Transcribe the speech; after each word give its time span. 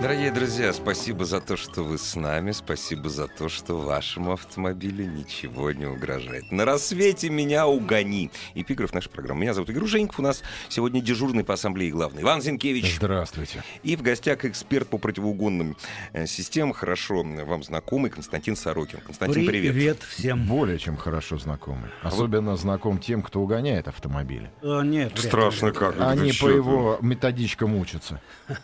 Дорогие 0.00 0.30
друзья, 0.30 0.72
спасибо 0.72 1.26
за 1.26 1.42
то, 1.42 1.58
что 1.58 1.82
вы 1.82 1.98
с 1.98 2.16
нами. 2.16 2.52
Спасибо 2.52 3.10
за 3.10 3.28
то, 3.28 3.50
что 3.50 3.76
вашему 3.76 4.32
автомобилю 4.32 5.04
ничего 5.04 5.72
не 5.72 5.84
угрожает. 5.84 6.50
На 6.50 6.64
рассвете 6.64 7.28
меня 7.28 7.66
угони. 7.66 8.30
Эпиграф 8.54 8.94
нашей 8.94 9.10
программы. 9.10 9.42
Меня 9.42 9.52
зовут 9.52 9.68
Игорь 9.68 9.84
Женьков. 9.84 10.18
У 10.18 10.22
нас 10.22 10.42
сегодня 10.70 11.02
дежурный 11.02 11.44
по 11.44 11.52
ассамблее 11.52 11.90
главный 11.90 12.22
Иван 12.22 12.40
Зинкевич. 12.40 12.96
Здравствуйте. 12.96 13.62
И 13.82 13.94
в 13.94 14.00
гостях 14.00 14.46
эксперт 14.46 14.88
по 14.88 14.96
противоугонным 14.96 15.76
э, 16.14 16.26
системам, 16.26 16.72
хорошо 16.72 17.22
вам 17.22 17.62
знакомый 17.62 18.10
Константин 18.10 18.56
Сорокин. 18.56 19.00
Константин, 19.00 19.46
привет. 19.46 19.74
Привет 19.74 20.02
всем. 20.02 20.46
Более 20.46 20.78
чем 20.78 20.96
хорошо 20.96 21.36
знакомый. 21.36 21.90
Особенно 22.00 22.56
знаком 22.56 23.00
тем, 23.00 23.20
кто 23.20 23.42
угоняет 23.42 23.86
автомобили. 23.86 24.50
А, 24.62 24.80
нет, 24.80 25.12
вряд 25.12 25.24
ли. 25.24 25.28
Страшно 25.28 25.72
как. 25.72 26.00
Они 26.00 26.32
по 26.32 26.48
его 26.48 26.98
методичкам 27.02 27.74
учатся. 27.76 28.22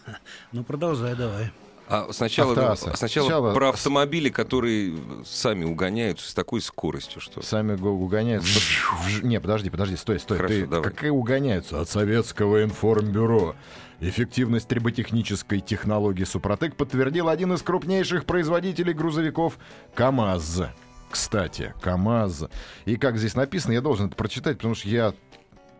Ну, 0.52 0.64
продолжай, 0.64 1.14
давай. 1.28 1.50
А 1.88 2.08
сначала, 2.12 2.52
сначала, 2.74 2.96
Сначала- 2.96 3.54
про 3.54 3.68
автомобили, 3.68 4.28
которые 4.28 4.98
сами 5.24 5.64
угоняются 5.64 6.28
с 6.28 6.34
такой 6.34 6.60
скоростью, 6.60 7.20
что... 7.20 7.42
Сами 7.42 7.76
го- 7.76 7.90
угоняются. 7.90 8.58
Вж- 8.58 9.22
Не, 9.24 9.40
подожди, 9.40 9.70
подожди, 9.70 9.94
стой, 9.96 10.18
стой. 10.18 10.38
Хорошо, 10.38 10.54
Ты 10.54 10.66
давай. 10.66 10.90
какие 10.90 11.10
угоняются? 11.10 11.80
От 11.80 11.88
советского 11.88 12.64
информбюро. 12.64 13.54
Эффективность 14.00 14.66
триботехнической 14.66 15.60
технологии 15.60 16.24
Супротек 16.24 16.74
подтвердил 16.74 17.28
один 17.28 17.52
из 17.52 17.62
крупнейших 17.62 18.24
производителей 18.24 18.92
грузовиков 18.92 19.56
КАМАЗ. 19.94 20.62
Кстати, 21.08 21.72
КАМАЗ. 21.82 22.46
И 22.84 22.96
как 22.96 23.16
здесь 23.16 23.36
написано, 23.36 23.72
я 23.74 23.80
должен 23.80 24.08
это 24.08 24.16
прочитать, 24.16 24.56
потому 24.56 24.74
что 24.74 24.88
я... 24.88 25.14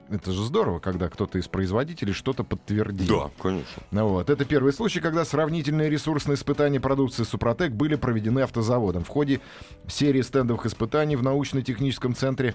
Это 0.08 0.32
же 0.32 0.44
здорово, 0.44 0.78
когда 0.78 1.08
кто-то 1.08 1.38
из 1.38 1.48
производителей 1.48 2.12
что-то 2.12 2.44
подтвердил. 2.44 3.22
Да, 3.22 3.30
конечно. 3.42 3.82
Ну 3.90 4.08
вот. 4.08 4.30
Это 4.30 4.44
первый 4.44 4.72
случай, 4.72 5.00
когда 5.00 5.24
сравнительные 5.24 5.90
ресурсные 5.90 6.36
испытания 6.36 6.80
продукции 6.80 7.24
Супротек 7.24 7.72
были 7.72 7.96
проведены 7.96 8.40
автозаводом. 8.40 9.04
В 9.04 9.08
ходе 9.08 9.40
серии 9.88 10.22
стендовых 10.22 10.66
испытаний 10.66 11.16
в 11.16 11.22
научно-техническом 11.22 12.14
центре 12.14 12.54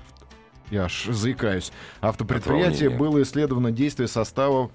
я 0.70 0.86
аж 0.86 1.08
заикаюсь. 1.10 1.72
Автопредприятие 2.00 2.90
было 2.90 3.22
исследовано 3.22 3.72
действие 3.72 4.08
состава 4.08 4.72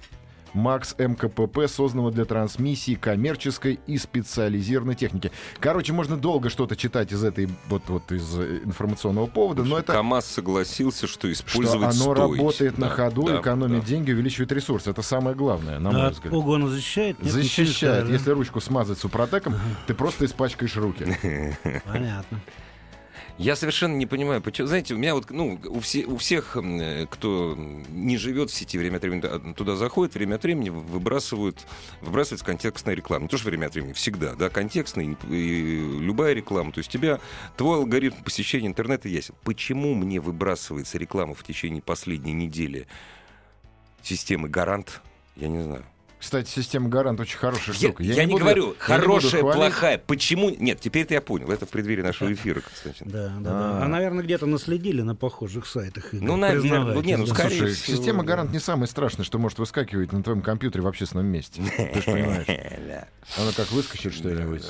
МАКС 0.55 0.95
МКПП, 0.99 1.67
созданного 1.69 2.11
для 2.11 2.25
трансмиссии 2.25 2.95
коммерческой 2.95 3.79
и 3.87 3.99
специализированной 3.99 4.95
техники. 4.95 5.31
Короче, 5.61 5.93
можно 5.93 6.17
долго 6.17 6.51
что-то 6.51 6.77
читать 6.77 7.13
из 7.13 7.23
этой 7.25 7.49
вот, 7.69 7.83
вот 7.89 8.11
из 8.13 8.39
э, 8.39 8.61
информационного 8.65 9.27
повода, 9.27 9.65
но 9.65 9.79
это 9.79 9.93
КАМАЗ 9.93 10.27
согласился, 10.27 11.07
что 11.07 11.17
что 11.17 11.33
использовать 11.33 11.83
оно 11.85 11.93
стоить. 12.15 12.19
работает 12.19 12.79
на 12.79 12.89
Да, 12.89 12.95
ходу, 12.95 13.23
да, 13.25 13.41
экономит 13.41 13.81
да. 13.81 13.87
деньги, 13.87 14.13
увеличивает 14.13 14.53
ресурсы. 14.53 14.91
Это 14.91 15.03
самое 15.03 15.37
главное, 15.37 15.79
на 15.79 15.91
мой 15.91 16.07
А 16.07 16.11
взгляд. 16.11 16.33
угона 16.35 16.69
защищает? 16.69 17.23
Нет, 17.23 17.33
Защищает. 17.33 18.09
Если 18.09 18.31
ручку 18.31 18.61
смазать 18.61 18.99
супротеком, 18.99 19.55
ты 19.87 19.95
просто 19.95 20.25
испачкаешь 20.27 20.77
руки. 20.77 21.05
да? 21.05 21.81
Понятно. 21.85 22.41
Я 23.39 23.55
совершенно 23.55 23.95
не 23.95 24.07
понимаю, 24.07 24.41
почему. 24.41 24.67
Знаете, 24.67 24.95
у 24.95 24.97
меня 24.97 25.15
вот, 25.15 25.31
ну, 25.31 25.61
у, 25.67 25.81
все, 25.81 26.07
у 26.07 26.17
всех, 26.17 26.57
э, 26.57 27.07
кто 27.11 27.55
не 27.91 28.17
живет 28.17 28.51
в 28.51 28.55
сети, 28.55 28.79
время 28.79 28.97
от 28.97 29.03
времени 29.03 29.21
т- 29.21 29.55
туда 29.55 29.77
заходит, 29.77 30.15
время 30.15 30.37
от 30.37 30.43
времени 30.43 30.71
выбрасывают, 30.71 31.67
выбрасывается 32.01 32.47
контекстная 32.47 32.95
реклама. 32.95 33.25
Не 33.25 33.29
то, 33.29 33.37
что 33.37 33.49
время 33.49 33.67
от 33.67 33.75
времени, 33.75 33.93
всегда, 33.93 34.35
да, 34.35 34.49
контекстная 34.49 35.17
и 35.29 35.99
любая 36.01 36.33
реклама. 36.33 36.73
То 36.73 36.79
есть 36.79 36.91
тебя, 36.91 37.21
твой 37.59 37.77
алгоритм 37.77 38.23
посещения 38.25 38.69
интернета 38.69 39.09
ясен. 39.11 39.35
Почему 39.45 39.95
мне 39.95 40.19
выбрасывается 40.19 40.97
реклама 40.97 41.35
в 41.35 41.45
течение 41.45 41.83
последней 41.83 42.33
недели 42.33 42.87
системы 44.03 44.49
Гарант? 44.49 45.03
Я 45.37 45.49
не 45.49 45.63
знаю. 45.63 45.85
Кстати, 46.19 46.49
система 46.49 46.89
Гарант 46.89 47.21
очень 47.21 47.37
хорошая 47.39 47.75
Я, 47.77 47.89
штука. 47.89 48.03
я 48.03 48.25
не, 48.25 48.33
буду- 48.33 48.45
говорю, 48.45 48.63
я 48.63 48.69
не 48.69 48.73
буду 49.07 49.13
хорошая, 49.13 49.41
хвалить. 49.43 49.57
плохая. 49.59 49.99
Почему? 50.07 50.51
Нет, 50.51 50.81
теперь-то 50.81 51.15
я 51.15 51.21
понял. 51.21 51.51
Это 51.51 51.67
в 51.67 51.69
преддверии 51.69 52.03
нашего 52.03 52.33
эфира, 52.33 52.61
Константин. 52.61 53.07
Да, 53.11 53.29
да, 53.41 53.51
А. 53.51 53.79
да. 53.81 53.85
А, 53.85 53.89
наверное, 53.89 54.25
где-то 54.25 54.47
наследили 54.47 55.03
на 55.03 55.15
похожих 55.15 55.67
сайтах. 55.67 56.09
Ну, 56.13 56.37
наверное, 56.37 56.81
ну, 56.95 57.03
не, 57.03 57.17
ну, 57.17 57.27
скорее 57.27 57.59
Слушай, 57.59 57.75
всего, 57.75 57.97
система. 57.99 58.25
Гарант 58.25 58.51
не 58.53 58.59
самое 58.61 58.87
страшное, 58.89 59.25
что 59.25 59.39
может 59.39 59.59
выскакивать 59.59 60.13
на 60.13 60.23
твоем 60.23 60.41
компьютере 60.43 60.83
в 60.83 60.87
общественном 60.89 61.27
месте. 61.27 61.63
Ты 61.77 62.01
же 62.01 62.07
понимаешь. 62.07 62.47
Оно 63.37 63.51
как 63.57 63.71
выскочит 63.73 64.15
что-нибудь. 64.15 64.65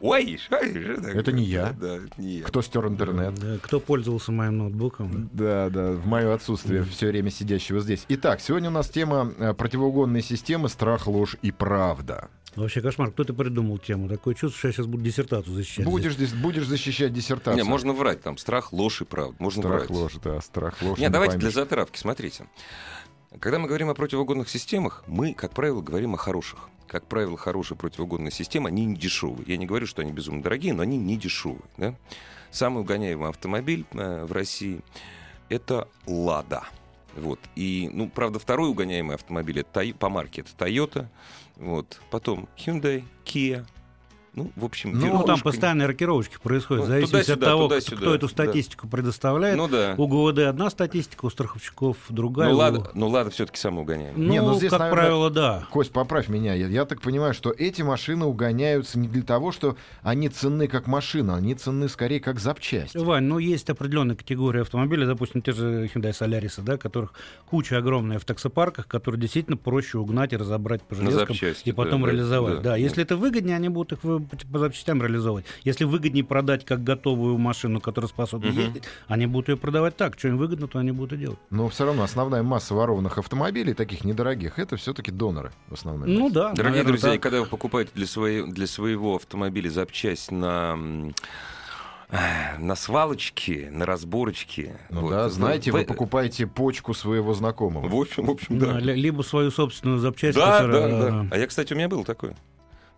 Ой, 0.00 0.36
что 0.44 0.56
это 0.56 1.30
не 1.30 1.44
я. 1.44 1.72
Да, 1.80 1.96
это 1.96 2.10
не 2.20 2.38
я. 2.38 2.44
Кто 2.44 2.60
стер 2.60 2.86
интернет? 2.88 3.34
Да, 3.36 3.58
Кто 3.62 3.78
пользовался 3.78 4.32
моим 4.32 4.58
ноутбуком? 4.58 5.30
Да, 5.32 5.70
да, 5.70 5.92
в 5.92 6.06
мое 6.06 6.34
отсутствие 6.34 6.82
все 6.82 7.06
время 7.08 7.30
сидящего 7.30 7.78
здесь. 7.80 8.04
Итак, 8.08 8.40
сегодня 8.40 8.68
у 8.68 8.72
нас 8.72 8.88
тема 8.88 9.32
э, 9.38 9.54
противоугонной 9.54 10.22
системы 10.22 10.68
«Страх, 10.98 11.06
ложь 11.06 11.36
и 11.42 11.50
правда». 11.50 12.28
Вообще 12.54 12.82
кошмар. 12.82 13.10
Кто 13.10 13.24
ты 13.24 13.32
придумал 13.32 13.78
тему? 13.78 14.08
Такое 14.08 14.34
чувство, 14.34 14.58
что 14.58 14.68
я 14.68 14.74
сейчас 14.74 14.86
буду 14.86 15.02
диссертацию 15.04 15.54
защищать. 15.54 15.86
Будешь, 15.86 16.14
здесь, 16.14 16.34
будешь 16.34 16.66
защищать 16.66 17.12
диссертацию. 17.12 17.56
Не, 17.56 17.68
можно 17.68 17.94
врать, 17.94 18.20
там, 18.20 18.36
страх, 18.36 18.74
ложь 18.74 19.00
и 19.00 19.04
правда. 19.04 19.34
Можно 19.38 19.62
Страх, 19.62 19.78
врать. 19.78 19.90
ложь, 19.90 20.14
да, 20.22 20.40
страх, 20.42 20.82
ложь. 20.82 20.98
Нет, 20.98 21.08
не 21.08 21.12
давайте 21.12 21.36
поймешь. 21.36 21.54
для 21.54 21.62
затравки, 21.62 21.96
смотрите. 21.98 22.46
Когда 23.40 23.58
мы 23.58 23.68
говорим 23.68 23.88
о 23.88 23.94
противоугонных 23.94 24.50
системах, 24.50 25.02
мы, 25.06 25.32
как 25.32 25.52
правило, 25.54 25.80
говорим 25.80 26.14
о 26.14 26.18
хороших. 26.18 26.68
Как 26.86 27.06
правило, 27.06 27.38
хорошие 27.38 27.78
противоугонные 27.78 28.30
системы, 28.30 28.68
они 28.68 28.84
не 28.84 28.96
дешевые. 28.96 29.44
Я 29.46 29.56
не 29.56 29.64
говорю, 29.64 29.86
что 29.86 30.02
они 30.02 30.12
безумно 30.12 30.42
дорогие, 30.42 30.74
но 30.74 30.82
они 30.82 30.98
не 30.98 31.16
дешевые. 31.16 31.62
Да? 31.78 31.94
Самый 32.50 32.82
угоняемый 32.82 33.30
автомобиль 33.30 33.86
э, 33.92 34.26
в 34.26 34.32
России— 34.32 34.82
это 35.48 35.88
«Лада». 36.06 36.64
Вот. 37.16 37.38
И, 37.56 37.90
ну, 37.92 38.08
правда, 38.08 38.38
второй 38.38 38.70
угоняемый 38.70 39.16
автомобиль 39.16 39.60
это 39.60 39.94
по 39.98 40.08
марке 40.08 40.42
это 40.42 40.64
Toyota, 40.64 41.06
вот. 41.56 42.00
потом 42.10 42.48
Hyundai, 42.56 43.04
Kia. 43.24 43.66
Ну, 44.34 44.50
в 44.56 44.64
общем, 44.64 44.92
Ну, 44.98 45.22
там 45.24 45.40
постоянные 45.40 45.86
рокировочки 45.86 46.38
происходят, 46.42 46.84
Ну, 46.84 46.86
в 46.86 46.88
зависимости 46.90 47.30
от 47.32 47.38
туда-сюда, 47.40 47.46
того, 47.46 47.62
туда-сюда, 47.64 47.96
кто 47.98 48.14
эту 48.14 48.26
да. 48.28 48.32
статистику 48.32 48.88
предоставляет. 48.88 49.58
Ну 49.58 49.68
да. 49.68 49.94
У 49.98 50.06
ГУВД 50.08 50.38
одна 50.38 50.70
статистика, 50.70 51.26
у 51.26 51.30
страховщиков 51.30 51.98
другая. 52.08 52.48
Ну, 52.48 52.54
у- 52.54 52.58
ладно, 52.58 52.90
ну, 52.94 53.08
ладно, 53.08 53.30
все-таки 53.30 53.58
самый 53.58 53.82
угоняемый. 53.82 54.14
Ну, 54.16 54.32
Не, 54.32 54.40
ну, 54.40 54.54
здесь, 54.54 54.70
как 54.70 54.80
наверное, 54.80 55.02
правило, 55.02 55.30
да. 55.30 55.66
Кость, 55.70 55.92
поправь 55.92 56.28
меня. 56.30 56.54
Я, 56.54 56.68
я 56.68 56.84
так 56.86 57.02
понимаю, 57.02 57.34
что 57.34 57.50
эти 57.50 57.82
машины 57.82 58.24
угоняются 58.24 58.98
не 58.98 59.06
для 59.06 59.22
того, 59.22 59.52
что 59.52 59.76
они 60.02 60.30
ценны 60.30 60.66
как 60.66 60.86
машина, 60.86 61.36
они 61.36 61.54
ценны 61.54 61.90
скорее 61.90 62.20
как 62.20 62.40
запчасть. 62.40 62.94
Вань, 62.96 63.24
ну 63.24 63.36
есть 63.38 63.68
определенная 63.68 64.16
категория 64.16 64.62
автомобилей, 64.62 65.04
допустим, 65.04 65.42
те 65.42 65.52
же 65.52 65.90
Hyundai 65.94 66.12
Solaris, 66.18 66.62
да, 66.62 66.78
которых 66.78 67.12
куча 67.44 67.76
огромная 67.76 68.18
в 68.18 68.24
таксопарках, 68.24 68.86
которые 68.88 69.20
действительно 69.20 69.58
проще 69.58 69.98
угнать 69.98 70.32
и 70.32 70.36
разобрать 70.38 70.82
по 70.84 70.94
железкам 70.94 71.28
запчасти, 71.28 71.68
и 71.68 71.72
потом 71.72 72.00
да, 72.00 72.06
да, 72.06 72.12
реализовать. 72.12 72.54
да, 72.56 72.60
Да, 72.62 72.70
да. 72.70 72.76
если 72.76 73.02
это 73.02 73.18
выгоднее, 73.18 73.56
они 73.56 73.68
будут 73.68 73.92
их 73.92 74.21
по 74.26 74.58
запчастям 74.58 75.02
реализовывать. 75.02 75.44
Если 75.64 75.84
выгоднее 75.84 76.24
продать 76.24 76.64
как 76.64 76.82
готовую 76.84 77.38
машину, 77.38 77.80
которая 77.80 78.08
способна 78.08 78.50
Мгм. 78.50 78.58
ездить, 78.60 78.84
они 79.08 79.26
будут 79.26 79.48
ее 79.48 79.56
продавать 79.56 79.96
так. 79.96 80.18
Что 80.18 80.28
им 80.28 80.38
выгодно, 80.38 80.68
то 80.68 80.78
они 80.78 80.92
будут 80.92 81.12
и 81.14 81.16
делать. 81.16 81.38
Но 81.50 81.68
все 81.68 81.84
равно 81.84 82.02
основная 82.02 82.42
масса 82.42 82.74
ворованных 82.74 83.18
автомобилей, 83.18 83.74
таких 83.74 84.04
недорогих, 84.04 84.58
это 84.58 84.76
все-таки 84.76 85.10
доноры 85.10 85.52
в 85.68 85.74
основном. 85.74 86.12
Ну 86.12 86.30
да. 86.30 86.52
Дорогие 86.52 86.64
наверное, 86.64 86.84
друзья, 86.88 87.10
так. 87.12 87.20
когда 87.22 87.40
вы 87.40 87.46
покупаете 87.46 87.90
для, 87.94 88.06
своей, 88.06 88.44
для 88.50 88.66
своего 88.66 89.16
автомобиля 89.16 89.70
запчасть 89.70 90.30
на, 90.30 90.76
на 92.58 92.74
свалочке, 92.76 93.70
на 93.72 93.86
разборочке. 93.86 94.76
Ну 94.90 95.00
вот, 95.02 95.10
да, 95.10 95.28
знаете, 95.30 95.70
вы 95.72 95.80
вы- 95.80 95.84
покупаете 95.86 96.46
почку 96.46 96.92
своего 96.92 97.32
знакомого. 97.32 97.88
В 97.88 97.94
общем, 97.94 98.26
в 98.26 98.30
общем, 98.30 98.58
Да, 98.58 98.74
да. 98.74 98.80
ли- 98.80 98.94
либо 98.94 99.22
свою 99.22 99.50
собственную 99.50 99.98
запчасть, 99.98 100.36
Да, 100.36 100.58
которая... 100.60 100.88
да, 100.90 101.10
да. 101.10 101.24
э, 101.24 101.28
А 101.30 101.38
я, 101.38 101.46
кстати, 101.46 101.72
у 101.72 101.76
меня 101.76 101.88
был 101.88 102.04
такое. 102.04 102.36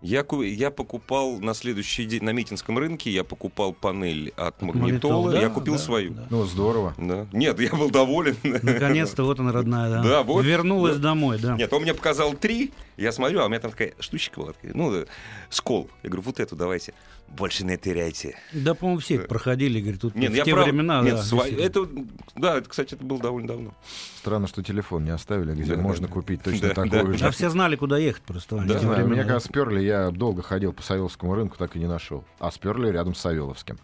Я, 0.04 0.22
ку- 0.22 0.42
я 0.42 0.70
покупал 0.70 1.38
на 1.40 1.54
следующий 1.54 2.04
день 2.04 2.22
на 2.24 2.34
Митинском 2.34 2.76
рынке, 2.78 3.10
я 3.10 3.24
покупал 3.24 3.72
панель 3.72 4.34
от 4.36 4.60
Магнитола, 4.60 5.32
да, 5.32 5.40
я 5.40 5.48
купил 5.48 5.76
да, 5.76 5.78
свою. 5.78 6.10
да. 6.10 6.26
Ну, 6.28 6.44
здорово. 6.44 6.92
Да. 6.98 7.26
Нет, 7.32 7.58
я 7.58 7.70
был 7.70 7.88
доволен. 7.90 8.36
Наконец-то 8.42 9.24
вот 9.24 9.40
она 9.40 9.50
родная, 9.52 9.88
да. 9.90 10.02
Да, 10.02 10.22
вот, 10.22 10.44
Вернулась 10.44 10.96
да. 10.96 11.04
домой, 11.04 11.38
да. 11.40 11.56
Нет, 11.56 11.72
он 11.72 11.82
мне 11.82 11.94
показал 11.94 12.34
три, 12.34 12.70
Я 12.96 13.10
смотрю, 13.12 13.40
а 13.40 13.46
у 13.46 13.48
меня 13.48 13.60
там 13.60 13.70
такая 13.72 13.92
штучка 13.98 14.40
была, 14.40 14.52
такая, 14.52 14.72
ну, 14.74 15.04
скол. 15.50 15.90
Я 16.02 16.10
говорю, 16.10 16.22
вот 16.22 16.38
эту 16.40 16.54
давайте. 16.56 16.94
Больше 17.26 17.64
не 17.64 17.76
теряйте. 17.76 18.36
Да, 18.52 18.74
по-моему, 18.74 19.00
все 19.00 19.16
это 19.16 19.26
проходили, 19.28 19.80
говорит, 19.80 20.00
тут 20.02 20.14
Нет, 20.14 20.30
в 20.30 20.34
я 20.34 20.44
те 20.44 20.52
прав- 20.52 20.66
времена. 20.66 21.00
Нет, 21.02 21.14
да, 21.16 21.22
сва- 21.22 21.60
это, 21.60 21.88
да, 22.36 22.58
это, 22.58 22.68
кстати, 22.68 22.94
это 22.94 23.02
было 23.04 23.18
довольно 23.18 23.48
давно. 23.48 23.74
Странно, 24.18 24.46
что 24.46 24.62
телефон 24.62 25.04
не 25.04 25.10
оставили, 25.10 25.52
где 25.54 25.74
Да, 25.74 25.80
можно 25.82 26.06
да. 26.06 26.12
купить 26.12 26.42
точно 26.42 26.68
Да, 26.68 26.74
такой 26.74 26.90
да. 26.90 27.12
же. 27.14 27.18
Да, 27.18 27.30
все 27.30 27.48
знали, 27.50 27.76
куда 27.76 27.98
ехать 27.98 28.22
просто. 28.22 28.56
Да, 28.58 28.78
знаю, 28.78 28.96
времена. 28.96 29.14
меня 29.14 29.22
когда 29.24 29.40
сперли, 29.40 29.80
я 29.82 30.10
долго 30.10 30.42
ходил 30.42 30.72
по 30.72 30.82
Савеловскому 30.82 31.34
рынку, 31.34 31.56
так 31.56 31.74
и 31.76 31.78
не 31.78 31.86
нашел. 31.88 32.24
А 32.38 32.50
сперли 32.52 32.90
рядом 32.90 33.14
с 33.14 33.20
Савеловским. 33.20 33.78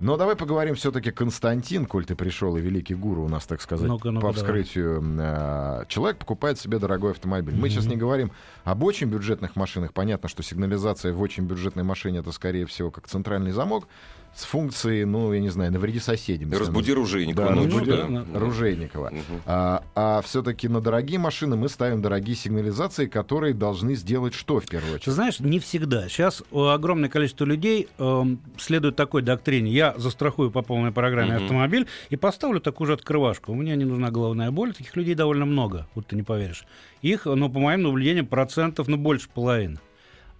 Но 0.00 0.16
давай 0.16 0.36
поговорим 0.36 0.74
все-таки 0.74 1.10
Константин, 1.10 1.86
коль 1.86 2.04
ты 2.04 2.14
пришел, 2.16 2.56
и 2.56 2.60
великий 2.60 2.94
гуру 2.94 3.24
у 3.24 3.28
нас, 3.28 3.46
так 3.46 3.60
сказать, 3.62 3.88
Ну-ка, 3.88 4.10
ну-ка, 4.10 4.26
по 4.26 4.32
давай. 4.32 4.42
вскрытию. 4.62 5.02
э, 5.18 5.84
человек 5.88 6.18
покупает 6.18 6.58
себе 6.58 6.78
дорогой 6.78 7.12
автомобиль. 7.12 7.54
Мы 7.54 7.70
сейчас 7.70 7.86
не 7.86 7.96
говорим 7.96 8.32
об 8.64 8.82
очень 8.82 9.06
бюджетных 9.06 9.56
машинах. 9.56 9.92
Понятно, 9.92 10.28
что 10.28 10.42
сигнализация 10.42 11.12
в 11.12 11.20
очень 11.20 11.44
бюджетной 11.44 11.84
машине 11.84 12.18
это, 12.18 12.32
скорее 12.32 12.66
всего, 12.66 12.90
как 12.90 13.06
центральный 13.08 13.52
замок 13.52 13.86
с 14.34 14.44
функцией, 14.44 15.04
ну, 15.04 15.32
я 15.32 15.40
не 15.40 15.48
знаю, 15.48 15.72
навреди 15.72 16.00
соседям. 16.00 16.50
Разбуди 16.52 16.92
ружейника. 16.92 17.42
Да, 17.44 17.50
ночью, 17.50 17.78
разбуди 17.78 17.90
да. 17.90 18.24
да. 18.32 18.38
Ружейникова. 18.38 19.10
Мгм. 19.10 19.22
А, 19.46 19.82
а 19.94 20.22
все-таки 20.22 20.68
на 20.68 20.80
дорогие 20.80 21.18
машины 21.18 21.56
мы 21.56 21.68
ставим 21.68 22.02
дорогие 22.02 22.34
сигнализации, 22.36 23.06
которые 23.06 23.54
должны 23.54 23.94
сделать 23.94 24.34
что 24.34 24.60
в 24.60 24.66
первую 24.66 24.90
Ты 24.92 24.96
очередь? 24.96 25.12
знаешь, 25.14 25.40
не 25.40 25.58
всегда. 25.60 26.08
Сейчас 26.08 26.42
э, 26.50 26.58
огромное 26.58 27.08
количество 27.08 27.44
людей 27.44 27.88
эм, 27.98 28.40
следует 28.58 28.96
такой 28.96 29.22
доктрине. 29.22 29.70
Я 29.70 29.94
застрахую 29.96 30.50
по 30.50 30.62
полной 30.62 30.90
программе 30.92 31.34
Мгм. 31.34 31.44
автомобиль 31.44 31.86
и 32.10 32.16
поставлю 32.16 32.60
такую 32.60 32.86
же 32.88 32.94
открывашку. 32.94 33.52
У 33.52 33.54
меня 33.54 33.76
не 33.76 33.84
нужна 33.84 34.10
головная 34.10 34.50
боль. 34.50 34.74
Таких 34.74 34.96
людей 34.96 35.14
довольно 35.14 35.44
много, 35.44 35.86
вот 35.94 36.08
ты 36.08 36.16
не 36.16 36.22
поверишь. 36.22 36.64
Их, 37.02 37.26
ну, 37.26 37.48
по 37.50 37.58
моим 37.60 37.82
наблюдениям, 37.82 38.26
процентов, 38.26 38.88
ну, 38.88 38.96
больше 38.96 39.28
половины. 39.32 39.78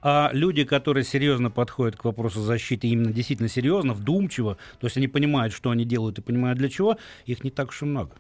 А 0.07 0.29
люди, 0.35 0.65
которые 0.65 1.03
серьезно 1.03 1.51
подходят 1.51 1.97
к 1.97 2.05
вопросу 2.05 2.43
защиты, 2.43 2.89
именно 2.89 3.11
действительно 3.11 3.49
серьезно, 3.49 3.95
вдумчиво, 3.95 4.59
то 4.79 4.87
есть 4.87 4.99
они 4.99 5.09
понимают, 5.09 5.55
что 5.55 5.71
они 5.71 5.87
делают 5.87 6.19
и 6.19 6.21
понимают 6.21 6.59
для 6.59 6.69
чего, 6.69 6.99
их 7.25 7.43
не 7.43 7.51
так 7.51 7.71
уж 7.71 7.81
и 7.81 7.87
много. 7.87 8.11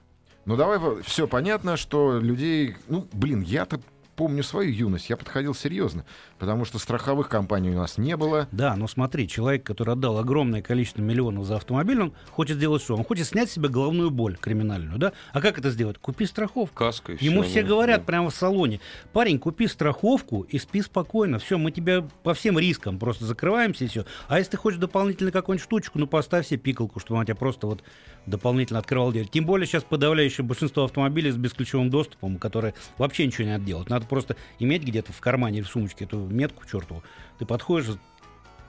Ну 0.46 0.56
давай, 0.56 0.80
все 1.02 1.28
понятно, 1.28 1.76
что 1.76 2.18
людей... 2.18 2.76
Ну, 2.88 3.06
блин, 3.12 3.42
я-то 3.42 3.82
помню 4.16 4.42
свою 4.42 4.70
юность, 4.72 5.10
я 5.10 5.18
подходил 5.18 5.54
серьезно, 5.54 6.06
потому 6.44 6.66
что 6.66 6.78
страховых 6.78 7.30
компаний 7.30 7.70
у 7.70 7.74
нас 7.74 7.96
не 7.96 8.18
было. 8.18 8.48
Да, 8.52 8.76
но 8.76 8.86
смотри, 8.86 9.26
человек, 9.26 9.64
который 9.64 9.94
отдал 9.94 10.18
огромное 10.18 10.60
количество 10.60 11.00
миллионов 11.00 11.46
за 11.46 11.56
автомобиль, 11.56 12.02
он 12.02 12.12
хочет 12.30 12.58
сделать 12.58 12.82
что? 12.82 12.94
Он 12.94 13.02
хочет 13.02 13.26
снять 13.26 13.48
с 13.48 13.54
себя 13.54 13.70
головную 13.70 14.10
боль 14.10 14.36
криминальную, 14.36 14.98
да? 14.98 15.14
А 15.32 15.40
как 15.40 15.58
это 15.58 15.70
сделать? 15.70 15.96
Купи 15.96 16.26
страховку. 16.26 16.76
Каска 16.76 17.14
и 17.14 17.24
Ему 17.24 17.42
все 17.44 17.62
да, 17.62 17.68
говорят 17.68 18.00
да. 18.00 18.04
прямо 18.04 18.28
в 18.28 18.34
салоне, 18.34 18.80
парень, 19.14 19.38
купи 19.38 19.66
страховку 19.66 20.42
и 20.42 20.58
спи 20.58 20.82
спокойно. 20.82 21.38
Все, 21.38 21.56
мы 21.56 21.70
тебя 21.70 22.06
по 22.22 22.34
всем 22.34 22.58
рискам 22.58 22.98
просто 22.98 23.24
закрываемся 23.24 23.84
и 23.84 23.88
все. 23.88 24.04
А 24.28 24.38
если 24.38 24.52
ты 24.52 24.56
хочешь 24.58 24.78
дополнительно 24.78 25.30
какую-нибудь 25.30 25.64
штучку, 25.64 25.98
ну 25.98 26.06
поставь 26.06 26.46
себе 26.46 26.58
пикалку, 26.58 27.00
чтобы 27.00 27.20
она 27.20 27.24
тебя 27.24 27.36
просто 27.36 27.66
вот 27.66 27.82
дополнительно 28.26 28.80
открывала 28.80 29.12
дверь. 29.12 29.28
Тем 29.28 29.46
более 29.46 29.66
сейчас 29.66 29.82
подавляющее 29.82 30.44
большинство 30.44 30.84
автомобилей 30.84 31.30
с 31.30 31.36
бесключевым 31.36 31.88
доступом, 31.88 32.38
которые 32.38 32.74
вообще 32.98 33.26
ничего 33.26 33.44
не 33.44 33.52
надо 33.52 33.64
делать. 33.64 33.88
Надо 33.88 34.06
просто 34.06 34.36
иметь 34.58 34.82
где-то 34.82 35.12
в 35.12 35.20
кармане 35.20 35.58
или 35.58 35.64
в 35.64 35.68
сумочке 35.68 36.04
эту 36.04 36.18
метку 36.34 36.64
чертову. 36.66 37.02
Ты 37.38 37.46
подходишь, 37.46 37.96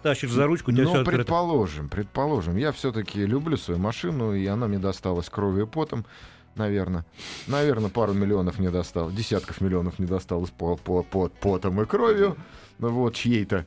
тащишь 0.01 0.31
за 0.31 0.45
ручку, 0.47 0.71
у 0.71 0.73
тебя 0.73 0.83
Ну, 0.85 0.91
открыто. 0.99 1.11
предположим, 1.11 1.89
предположим. 1.89 2.55
Я 2.57 2.71
все-таки 2.71 3.25
люблю 3.25 3.57
свою 3.57 3.79
машину, 3.79 4.33
и 4.33 4.45
она 4.45 4.67
мне 4.67 4.79
досталась 4.79 5.29
кровью 5.29 5.65
и 5.65 5.67
потом, 5.67 6.05
наверное. 6.55 7.05
Наверное, 7.47 7.89
пару 7.89 8.13
миллионов 8.13 8.59
мне 8.59 8.69
досталось, 8.69 9.13
десятков 9.15 9.61
миллионов 9.61 9.99
мне 9.99 10.07
досталось 10.07 10.49
по, 10.51 10.75
по, 10.77 11.03
по- 11.03 11.29
потом 11.29 11.81
и 11.81 11.85
кровью, 11.85 12.37
ну 12.79 12.89
вот, 12.89 13.15
чьей-то. 13.15 13.65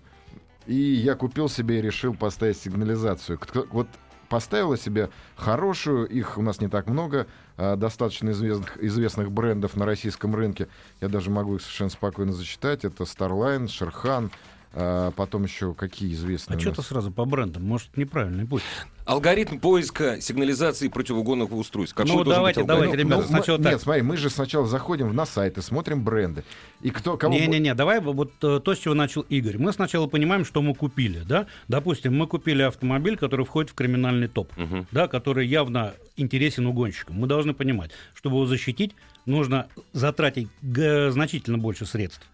И 0.67 0.75
я 0.75 1.15
купил 1.15 1.49
себе 1.49 1.79
и 1.79 1.83
решил 1.83 2.15
поставить 2.15 2.59
сигнализацию. 2.59 3.39
Вот 3.71 3.89
поставила 4.29 4.77
себе 4.77 5.11
хорошую, 5.37 6.09
их 6.09 6.39
у 6.39 6.43
нас 6.43 6.61
не 6.61 6.69
так 6.69 6.87
много, 6.87 7.27
а, 7.57 7.77
достаточно 7.77 8.31
известных, 8.31 8.83
известных 8.83 9.31
брендов 9.31 9.77
на 9.77 9.87
российском 9.87 10.35
рынке. 10.35 10.69
Я 11.01 11.09
даже 11.09 11.31
могу 11.31 11.57
их 11.57 11.63
совершенно 11.63 11.91
спокойно 11.91 12.33
зачитать. 12.33 12.85
Это 12.85 13.05
Starline, 13.05 13.69
Шерхан, 13.69 14.31
а, 14.73 15.11
потом 15.13 15.45
еще 15.45 15.75
какие 15.75 16.13
известные 16.13 16.57
А 16.57 16.59
у 16.59 16.61
что 16.61 16.71
нас? 16.71 16.77
ты 16.79 16.83
сразу 16.83 17.11
по 17.11 17.25
брендам? 17.25 17.65
Может, 17.65 17.97
неправильный 17.97 18.47
путь. 18.47 18.63
Алгоритм 19.07 19.59
поиска 19.59 20.21
сигнализации 20.21 20.89
противоугонных 20.89 21.51
устройств. 21.51 21.97
Какой 21.97 22.13
Ну, 22.15 22.25
давайте, 22.25 22.63
давайте, 22.65 22.95
ребята, 22.95 23.23
мы- 23.23 23.27
сначала 23.29 23.59
так. 23.59 23.73
Нет, 23.73 23.81
смотри, 23.81 24.03
мы 24.03 24.19
же 24.19 24.29
сначала 24.29 24.67
заходим 24.67 25.15
на 25.17 25.25
сайты, 25.25 25.63
смотрим 25.63 26.05
бренды. 26.05 26.45
И 26.83 26.91
кто 26.91 27.17
кого... 27.17 27.33
бо- 27.33 27.41
Не-не-не, 27.41 27.75
давай 27.75 28.01
вот 28.01 28.33
э, 28.43 28.61
то, 28.63 28.75
с 28.75 28.79
чего 28.79 28.93
начал 28.93 29.23
Игорь. 29.23 29.57
Мы 29.57 29.73
сначала 29.73 30.07
понимаем, 30.09 30.45
что 30.45 30.61
мы 30.61 30.75
купили, 30.75 31.21
да? 31.21 31.47
Допустим, 31.69 32.15
мы 32.19 32.27
купили 32.27 32.61
автомобиль, 32.61 33.17
который 33.17 33.47
входит 33.47 33.71
в 33.71 33.75
криминальный 33.75 34.29
топ, 34.29 34.55
Мгм. 34.59 34.87
да, 34.93 35.09
который 35.09 35.47
явно 35.47 35.95
интересен 36.19 36.67
угонщикам. 36.67 37.17
Мы 37.17 37.27
должны 37.27 37.55
понимать, 37.55 37.91
чтобы 38.13 38.37
его 38.37 38.45
защитить, 38.45 38.95
нужно 39.25 39.69
затратить 39.95 40.49
г- 40.61 41.11
значительно 41.13 41.57
больше 41.57 41.87
средств 41.87 42.27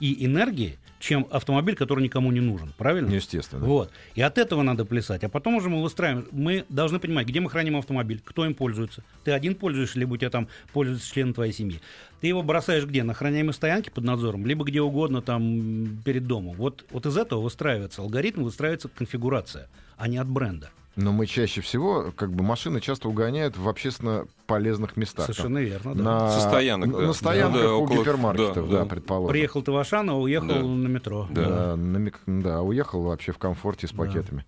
и 0.00 0.26
энергии, 0.26 0.76
чем 0.98 1.26
автомобиль, 1.30 1.74
который 1.74 2.02
никому 2.02 2.32
не 2.32 2.40
нужен. 2.40 2.72
Правильно? 2.78 3.10
Естественно. 3.10 3.64
Вот. 3.66 3.90
И 4.14 4.22
от 4.22 4.38
этого 4.38 4.62
надо 4.62 4.84
плясать. 4.84 5.24
А 5.24 5.28
потом 5.28 5.56
уже 5.56 5.68
мы 5.68 5.82
выстраиваем. 5.82 6.26
Мы 6.32 6.64
должны 6.68 6.98
понимать, 6.98 7.26
где 7.26 7.40
мы 7.40 7.50
храним 7.50 7.76
автомобиль, 7.76 8.20
кто 8.24 8.44
им 8.44 8.54
пользуется. 8.54 9.02
Ты 9.24 9.32
один 9.32 9.54
пользуешься, 9.54 9.98
либо 9.98 10.14
у 10.14 10.16
тебя 10.16 10.30
там 10.30 10.48
пользуется 10.72 11.08
член 11.12 11.34
твоей 11.34 11.52
семьи. 11.52 11.80
Ты 12.20 12.28
его 12.28 12.42
бросаешь 12.42 12.84
где? 12.84 13.02
На 13.02 13.12
охраняемой 13.12 13.52
стоянке 13.52 13.90
под 13.90 14.04
надзором, 14.04 14.46
либо 14.46 14.64
где 14.64 14.80
угодно 14.80 15.22
там 15.22 15.98
перед 16.04 16.26
домом. 16.26 16.56
Вот, 16.56 16.84
вот 16.90 17.06
из 17.06 17.16
этого 17.16 17.40
выстраивается 17.40 18.02
алгоритм, 18.02 18.42
выстраивается 18.42 18.88
конфигурация, 18.88 19.68
а 19.96 20.08
не 20.08 20.16
от 20.16 20.28
бренда. 20.28 20.70
Но 20.96 21.12
мы 21.12 21.26
чаще 21.26 21.60
всего, 21.60 22.10
как 22.16 22.32
бы, 22.32 22.42
машины 22.42 22.80
часто 22.80 23.08
угоняют 23.08 23.58
в 23.58 23.68
общественно 23.68 24.26
полезных 24.46 24.96
местах. 24.96 25.26
Совершенно 25.26 25.58
верно. 25.58 25.94
Там, 25.94 26.04
да. 26.04 26.20
на, 26.20 26.30
Со 26.30 26.40
стоянок, 26.48 26.88
на, 26.88 26.98
да. 27.00 27.06
на 27.08 27.12
стоянках 27.12 27.60
Да, 27.60 27.66
да, 27.66 27.74
у 27.74 27.82
около- 27.84 27.98
гипермаркетов, 28.00 28.68
да, 28.68 28.72
да, 28.72 28.78
да. 28.80 28.86
предположим. 28.86 29.30
Приехал 29.32 29.62
ты 29.62 29.72
в 29.72 29.76
Ашан, 29.76 30.10
а 30.10 30.14
уехал 30.14 30.46
Да. 30.48 30.62
на 30.62 30.86
метро. 30.88 31.28
Да. 31.30 31.44
Да, 31.48 31.76
на 31.76 31.96
мик- 31.98 32.20
да, 32.26 32.62
уехал 32.62 33.02
вообще 33.02 33.32
в 33.32 33.38
комфорте 33.38 33.86
с 33.86 33.90
Да. 33.90 33.98
пакетами. 33.98 34.44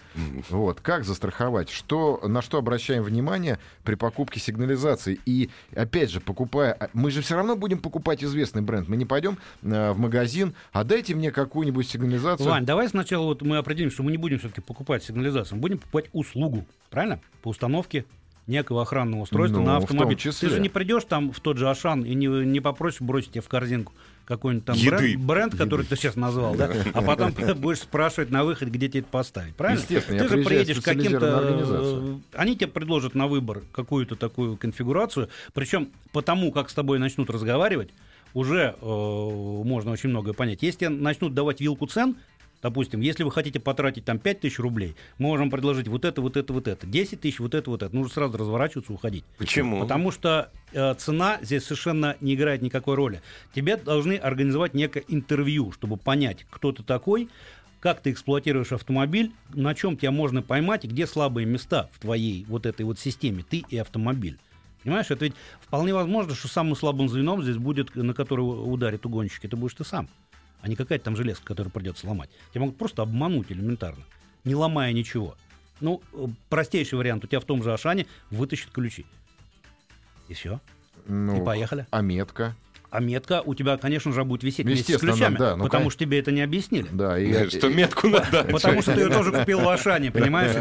Вот, 0.50 0.80
как 0.80 1.04
застраховать? 1.04 1.68
Что, 1.70 2.20
на 2.26 2.40
что 2.42 2.58
обращаем 2.58 3.02
внимание 3.02 3.58
при 3.84 3.94
покупке 3.96 4.40
сигнализации? 4.40 5.18
И, 5.26 5.50
опять 5.74 6.10
же, 6.10 6.20
покупая... 6.20 6.72
а, 6.72 6.88
Мы 6.92 7.10
же 7.10 7.20
все 7.22 7.34
равно 7.36 7.56
будем 7.56 7.78
покупать 7.78 8.22
известный 8.24 8.62
бренд. 8.62 8.88
Мы 8.88 8.96
не 8.96 9.04
пойдем 9.06 9.38
э, 9.62 9.92
в 9.92 9.98
магазин, 9.98 10.54
а 10.72 10.84
дайте 10.84 11.14
мне 11.14 11.30
какую-нибудь 11.30 11.88
сигнализацию. 11.88 12.48
Вань, 12.48 12.64
давай 12.64 12.88
сначала 12.88 13.24
вот 13.24 13.42
мы 13.42 13.56
определим, 13.58 13.90
что 13.90 14.02
мы 14.02 14.10
не 14.10 14.16
будем 14.18 14.38
все-таки 14.38 14.60
покупать 14.60 15.02
сигнализацию, 15.02 15.56
мы 15.56 15.62
будем 15.62 15.78
покупать 15.78 16.06
услугу, 16.12 16.64
правильно? 16.90 17.20
По 17.42 17.48
установке 17.48 18.04
некого 18.48 18.82
охранного 18.82 19.22
устройства 19.22 19.58
Ну, 19.60 19.64
на 19.66 19.76
автомобиль. 19.76 20.16
числе. 20.16 20.48
Ты 20.48 20.54
же 20.56 20.60
не 20.60 20.68
придешь 20.68 21.04
там 21.04 21.30
в 21.32 21.38
тот 21.40 21.58
же 21.58 21.68
Ашан 21.70 22.02
и 22.04 22.14
не, 22.14 22.26
не 22.26 22.60
попросишь 22.60 23.00
бросить 23.00 23.32
тебе 23.32 23.42
в 23.42 23.48
корзинку 23.48 23.92
какой-нибудь 24.24 24.64
там 24.66 24.76
Еды. 24.76 24.96
бренд, 24.96 25.24
бренд, 25.24 25.56
который 25.56 25.86
ты 25.86 25.96
сейчас 25.96 26.16
назвал, 26.16 26.54
да, 26.54 26.70
а 26.92 27.02
потом 27.02 27.32
будешь 27.56 27.78
спрашивать 27.80 28.30
на 28.30 28.44
выход, 28.44 28.68
где 28.68 28.88
тебе 28.88 29.00
это 29.00 29.08
поставить, 29.08 29.54
правильно? 29.54 29.80
Естественно, 29.80 30.18
ты 30.18 30.28
же 30.28 30.44
приедешь 30.44 30.80
к 30.80 30.84
каким-то... 30.84 31.40
э, 31.42 32.18
Они 32.34 32.56
тебе 32.56 32.66
предложат 32.68 33.14
на 33.14 33.26
выбор 33.26 33.62
какую-то 33.72 34.16
такую 34.16 34.56
конфигурацию, 34.56 35.28
причем 35.54 35.88
по 36.12 36.20
тому, 36.22 36.50
как 36.52 36.68
с 36.70 36.74
тобой 36.74 36.98
начнут 36.98 37.30
разговаривать, 37.30 37.90
уже 38.34 38.74
э, 38.80 38.84
можно 38.86 39.92
очень 39.92 40.10
многое 40.10 40.34
понять. 40.34 40.62
Если 40.62 40.86
начнут 40.86 41.32
давать 41.34 41.60
вилку 41.60 41.86
цен, 41.86 42.16
Допустим, 42.60 43.00
если 43.00 43.22
вы 43.22 43.30
хотите 43.30 43.60
потратить 43.60 44.04
там 44.04 44.18
5 44.18 44.40
тысяч 44.40 44.58
рублей, 44.58 44.96
мы 45.18 45.28
можем 45.28 45.50
предложить 45.50 45.86
вот 45.86 46.04
это, 46.04 46.20
вот 46.20 46.36
это, 46.36 46.52
вот 46.52 46.66
это. 46.66 46.86
10 46.86 47.20
тысяч, 47.20 47.38
вот 47.38 47.54
это, 47.54 47.70
вот 47.70 47.82
это. 47.82 47.94
Нужно 47.94 48.12
сразу 48.12 48.36
разворачиваться, 48.36 48.92
уходить. 48.92 49.24
Почему? 49.38 49.80
Потому 49.80 50.10
что 50.10 50.50
э, 50.72 50.94
цена 50.94 51.38
здесь 51.40 51.64
совершенно 51.64 52.16
не 52.20 52.34
играет 52.34 52.62
никакой 52.62 52.96
роли. 52.96 53.22
Тебе 53.54 53.76
должны 53.76 54.14
организовать 54.14 54.74
некое 54.74 55.04
интервью, 55.06 55.70
чтобы 55.70 55.96
понять, 55.96 56.46
кто 56.50 56.72
ты 56.72 56.82
такой, 56.82 57.28
как 57.80 58.00
ты 58.00 58.10
эксплуатируешь 58.10 58.72
автомобиль, 58.72 59.32
на 59.54 59.74
чем 59.74 59.96
тебя 59.96 60.10
можно 60.10 60.42
поймать 60.42 60.84
и 60.84 60.88
где 60.88 61.06
слабые 61.06 61.46
места 61.46 61.88
в 61.92 62.00
твоей 62.00 62.44
вот 62.48 62.66
этой 62.66 62.84
вот 62.84 62.98
системе, 62.98 63.44
ты 63.48 63.64
и 63.68 63.76
автомобиль. 63.76 64.38
Понимаешь, 64.82 65.10
это 65.10 65.26
ведь 65.26 65.34
вполне 65.60 65.92
возможно, 65.92 66.34
что 66.34 66.48
самым 66.48 66.76
слабым 66.76 67.08
звеном 67.08 67.42
здесь 67.42 67.56
будет, 67.56 67.94
на 67.94 68.14
который 68.14 68.42
ударит 68.42 69.04
угонщик, 69.06 69.44
это 69.44 69.56
будешь 69.56 69.74
ты 69.74 69.84
сам, 69.84 70.08
а 70.62 70.68
не 70.68 70.76
какая-то 70.76 71.04
там 71.04 71.16
железка, 71.16 71.44
которую 71.44 71.72
придется 71.72 72.06
ломать. 72.06 72.30
Тебя 72.52 72.62
могут 72.62 72.76
просто 72.78 73.02
обмануть 73.02 73.50
элементарно, 73.52 74.02
не 74.44 74.54
ломая 74.54 74.92
ничего. 74.92 75.36
Ну, 75.80 76.02
э, 76.12 76.26
простейший 76.48 76.98
вариант, 76.98 77.24
у 77.24 77.28
тебя 77.28 77.40
в 77.40 77.44
том 77.44 77.62
же 77.62 77.72
Ашане 77.72 78.06
вытащат 78.30 78.70
ключи. 78.70 79.06
И 80.28 80.34
все. 80.34 80.60
Ну, 81.06 81.40
И 81.40 81.44
поехали. 81.44 81.86
А 81.90 82.00
метка? 82.02 82.56
А 82.90 83.00
метка 83.00 83.42
у 83.44 83.54
тебя, 83.54 83.76
конечно 83.76 84.12
же, 84.12 84.24
будет 84.24 84.42
висеть 84.42 84.64
вместе 84.66 84.96
с 84.96 85.00
ключами, 85.00 85.36
да, 85.36 85.56
ну, 85.56 85.64
потому 85.64 85.70
конечно. 85.82 85.90
что 85.90 85.98
тебе 86.04 86.18
это 86.18 86.32
не 86.32 86.40
объяснили. 86.40 86.88
Да, 86.90 87.18
и, 87.18 87.32
Да, 87.32 87.50
Что 87.50 87.68
метку 87.68 88.08
надо. 88.08 88.44
Потому 88.44 88.80
что 88.82 88.94
ты 88.94 89.00
ее 89.02 89.08
тоже 89.08 89.30
купил 89.30 89.60
в 89.60 89.68
Ашане, 89.68 90.10
понимаешь? 90.10 90.54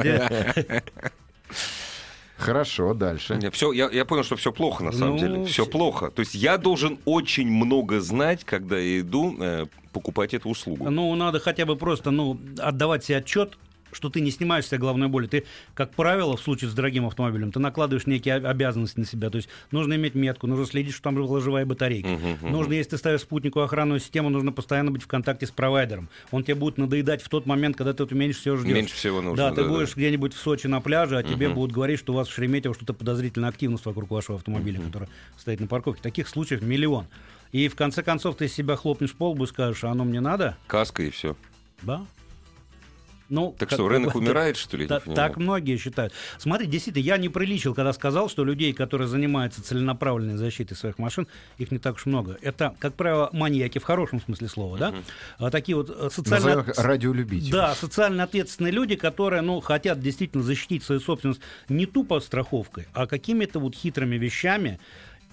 Хорошо, 2.37 2.93
дальше. 2.93 3.39
Я, 3.41 3.49
все, 3.49 3.71
я, 3.71 3.89
я 3.89 4.05
понял, 4.05 4.23
что 4.23 4.35
все 4.35 4.51
плохо 4.51 4.83
на 4.83 4.91
самом 4.91 5.15
Ну, 5.15 5.19
деле. 5.19 5.45
Все 5.45 5.63
все- 5.63 5.65
плохо. 5.71 6.11
То 6.11 6.19
есть 6.19 6.35
я 6.35 6.57
должен 6.57 6.99
очень 7.05 7.49
много 7.49 7.99
знать, 7.99 8.43
когда 8.43 8.77
я 8.77 8.99
иду 8.99 9.35
э, 9.39 9.65
покупать 9.97 10.33
эту 10.33 10.49
услугу. 10.49 10.89
Ну, 10.89 11.15
надо 11.15 11.39
хотя 11.39 11.65
бы 11.65 11.75
просто, 11.75 12.11
ну, 12.11 12.39
отдавать 12.59 13.03
себе 13.03 13.17
отчет, 13.17 13.57
что 13.97 14.09
ты 14.09 14.21
не 14.21 14.29
снимаешь 14.31 14.67
себе 14.67 14.77
головной 14.77 15.07
боли. 15.09 15.27
Ты, 15.27 15.43
как 15.73 15.91
правило, 15.93 16.37
в 16.37 16.41
случае 16.41 16.69
с 16.69 16.73
дорогим 16.73 17.05
автомобилем, 17.07 17.51
ты 17.51 17.59
накладываешь 17.59 18.05
некие 18.05 18.35
об- 18.35 18.45
обязанности 18.45 18.99
на 18.99 19.05
себя. 19.05 19.29
То 19.31 19.37
есть 19.37 19.49
нужно 19.71 19.95
иметь 19.95 20.13
метку, 20.15 20.45
нужно 20.47 20.65
следить, 20.67 20.93
что 20.93 21.01
там 21.03 21.15
была 21.15 21.41
живая 21.41 21.65
батарейка. 21.65 22.07
Мгм, 22.07 22.29
мгм. 22.29 22.51
Нужно, 22.51 22.73
если 22.73 22.91
ты 22.91 22.97
ставишь 22.99 23.21
спутниковую 23.21 23.65
охранную 23.65 23.99
систему, 23.99 24.29
нужно 24.29 24.51
постоянно 24.51 24.91
быть 24.91 25.01
в 25.03 25.07
контакте 25.07 25.47
с 25.47 25.51
провайдером. 25.51 26.09
Он 26.31 26.43
тебе 26.43 26.55
будет 26.55 26.77
надоедать 26.77 27.23
в 27.23 27.29
тот 27.29 27.45
момент, 27.47 27.75
когда 27.75 27.91
ты 27.93 27.97
тут 27.97 28.11
меньше 28.11 28.39
всего 28.39 28.55
ждешь. 28.57 28.73
Меньше 28.73 28.95
всего 28.95 29.21
нужно. 29.21 29.49
Да, 29.49 29.55
ты 29.55 29.67
будешь 29.67 29.95
где-нибудь 29.95 30.33
в 30.35 30.37
Сочи 30.39 30.67
на 30.67 30.79
пляже, 30.79 31.17
а 31.17 31.23
тебе 31.23 31.47
Мгм. 31.47 31.55
будут 31.55 31.71
говорить, 31.73 31.99
что 31.99 32.13
у 32.13 32.15
вас 32.15 32.27
в 32.27 32.33
Шереметьево 32.33 32.75
что-то 32.75 32.93
подозрительная 32.93 33.49
активность 33.49 33.85
вокруг 33.85 34.11
вашего 34.11 34.37
автомобиля, 34.37 34.79
который 34.79 35.09
стоит 35.37 35.59
на 35.59 35.65
парковке. 35.67 36.01
Таких 36.03 36.27
случаев 36.27 36.61
миллион. 36.61 37.07
И 37.51 37.67
в 37.69 37.75
конце 37.75 38.03
концов 38.03 38.35
ты 38.35 38.47
себя 38.47 38.75
хлопнешь 38.75 39.13
по 39.13 39.31
лбу 39.31 39.45
и 39.45 39.47
скажешь, 39.47 39.83
а 39.83 39.89
оно 39.91 40.03
мне 40.03 40.19
надо? 40.19 40.57
Каска 40.67 41.01
и 41.03 41.09
все. 41.09 41.35
Да. 41.81 42.05
Ну, 43.29 43.55
Так 43.59 43.69
как 43.69 43.77
что, 43.77 43.87
рынок 43.89 44.09
это- 44.11 44.17
умирает, 44.19 44.57
что 44.57 44.77
ли? 44.77 44.83
Я 44.83 44.87
та- 44.89 44.95
не 44.95 45.01
понимаю. 45.01 45.15
так 45.29 45.37
многие 45.37 45.77
считают. 45.77 46.13
Смотри, 46.37 46.65
действительно, 46.67 47.03
я 47.03 47.17
не 47.17 47.29
приличил, 47.29 47.73
когда 47.73 47.91
сказал, 47.93 48.29
что 48.29 48.43
людей, 48.45 48.71
которые 48.73 49.07
занимаются 49.07 49.61
целенаправленной 49.63 50.37
защитой 50.37 50.75
своих 50.75 50.97
машин, 50.97 51.27
их 51.57 51.71
не 51.71 51.77
так 51.79 51.95
уж 51.95 52.05
много. 52.05 52.37
Это, 52.41 52.73
как 52.79 52.93
правило, 52.95 53.29
маньяки 53.33 53.79
в 53.79 53.83
хорошем 53.83 54.21
смысле 54.21 54.47
слова, 54.47 54.77
да? 54.77 54.93
А 55.39 55.49
такие 55.51 55.75
вот 55.75 55.89
э, 55.89 56.09
социально... 56.11 56.63
Радиолюбители. 56.77 57.51
Да, 57.51 57.75
социально 57.75 58.23
ответственные 58.23 58.71
люди, 58.71 58.95
которые, 58.95 59.41
ну, 59.41 59.59
хотят 59.59 59.99
действительно 59.99 60.43
защитить 60.43 60.83
свою 60.83 61.01
собственность 61.01 61.41
не 61.69 61.85
тупо 61.85 62.19
страховкой, 62.19 62.87
а 62.93 63.07
какими-то 63.07 63.59
вот 63.59 63.75
хитрыми 63.75 64.15
вещами 64.15 64.79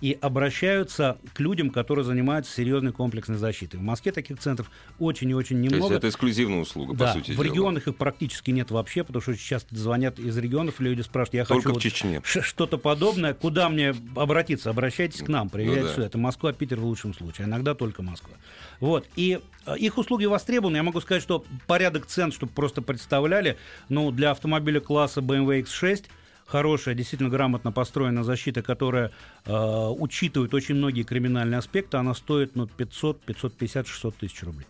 и 0.05 0.19
обращаются 0.21 1.17
к 1.33 1.41
людям, 1.41 1.71
которые 1.71 2.05
занимаются 2.05 2.53
серьезной 2.53 2.93
комплексной 2.93 3.39
защитой. 3.39 3.77
В 3.77 3.83
Москве 3.83 4.13
таких 4.13 4.39
центров 4.39 4.71
очень 4.99 5.31
и 5.31 5.35
очень 5.35 5.57
То 5.57 5.63
есть 5.63 5.73
немного. 5.77 5.95
это 5.95 6.11
эксклюзивная 6.11 6.59
услуга, 6.61 6.95
Да, 6.95 7.07
по 7.07 7.13
сути 7.15 7.31
в 7.31 7.35
дела. 7.37 7.43
регионах 7.45 7.89
их 7.89 7.97
практически 7.97 8.51
нет 8.51 8.71
вообще, 8.71 9.03
потому 9.03 9.23
что 9.23 9.35
часто 9.35 9.75
звонят 9.75 10.19
из 10.19 10.37
регионов, 10.37 10.79
люди 10.81 11.01
спрашивают, 11.01 11.35
я 11.35 11.45
Только 11.47 11.63
хочу 11.63 11.71
в 11.71 11.73
вот 11.77 11.83
Чечне. 11.83 12.21
что-то 12.23 12.77
подобное, 12.77 13.33
куда 13.33 13.71
мне 13.71 13.95
обратиться? 14.15 14.69
Обращайтесь 14.69 15.23
к 15.23 15.29
нам, 15.29 15.49
приезжайте 15.49 15.81
Ну 15.81 15.87
да. 15.89 15.95
сюда. 15.95 16.07
Это 16.09 16.19
Москва, 16.19 16.53
Питер 16.53 16.81
в 16.81 16.85
лучшем 16.85 17.15
случае, 17.15 17.47
иногда 17.47 17.75
только 17.75 18.03
Москва. 18.03 18.35
Вот, 18.81 19.07
и 19.17 19.41
э, 19.65 19.79
их 19.79 19.97
услуги 19.97 20.27
востребованы. 20.27 20.77
Я 20.77 20.83
могу 20.83 21.01
сказать, 21.01 21.23
что 21.23 21.47
порядок 21.67 22.05
цен, 22.05 22.31
чтобы 22.31 22.53
просто 22.53 22.83
представляли, 22.83 23.57
ну, 23.89 24.11
для 24.11 24.33
автомобиля 24.33 24.81
класса 24.81 25.23
BMW 25.23 25.63
X6 25.63 26.05
хорошая, 26.47 26.95
действительно 26.95 27.31
грамотно 27.31 27.73
построенная 27.73 28.23
защита, 28.23 28.63
которая 28.63 29.11
э, 29.47 29.53
учитывает 29.99 30.55
очень 30.55 30.75
многие 30.77 31.03
криминальные 31.03 31.59
аспекты, 31.59 31.97
она 31.97 32.15
стоит 32.15 32.55
ну, 32.57 32.67
500, 32.67 33.21
550, 33.23 33.87
600 33.87 34.17
тысяч 34.17 34.43
рублей. 34.43 34.67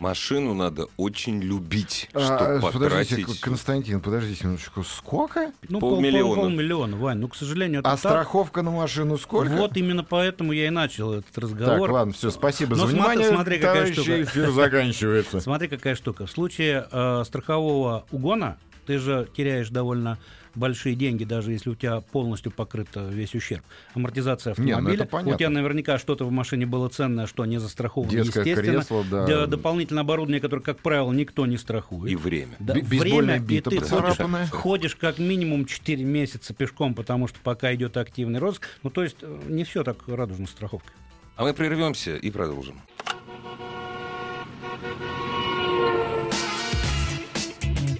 Машину 0.00 0.54
надо 0.54 0.86
очень 0.96 1.40
любить, 1.40 2.10
А, 2.12 2.18
чтобы 2.20 2.60
подождите, 2.72 3.14
потратить. 3.22 3.40
К- 3.40 3.44
Константин, 3.44 4.00
подождите 4.00 4.44
минуточку. 4.48 4.82
Сколько? 4.82 5.52
Ну, 5.68 5.78
пол- 5.78 5.90
Полмиллиона. 5.94 6.34
пол- 6.34 6.42
полмиллиона, 6.44 6.96
Вань. 6.96 7.18
Ну, 7.18 7.28
к 7.28 7.36
сожалению, 7.36 7.78
это 7.80 7.88
А 7.90 7.96
так. 7.96 8.00
страховка 8.00 8.62
на 8.62 8.72
машину 8.72 9.16
сколько? 9.18 9.52
Вот 9.52 9.76
именно 9.76 10.02
поэтому 10.02 10.52
я 10.52 10.66
и 10.66 10.70
начал 10.70 11.12
этот 11.14 11.30
Так, 11.32 11.44
разговор. 11.44 11.90
ладно, 11.92 12.12
все, 12.12 12.30
спасибо 12.30 12.70
Ну, 12.74 12.86
за 12.86 12.90
смотри- 12.90 12.98
внимание. 12.98 13.28
смотри, 13.28 13.58
какая 13.60 13.92
штука. 13.92 14.22
эфир 14.24 14.50
заканчивается. 14.50 15.40
Смотри, 15.40 15.68
какая 15.68 15.94
штука. 15.94 16.26
В 16.26 16.30
случае 16.30 16.88
э, 16.90 17.22
страхового 17.24 18.04
угона 18.10 18.58
ты 18.86 18.98
же 18.98 19.28
теряешь 19.36 19.68
довольно 19.70 20.18
большие 20.54 20.94
деньги, 20.94 21.24
даже 21.24 21.52
если 21.52 21.70
у 21.70 21.74
тебя 21.74 22.00
полностью 22.00 22.52
покрыт 22.52 22.88
э, 22.94 23.10
весь 23.12 23.34
ущерб. 23.34 23.62
Амортизация 23.94 24.54
Не, 24.58 24.72
ну 24.72 24.78
автомобиля. 24.78 25.02
это 25.02 25.10
понятно. 25.10 25.34
у 25.34 25.38
тебя 25.38 25.50
наверняка 25.50 25.98
что-то 25.98 26.24
в 26.24 26.30
машине 26.30 26.66
было 26.66 26.88
ценное, 26.88 27.26
что 27.26 27.44
не 27.44 27.58
застраховано, 27.58 28.10
Детское 28.10 28.40
естественно. 28.44 28.78
кресло, 28.78 29.04
да. 29.10 29.26
Д- 29.26 29.46
Дополнительное 29.46 30.02
оборудование, 30.02 30.40
которое, 30.40 30.62
как 30.62 30.78
правило, 30.80 31.12
никто 31.12 31.46
не 31.46 31.56
страхует. 31.56 32.12
И 32.12 32.16
время. 32.16 32.56
Да, 32.58 32.74
время, 32.74 33.38
бита 33.38 33.70
и 33.70 33.78
ты 33.78 33.84
ходишь, 33.84 34.50
ходишь 34.50 34.96
как 34.96 35.18
минимум 35.18 35.64
4 35.66 36.02
месяца 36.04 36.54
пешком, 36.54 36.94
потому 36.94 37.28
что 37.28 37.38
пока 37.42 37.74
идет 37.74 37.96
активный 37.96 38.38
розыск. 38.38 38.66
Ну, 38.82 38.90
то 38.90 39.02
есть, 39.02 39.16
э, 39.22 39.40
не 39.48 39.64
все 39.64 39.82
так 39.84 39.98
радужно 40.06 40.46
с 40.46 40.50
страховкой. 40.50 40.92
А 41.36 41.42
мы 41.42 41.52
прервемся 41.54 42.16
и 42.16 42.30
продолжим. 42.30 42.80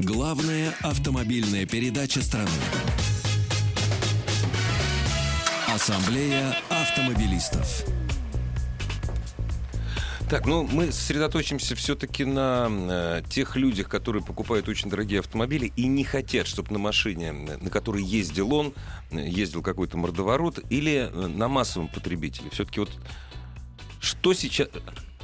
Главная 0.05 0.75
автомобильная 0.83 1.65
передача 1.65 2.21
страны. 2.21 2.51
Ассамблея 5.67 6.55
автомобилистов. 6.69 7.87
Так, 10.29 10.45
ну 10.45 10.69
мы 10.71 10.93
сосредоточимся 10.93 11.75
все-таки 11.75 12.27
на 12.27 12.69
э, 12.71 13.23
тех 13.31 13.57
людях, 13.57 13.89
которые 13.89 14.23
покупают 14.23 14.69
очень 14.69 14.91
дорогие 14.91 15.21
автомобили 15.21 15.73
и 15.75 15.87
не 15.87 16.05
хотят, 16.05 16.47
чтобы 16.47 16.71
на 16.75 16.79
машине, 16.79 17.29
э, 17.29 17.57
на 17.57 17.71
которой 17.71 18.05
ездил 18.05 18.53
он, 18.53 18.75
э, 19.11 19.27
ездил 19.27 19.63
какой-то 19.63 19.97
мордоворот, 19.97 20.59
или 20.69 21.09
э, 21.11 21.27
на 21.29 21.49
массовом 21.49 21.89
потребителе. 21.89 22.51
Все-таки 22.51 22.81
вот 22.81 22.91
что 24.01 24.35
сейчас, 24.35 24.69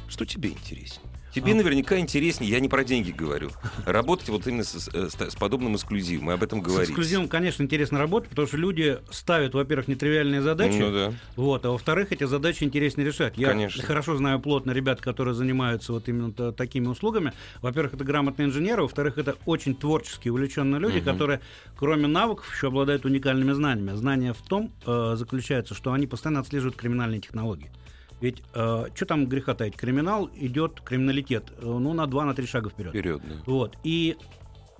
что 0.09 0.25
тебе 0.25 0.49
интереснее? 0.49 1.10
Тебе 1.33 1.53
А. 1.53 1.55
наверняка 1.55 1.97
интереснее, 1.97 2.51
я 2.51 2.59
не 2.59 2.67
про 2.67 2.83
деньги 2.83 3.11
говорю, 3.11 3.51
работать 3.85 4.27
вот 4.29 4.45
именно 4.47 4.63
с, 4.65 4.73
с- 4.89 4.89
с 5.15 5.35
подобным 5.35 5.75
эксклюзивом, 5.75 6.25
мы 6.25 6.33
об 6.33 6.43
этом 6.43 6.59
С 6.61 6.63
говорим. 6.65 6.83
эксклюзивом, 6.89 7.27
конечно, 7.29 7.63
интересно 7.63 7.99
работать, 7.99 8.29
потому 8.29 8.47
что 8.47 8.57
люди 8.57 8.97
ставят, 9.11 9.53
во-первых, 9.53 9.87
нетривиальные 9.87 10.41
задачи, 10.41 10.77
Ну 10.79 10.91
да. 10.91 11.13
вот, 11.37 11.65
а 11.65 11.69
во-вторых, 11.71 12.11
эти 12.11 12.25
задачи 12.25 12.65
интереснее 12.65 13.07
решать. 13.07 13.37
Я 13.37 13.47
Конечно. 13.49 13.81
хорошо 13.83 14.17
знаю 14.17 14.39
плотно 14.41 14.71
ребят, 14.71 14.99
которые 14.99 15.33
занимаются 15.33 15.93
вот 15.93 16.09
именно 16.09 16.33
та- 16.33 16.51
такими 16.51 16.87
услугами. 16.87 17.31
Во-первых, 17.61 17.93
это 17.93 18.03
грамотные 18.03 18.47
инженеры, 18.47 18.81
во-вторых, 18.81 19.17
это 19.17 19.37
очень 19.45 19.73
творчески 19.75 20.27
увлеченные 20.27 20.79
люди, 20.81 20.97
Мгм. 20.97 21.05
которые, 21.05 21.39
кроме 21.77 22.07
навыков, 22.07 22.51
еще 22.53 22.67
обладают 22.67 23.05
уникальными 23.05 23.53
знаниями. 23.53 23.95
Знания 23.95 24.33
в 24.33 24.41
том 24.41 24.71
э, 24.85 25.13
заключается, 25.15 25.75
что 25.75 25.93
они 25.93 26.07
постоянно 26.07 26.41
отслеживают 26.41 26.75
криминальные 26.75 27.21
технологии. 27.21 27.69
Ведь 28.21 28.43
что 28.53 29.05
там 29.07 29.25
греха 29.27 29.53
таить? 29.55 29.75
Криминал 29.75 30.29
идет, 30.35 30.79
криминалитет, 30.81 31.51
э, 31.57 31.65
ну, 31.65 31.93
на 31.93 32.05
два, 32.07 32.23
на 32.25 32.33
три 32.33 32.45
шага 32.45 32.69
вперед. 32.69 32.91
Вперед, 32.91 33.21
да. 33.27 33.35
Вот. 33.47 33.77
И 33.83 34.15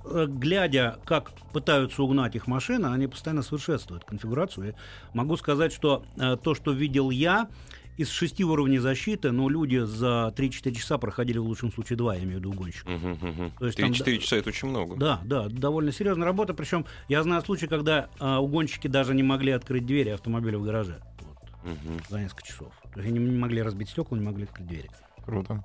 э, 0.05 0.25
глядя, 0.29 0.99
как 1.05 1.31
пытаются 1.51 2.03
угнать 2.03 2.35
их 2.35 2.47
машины, 2.47 2.85
они 2.87 3.07
постоянно 3.07 3.41
совершенствуют 3.41 4.05
конфигурацию. 4.05 4.69
И 4.69 4.73
могу 5.13 5.35
сказать, 5.37 5.73
что 5.73 6.05
э, 6.17 6.37
то, 6.41 6.53
что 6.55 6.71
видел 6.71 7.09
я, 7.09 7.49
из 7.97 8.09
шести 8.09 8.43
уровней 8.43 8.79
защиты, 8.79 9.31
ну, 9.31 9.49
люди 9.49 9.77
за 9.83 10.33
3-4 10.35 10.71
часа 10.75 10.97
проходили 10.97 11.37
в 11.39 11.45
лучшем 11.45 11.71
случае 11.73 11.97
два, 11.97 12.15
я 12.15 12.23
имею 12.23 12.37
в 12.39 12.43
виду. 12.45 12.53
То 13.59 13.65
есть 13.65 13.77
там 13.77 13.91
3-4 13.91 14.03
да- 14.05 14.17
часа 14.17 14.35
это 14.37 14.49
очень 14.49 14.69
много. 14.69 14.95
Да, 14.95 15.19
да, 15.25 15.47
довольно 15.49 15.91
серьезная 15.91 16.25
работа. 16.25 16.53
Причем 16.53 16.85
я 17.09 17.21
знаю 17.21 17.41
случаи, 17.41 17.65
когда 17.65 18.07
э, 18.19 18.35
угонщики 18.37 18.87
даже 18.87 19.13
не 19.13 19.23
могли 19.23 19.51
открыть 19.51 19.85
двери 19.85 20.09
автомобиля 20.09 20.57
в 20.57 20.63
гараже 20.63 21.01
вот, 21.19 21.37
Мгм. 21.63 21.99
за 22.09 22.19
несколько 22.21 22.43
часов. 22.47 22.71
Они 22.95 23.11
не 23.11 23.37
могли 23.37 23.61
разбить 23.61 23.89
стекла, 23.89 24.17
не 24.17 24.25
могли 24.25 24.43
открыть 24.43 24.67
двери. 24.67 24.89
Круто. 25.25 25.63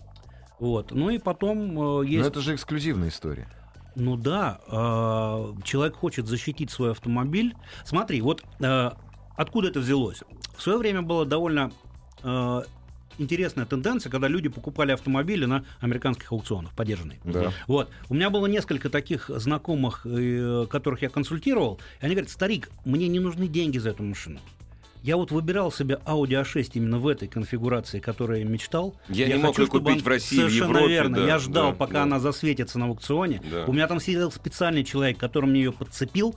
Вот. 0.59 0.93
Ну 0.93 1.11
и 1.11 1.19
потом 1.19 2.01
э, 2.01 2.07
есть... 2.07 2.23
Но 2.23 2.29
это 2.29 2.41
же 2.41 2.55
эксклюзивная 2.55 3.09
история. 3.09 3.49
Ну 3.95 4.17
да, 4.17 4.61
э, 4.67 5.63
человек 5.65 5.97
хочет 5.97 6.27
защитить 6.27 6.71
свой 6.71 6.93
автомобиль. 6.93 7.55
Смотри, 7.85 8.21
вот 8.21 8.45
э, 8.61 8.91
откуда 9.37 9.69
это 9.69 9.81
взялось? 9.81 10.23
В 10.57 10.63
свое 10.63 10.79
время 10.79 11.03
была 11.03 11.25
довольно 11.25 11.73
э, 12.23 12.63
интересная 13.19 13.67
тенденция, 13.67 14.11
когда 14.11 14.29
люди 14.29 14.49
покупали 14.49 14.93
автомобили 14.93 15.45
на 15.47 15.65
американских 15.81 16.33
аукционах, 16.33 16.73
подержанные. 16.75 17.19
Да. 17.25 17.53
Вот. 17.67 17.91
У 18.09 18.15
меня 18.15 18.31
было 18.31 18.47
несколько 18.47 18.91
таких 18.91 19.29
знакомых, 19.29 20.07
э, 20.07 20.67
которых 20.71 21.03
я 21.03 21.09
консультировал, 21.09 21.81
и 22.01 22.05
они 22.05 22.15
говорят, 22.15 22.31
старик, 22.31 22.71
мне 22.85 23.09
не 23.09 23.21
нужны 23.21 23.49
деньги 23.49 23.79
за 23.79 23.91
эту 23.91 24.03
машину. 24.03 24.41
Я 25.07 25.17
вот 25.17 25.31
выбирал 25.31 25.71
себе 25.71 26.01
Audi 26.05 26.31
A6 26.43 26.71
именно 26.75 26.99
в 26.99 27.07
этой 27.07 27.29
конфигурации, 27.29 28.01
которой 28.01 28.41
я 28.41 28.45
мечтал. 28.45 28.97
Я 29.09 29.29
не 29.29 29.35
мог 29.35 29.51
хочу, 29.55 29.63
ее 29.63 29.67
чтобы 29.69 29.85
купить 29.85 29.99
он- 29.99 30.03
в 30.03 30.09
России, 30.09 30.37
в 30.37 30.41
Совершенно 30.41 30.79
Европе, 30.79 30.89
верно. 30.93 31.17
да, 31.19 31.27
я 31.29 31.39
ждал, 31.39 31.71
да, 31.71 31.77
пока 31.77 31.93
да. 31.93 32.03
она 32.03 32.19
засветится 32.19 32.81
на 32.81 32.87
аукционе. 32.87 33.41
Да. 33.49 33.67
У 33.69 33.73
меня 33.73 33.87
там 33.87 34.01
сидел 34.01 34.33
специальный 34.33 34.83
человек, 34.83 35.17
который 35.17 35.47
мне 35.49 35.61
ее 35.63 35.71
подцепил, 35.71 36.35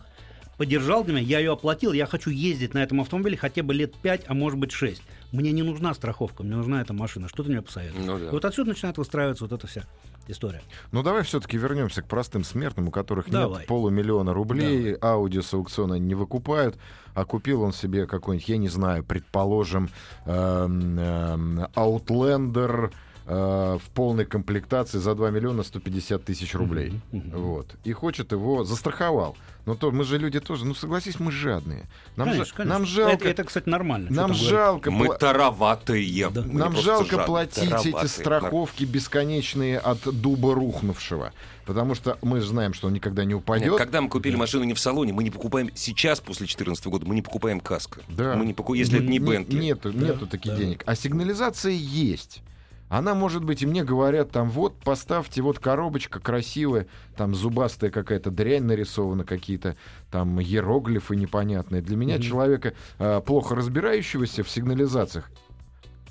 поддержал 0.57 1.03
для 1.03 1.15
меня, 1.15 1.23
я 1.25 1.39
ее 1.39 1.53
оплатил, 1.53 1.93
я 1.93 2.05
хочу 2.05 2.29
ездить 2.29 2.75
на 2.75 2.83
этом 2.83 3.01
автомобиле 3.01 3.37
хотя 3.37 3.63
бы 3.63 3.73
лет 3.73 3.95
5, 3.95 4.25
а 4.27 4.35
может 4.35 4.59
быть 4.59 4.71
6. 4.71 5.01
Мне 5.31 5.51
не 5.51 5.63
нужна 5.63 5.95
страховка, 5.95 6.43
мне 6.43 6.55
нужна 6.55 6.79
эта 6.81 6.93
машина. 6.93 7.27
Что 7.27 7.41
ты 7.41 7.49
мне 7.49 7.63
посоветуешь? 7.63 8.05
Ну 8.05 8.19
да. 8.19 8.27
И 8.27 8.29
Вот 8.29 8.45
отсюда 8.45 8.69
начинает 8.69 8.99
выстраиваться 8.99 9.45
вот 9.45 9.51
эта 9.53 9.65
вся 9.65 9.83
история. 10.29 10.61
Ну 10.91 11.03
давай 11.03 11.23
все-таки 11.23 11.57
вернемся 11.57 12.01
к 12.01 12.07
простым 12.07 12.43
смертным, 12.43 12.87
у 12.87 12.91
которых 12.91 13.29
Давай. 13.29 13.59
нет 13.59 13.67
полумиллиона 13.67 14.33
рублей, 14.33 14.95
аудио 15.01 15.41
с 15.41 15.53
аукциона 15.53 15.95
не 15.95 16.15
выкупают, 16.15 16.77
а 17.13 17.25
купил 17.25 17.61
он 17.63 17.73
себе 17.73 18.07
какой-нибудь, 18.07 18.49
я 18.49 18.57
не 18.57 18.69
знаю, 18.69 19.03
предположим, 19.03 19.89
эм, 20.25 20.99
эм, 20.99 21.59
Outlander 21.75 22.91
э, 23.31 23.77
в 23.81 23.89
полной 23.93 24.25
комплектации 24.25 24.97
за 24.97 25.13
2 25.15 25.29
миллиона 25.29 25.61
150 25.63 26.23
тысяч 26.25 26.55
рублей. 26.55 26.99
Мгм. 27.11 27.29
Вот. 27.39 27.75
И 27.83 27.93
хочет 27.93 28.31
его, 28.31 28.63
застраховал. 28.63 29.37
Но 29.65 29.75
то 29.75 29.91
мы 29.91 30.03
же 30.03 30.17
люди 30.17 30.39
тоже, 30.39 30.65
ну 30.65 30.73
согласись, 30.73 31.19
мы 31.19 31.31
жадные. 31.31 31.85
Нам, 32.15 32.29
Конечно, 32.29 32.45
жа- 32.45 32.55
конечно. 32.55 32.73
нам 32.79 32.85
жалко, 32.87 33.15
Это, 33.15 33.29
это, 33.29 33.43
кстати, 33.43 33.69
нормально. 33.69 34.07
нам 34.09 34.33
жалко, 34.33 34.89
Мы 34.89 35.15
тароватые. 35.15 36.29
Да. 36.31 36.41
Мы 36.41 36.59
нам 36.59 36.75
жалко 36.75 37.05
жадные, 37.11 37.25
платить 37.27 37.57
эти 37.63 37.69
тароватые. 37.69 38.07
страховки 38.09 38.83
бесконечные 38.85 39.77
от 39.77 39.99
дуба 40.21 40.55
рухнувшего. 40.55 41.33
Потому 41.65 41.93
что 41.93 42.17
мы 42.23 42.39
же 42.41 42.47
знаем, 42.47 42.73
что 42.73 42.87
он 42.87 42.93
никогда 42.93 43.23
не 43.25 43.33
Нет, 43.33 43.43
упадет. 43.43 43.77
Когда 43.77 44.01
мы 44.01 44.09
купили 44.09 44.35
машину 44.35 44.63
не 44.63 44.73
в 44.73 44.79
салоне, 44.79 45.13
мы 45.13 45.23
не 45.23 45.29
покупаем 45.29 45.69
сейчас, 45.75 46.19
после 46.19 46.45
2014 46.47 46.85
года, 46.87 47.05
мы 47.05 47.13
не 47.13 47.21
покупаем 47.21 47.59
каско. 47.59 48.01
Да. 48.07 48.35
Мы 48.35 48.45
не 48.47 48.53
поку- 48.55 48.73
Если 48.73 48.97
это 48.97 49.05
не 49.05 49.19
Не- 49.19 49.25
Бентли. 49.25 49.59
Нету, 49.59 49.91
Да, 49.93 49.99
нету 50.07 50.25
таких 50.25 50.53
да. 50.53 50.57
денег. 50.57 50.83
А 50.87 50.95
сигнализация 50.95 51.73
есть. 51.73 52.41
Она 52.89 53.13
может 53.13 53.43
быть, 53.43 53.61
и 53.61 53.67
мне 53.67 53.83
говорят, 53.83 54.31
там, 54.31 54.49
вот, 54.49 54.75
поставьте, 54.79 55.43
вот 55.43 55.59
коробочка 55.59 56.19
красивая, 56.19 56.87
там 57.15 57.35
зубастая 57.35 57.91
какая-то 57.91 58.31
дрянь 58.31 58.63
нарисована, 58.63 59.23
какие-то 59.23 59.77
там 60.09 60.41
иероглифы 60.41 61.15
непонятные. 61.15 61.83
Для 61.83 61.95
меня, 61.95 62.15
Мгм. 62.15 62.23
человека, 62.23 62.73
э, 62.97 63.21
плохо 63.23 63.53
разбирающегося 63.55 64.43
в 64.43 64.49
сигнализациях, 64.49 65.29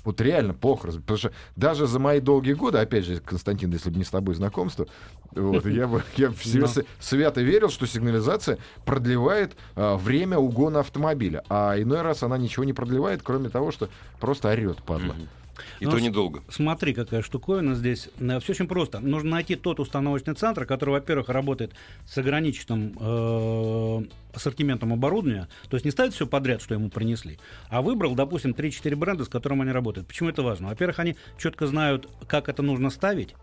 вот 0.05 0.21
реально 0.21 0.53
плохо, 0.53 0.87
разб- 0.87 1.01
потому 1.01 1.17
что 1.17 1.31
даже 1.57 1.85
за 1.85 1.99
мои 1.99 2.21
долгие 2.21 2.53
годы, 2.53 2.77
опять 2.77 3.03
же, 3.03 3.19
Константин, 3.19 3.69
если 3.71 3.89
бы 3.89 3.97
не 3.97 4.05
с 4.05 4.09
тобой 4.09 4.33
знакомство, 4.35 4.87
вот, 5.31 5.65
я 5.65 5.85
бы 5.85 6.01
я 6.15 6.31
всерьез 6.31 6.77
Но. 6.77 6.83
свято 7.01 7.41
верил, 7.41 7.69
что 7.69 7.85
сигнализация 7.87 8.57
продлевает 8.85 9.57
а, 9.75 9.97
время 9.97 10.37
угона 10.37 10.79
автомобиля, 10.79 11.43
а 11.49 11.75
иной 11.79 12.01
раз 12.03 12.23
она 12.23 12.37
ничего 12.37 12.63
не 12.63 12.71
продлевает, 12.71 13.21
кроме 13.21 13.49
того, 13.49 13.71
что 13.71 13.89
просто 14.21 14.47
орет, 14.49 14.81
падла. 14.83 15.13
Мгм. 15.13 15.27
И 15.79 15.85
Ну, 15.85 15.91
то 15.91 15.99
недолго. 15.99 16.43
Смотри, 16.49 16.93
какая 16.93 17.21
штуковина 17.21 17.75
здесь. 17.75 18.09
Все 18.17 18.51
очень 18.53 18.67
просто. 18.67 18.99
Нужно 18.99 19.31
найти 19.31 19.55
тот 19.55 19.79
установочный 19.79 20.33
центр, 20.33 20.65
который, 20.65 20.91
во-первых, 20.91 21.29
работает 21.29 21.73
с 22.05 22.17
ограниченным 22.17 22.95
э, 22.99 24.03
ассортиментом 24.33 24.93
оборудования. 24.93 25.47
То 25.69 25.75
есть 25.75 25.85
не 25.85 25.91
ставит 25.91 26.13
все 26.13 26.27
подряд, 26.27 26.61
что 26.61 26.73
ему 26.73 26.89
принесли, 26.89 27.39
а 27.69 27.81
выбрал, 27.81 28.15
допустим, 28.15 28.51
3-4 28.51 28.95
бренда, 28.95 29.25
с 29.25 29.29
которыми 29.29 29.63
они 29.63 29.71
работают. 29.71 30.07
Почему 30.07 30.29
это 30.29 30.41
важно? 30.41 30.69
Во-первых, 30.69 30.99
они 30.99 31.15
четко 31.37 31.67
знают, 31.67 32.09
как 32.27 32.49
это 32.49 32.61
нужно 32.61 32.89
ставить. 32.89 33.35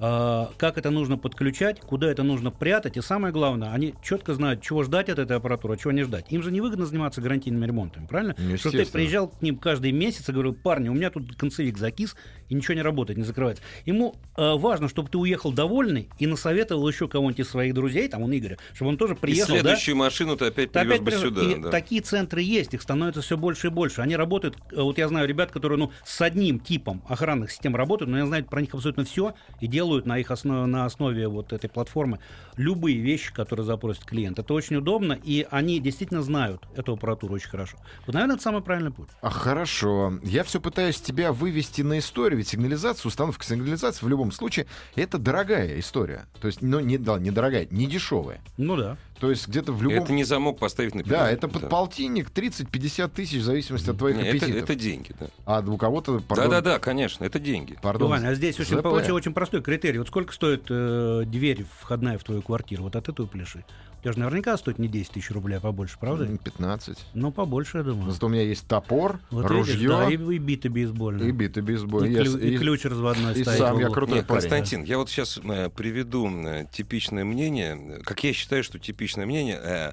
Э, 0.00 0.46
Как 0.56 0.78
это 0.78 0.90
нужно 0.90 1.16
подключать, 1.16 1.80
куда 1.80 2.10
это 2.10 2.22
нужно 2.22 2.50
прятать, 2.50 2.96
и 2.96 3.00
самое 3.00 3.32
главное, 3.32 3.72
они 3.72 3.94
четко 4.02 4.34
знают, 4.34 4.62
чего 4.62 4.82
ждать 4.84 5.08
от 5.08 5.18
этой 5.18 5.36
аппаратуры, 5.36 5.74
а 5.74 5.76
чего 5.76 5.92
не 5.92 6.02
ждать. 6.02 6.26
Им 6.30 6.42
же 6.42 6.50
невыгодно 6.50 6.86
заниматься 6.86 7.20
гарантийными 7.20 7.66
ремонтами, 7.66 8.06
правильно? 8.06 8.34
Ну, 8.38 8.56
Что 8.56 8.70
ты 8.70 8.78
естественно. 8.78 8.92
приезжал 9.02 9.28
к 9.28 9.42
ним 9.42 9.56
каждый 9.58 9.92
месяц 9.92 10.28
и 10.28 10.32
говорил, 10.32 10.54
парни, 10.54 10.88
у 10.88 10.94
меня 10.94 11.10
тут 11.10 11.36
концевик 11.36 11.78
закис, 11.78 12.16
и 12.48 12.54
ничего 12.54 12.74
не 12.74 12.82
работает, 12.82 13.18
не 13.18 13.24
закрывается. 13.24 13.62
Ему 13.84 14.16
э, 14.36 14.54
важно, 14.56 14.88
чтобы 14.88 15.08
ты 15.08 15.18
уехал 15.18 15.52
довольный 15.52 16.08
и 16.18 16.26
насоветовал 16.26 16.88
еще 16.88 17.08
кого-нибудь 17.08 17.40
из 17.40 17.48
своих 17.48 17.74
друзей, 17.74 18.08
там 18.08 18.22
он 18.22 18.36
Игоря, 18.36 18.58
чтобы 18.74 18.90
он 18.90 18.96
тоже 18.96 19.14
И 19.14 19.16
приехал, 19.16 19.54
да? 19.54 19.60
следующую 19.60 19.96
машину 19.96 20.36
ты 20.36 20.46
опять 20.46 20.72
Ты 20.72 20.80
привез 20.80 20.94
опять 20.94 21.02
бы 21.02 21.10
привез- 21.10 21.20
сюда. 21.20 21.42
и 21.42 21.54
да. 21.62 21.70
такие 21.70 22.00
центры 22.00 22.42
есть, 22.42 22.74
их 22.74 22.82
становится 22.82 23.20
все 23.22 23.36
больше 23.36 23.68
и 23.68 23.70
больше. 23.70 24.00
Они 24.02 24.16
работают, 24.16 24.56
э, 24.72 24.80
вот 24.80 24.98
я 24.98 25.08
знаю 25.08 25.28
ребят, 25.28 25.50
которые 25.50 25.78
ну, 25.78 25.92
с 26.04 26.20
одним 26.20 26.58
типом 26.60 27.02
охранных 27.08 27.50
систем 27.50 27.76
работают, 27.76 28.10
но 28.10 28.18
я 28.18 28.26
знаю 28.26 28.44
про 28.44 28.60
них 28.60 28.74
абсолютно 28.74 29.04
все 29.04 29.34
и 29.60 29.66
делают 29.66 30.06
на 30.06 30.18
их 30.18 30.30
основе, 30.30 30.66
на 30.66 30.84
основе 30.84 31.28
вот 31.28 31.52
этой 31.52 31.68
платформы 31.68 32.18
любые 32.56 32.98
вещи, 32.98 33.32
которые 33.32 33.64
запросит 33.66 34.04
клиент. 34.04 34.38
Это 34.38 34.54
очень 34.54 34.76
удобно, 34.76 35.18
и 35.22 35.46
они 35.50 35.78
действительно 35.80 36.22
знают 36.22 36.62
эту 36.76 36.94
аппаратуру 36.94 37.34
очень 37.34 37.48
хорошо. 37.50 37.76
Вот, 38.06 38.14
наверное, 38.14 38.34
это 38.36 38.42
самый 38.42 38.62
правильный 38.62 38.90
путь. 38.90 39.08
А, 39.20 39.30
хорошо. 39.30 40.14
Я 40.22 40.44
все 40.44 40.60
пытаюсь 40.60 41.00
тебя 41.00 41.32
вывести 41.32 41.82
на 41.82 41.98
историю, 41.98 42.37
ведь 42.38 42.48
сигнализация, 42.48 43.08
установка 43.08 43.44
сигнализации 43.44 44.04
в 44.04 44.08
любом 44.08 44.32
случае 44.32 44.66
это 44.96 45.18
дорогая 45.18 45.78
история. 45.78 46.26
То 46.40 46.46
есть, 46.46 46.62
ну, 46.62 46.80
не, 46.80 46.96
да, 46.96 47.18
не 47.18 47.30
дорогая, 47.30 47.66
не 47.70 47.86
дешевая. 47.86 48.40
Ну 48.56 48.76
да. 48.76 48.96
То 49.20 49.30
есть 49.30 49.48
где-то 49.48 49.72
в 49.72 49.82
любом... 49.82 49.98
Это 50.04 50.12
не 50.12 50.24
замок 50.24 50.58
поставить 50.58 50.94
на 50.94 51.02
Да, 51.02 51.30
это 51.30 51.48
под 51.48 51.68
полтинник 51.68 52.30
30-50 52.30 53.08
тысяч 53.08 53.38
в 53.40 53.44
зависимости 53.44 53.90
от 53.90 53.98
твоих 53.98 54.16
Не, 54.16 54.22
это, 54.22 54.30
аппетитов. 54.46 54.62
это 54.62 54.74
деньги, 54.74 55.14
да. 55.18 55.26
А 55.44 55.60
у 55.60 55.76
кого-то, 55.76 56.22
Да-да-да, 56.28 56.78
конечно, 56.78 57.24
это 57.24 57.38
деньги. 57.38 57.76
пардон, 57.82 58.10
Ваня, 58.10 58.28
а 58.28 58.34
здесь 58.34 58.58
очень, 58.60 58.76
очень, 58.76 59.12
очень 59.12 59.32
простой 59.32 59.60
критерий. 59.62 59.98
Вот 59.98 60.08
сколько 60.08 60.32
стоит 60.32 60.66
э, 60.70 61.24
дверь 61.26 61.66
входная 61.80 62.18
в 62.18 62.24
твою 62.24 62.42
квартиру? 62.42 62.84
Вот 62.84 62.96
от 62.96 63.08
этого 63.08 63.26
пляши. 63.26 63.64
У 63.98 64.00
тебя 64.02 64.12
же 64.12 64.20
наверняка 64.20 64.56
стоит 64.56 64.78
не 64.78 64.86
10 64.86 65.10
тысяч 65.10 65.28
рублей, 65.32 65.56
а 65.56 65.60
побольше, 65.60 65.96
правда? 65.98 66.24
М, 66.24 66.38
15. 66.38 67.04
Ну, 67.14 67.32
побольше, 67.32 67.78
я 67.78 67.82
думаю. 67.82 68.12
Зато 68.12 68.26
у 68.26 68.28
меня 68.28 68.42
есть 68.42 68.64
топор, 68.68 69.18
Вот 69.32 69.50
видишь, 69.50 69.66
ружье 69.74 69.88
да, 69.88 70.08
и, 70.08 70.14
и 70.14 70.38
биты 70.38 70.68
бейсбольные. 70.68 71.28
и 71.28 71.32
биты 71.32 71.62
бейсбольные. 71.62 72.12
И, 72.12 72.14
Я 72.14 72.20
клю- 72.22 72.30
с- 72.30 72.36
и 72.40 72.54
и- 72.54 72.58
ключ 72.58 72.84
разводной 72.84 73.32
и 73.32 73.42
стоит. 73.42 73.58
сам 73.58 73.76
я 73.80 73.88
крутой 73.88 74.18
Нет, 74.18 74.26
парень. 74.28 74.40
Константин, 74.42 74.84
я 74.84 74.98
вот 74.98 75.10
сейчас 75.10 75.40
приведу 75.74 76.30
э, 76.30 76.66
типичное 76.70 77.24
мнение, 77.24 78.00
как 78.04 78.22
я 78.22 78.32
считаю, 78.32 78.62
что 78.62 78.78
типичное 78.78 79.07
мнение 79.16 79.58
э, 79.62 79.92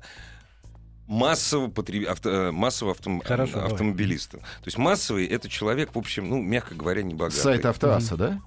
массового, 1.08 1.70
потреб... 1.70 2.10
авто... 2.10 2.30
э, 2.30 2.52
массового 2.52 2.96
автом... 2.96 3.22
Хорошо, 3.22 3.54
давай. 3.54 3.72
автомобилиста. 3.72 4.38
То 4.40 4.66
есть 4.66 4.78
массовый 4.78 5.26
это 5.26 5.50
человек, 5.50 5.94
в 5.96 5.98
общем, 5.98 6.30
ну, 6.30 6.42
мягко 6.42 6.76
говоря, 6.76 7.04
не 7.04 7.14
богатый. 7.14 7.40
Сайт 7.40 7.66
Автоаса, 7.66 8.18
да? 8.18 8.42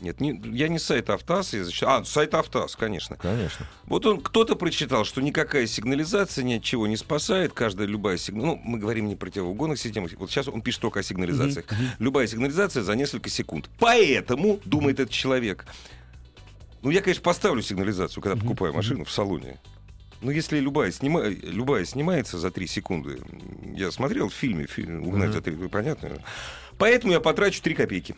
Нет, 0.00 0.20
не- 0.20 0.38
я 0.52 0.68
не 0.68 0.78
с 0.78 0.84
сайта 0.84 1.14
Автоаса, 1.14 1.56
я 1.56 1.62
защищаю- 1.64 2.00
а, 2.00 2.04
сайт 2.04 2.34
Автоас, 2.34 2.74
конечно. 2.76 3.16
Конечно. 3.16 3.66
Вот 3.84 4.04
он, 4.04 4.20
кто-то 4.20 4.56
прочитал, 4.56 5.04
что 5.04 5.22
никакая 5.22 5.66
сигнализация 5.66 6.42
ни 6.44 6.54
от 6.54 6.64
чего 6.64 6.86
не 6.88 6.96
спасает, 6.96 7.52
каждая 7.52 7.86
любая 7.86 8.18
сигнализация, 8.18 8.56
ну, 8.64 8.70
мы 8.70 8.78
говорим 8.78 9.06
не 9.06 9.14
про 9.14 9.26
противоугонных 9.26 9.78
системах, 9.78 10.10
вот 10.18 10.30
сейчас 10.30 10.48
он 10.48 10.60
пишет 10.62 10.80
только 10.82 11.00
о 11.00 11.02
сигнализациях. 11.02 11.66
Любая 12.00 12.26
сигнализация 12.26 12.82
за 12.82 12.94
несколько 12.96 13.30
секунд. 13.30 13.70
Поэтому, 13.78 14.60
думает 14.64 14.98
этот 15.00 15.14
человек, 15.14 15.64
ну, 16.82 16.90
я, 16.90 17.00
конечно, 17.00 17.22
поставлю 17.22 17.62
сигнализацию, 17.62 18.22
когда 18.22 18.38
покупаю 18.38 18.74
машину 18.74 19.04
в 19.04 19.10
салоне. 19.10 19.58
Но 20.20 20.30
если 20.30 20.58
любая, 20.58 20.90
снима... 20.92 21.24
любая 21.26 21.84
снимается 21.84 22.38
за 22.38 22.50
3 22.50 22.66
секунды, 22.66 23.20
я 23.74 23.90
смотрел 23.90 24.28
в 24.28 24.34
фильме, 24.34 24.66
фильм 24.66 25.06
«Угнать 25.06 25.32
за 25.32 25.38
3», 25.38 25.68
понятно? 25.68 26.10
Поэтому 26.78 27.12
я 27.12 27.20
потрачу 27.20 27.62
3 27.62 27.74
копейки. 27.74 28.16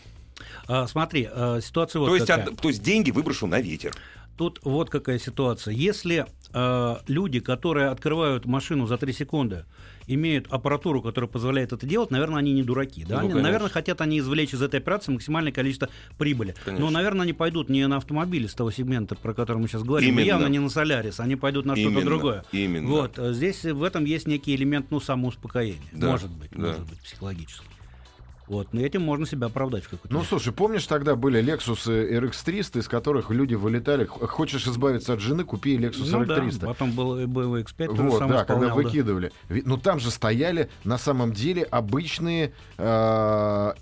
А, 0.68 0.86
смотри, 0.86 1.28
а, 1.30 1.60
ситуация 1.60 2.00
вот 2.00 2.06
то, 2.06 2.14
есть, 2.14 2.26
какая. 2.26 2.46
от- 2.46 2.60
то 2.60 2.68
есть 2.68 2.82
деньги 2.82 3.10
выброшу 3.10 3.46
на 3.46 3.60
ветер. 3.60 3.94
Тут 4.36 4.60
вот 4.62 4.90
какая 4.90 5.18
ситуация. 5.18 5.72
Если 5.72 6.26
э, 6.52 6.96
люди, 7.06 7.40
которые 7.40 7.88
открывают 7.88 8.44
машину 8.44 8.86
за 8.86 8.98
3 8.98 9.12
секунды, 9.12 9.64
имеют 10.06 10.46
аппаратуру, 10.48 11.02
которая 11.02 11.28
позволяет 11.28 11.72
это 11.72 11.86
делать, 11.86 12.10
наверное, 12.10 12.38
они 12.38 12.52
не 12.52 12.62
дураки. 12.62 13.04
Да? 13.04 13.16
Ну, 13.16 13.20
конечно. 13.22 13.42
наверное, 13.42 13.70
хотят 13.70 14.00
они 14.00 14.18
извлечь 14.18 14.54
из 14.54 14.62
этой 14.62 14.78
операции 14.78 15.12
максимальное 15.12 15.52
количество 15.52 15.88
прибыли. 16.18 16.54
Конечно. 16.64 16.84
Но, 16.84 16.90
наверное, 16.90 17.22
они 17.22 17.32
пойдут 17.32 17.68
не 17.68 17.86
на 17.86 17.96
автомобили 17.96 18.46
с 18.46 18.54
того 18.54 18.70
сегмента, 18.70 19.14
про 19.14 19.34
который 19.34 19.58
мы 19.58 19.68
сейчас 19.68 19.82
говорим, 19.82 20.10
Именно. 20.10 20.26
явно 20.26 20.46
не 20.46 20.58
на 20.58 20.68
Солярис, 20.68 21.20
они 21.20 21.36
пойдут 21.36 21.66
на 21.66 21.76
что-то 21.76 22.02
другое. 22.02 22.44
именно. 22.52 22.88
Вот, 22.88 23.18
э, 23.18 23.32
здесь 23.32 23.64
в 23.64 23.82
этом 23.82 24.04
есть 24.04 24.26
некий 24.26 24.54
элемент 24.54 24.90
ну, 24.90 25.00
самоуспокоения. 25.00 25.80
Да, 25.92 26.12
Может 26.12 26.30
быть, 26.30 26.50
да. 26.52 26.68
может 26.68 26.88
быть, 26.88 27.00
психологически. 27.00 27.64
Вот, 28.48 28.72
но 28.72 28.80
этим 28.80 29.02
можно 29.02 29.26
себя 29.26 29.48
оправдать 29.48 29.84
в 29.84 29.88
какой-то 29.88 30.12
Ну, 30.12 30.20
мере. 30.20 30.28
слушай, 30.28 30.52
помнишь, 30.52 30.86
тогда 30.86 31.16
были 31.16 31.42
Lexus 31.42 31.86
RX 31.88 32.34
300, 32.44 32.78
из 32.78 32.88
которых 32.88 33.30
люди 33.30 33.54
вылетали? 33.54 34.04
Хочешь 34.04 34.66
избавиться 34.66 35.14
от 35.14 35.20
жены, 35.20 35.44
купи 35.44 35.76
Lexus 35.76 36.08
Ну 36.10 36.22
RX 36.22 36.26
да, 36.26 36.36
300. 36.36 36.66
потом 36.66 36.92
был 36.92 37.60
эксперт, 37.60 37.90
тоже 37.96 38.02
Вот, 38.08 38.18
сам 38.20 38.28
да, 38.30 38.44
когда 38.44 38.66
исполнял, 38.66 38.76
да. 38.76 38.82
выкидывали. 38.82 39.32
Ведь, 39.48 39.66
Ну, 39.66 39.76
там 39.78 39.98
же 39.98 40.10
стояли 40.10 40.68
на 40.84 40.96
самом 40.98 41.32
деле 41.32 41.62
обычные 41.64 42.52
э, 42.78 43.72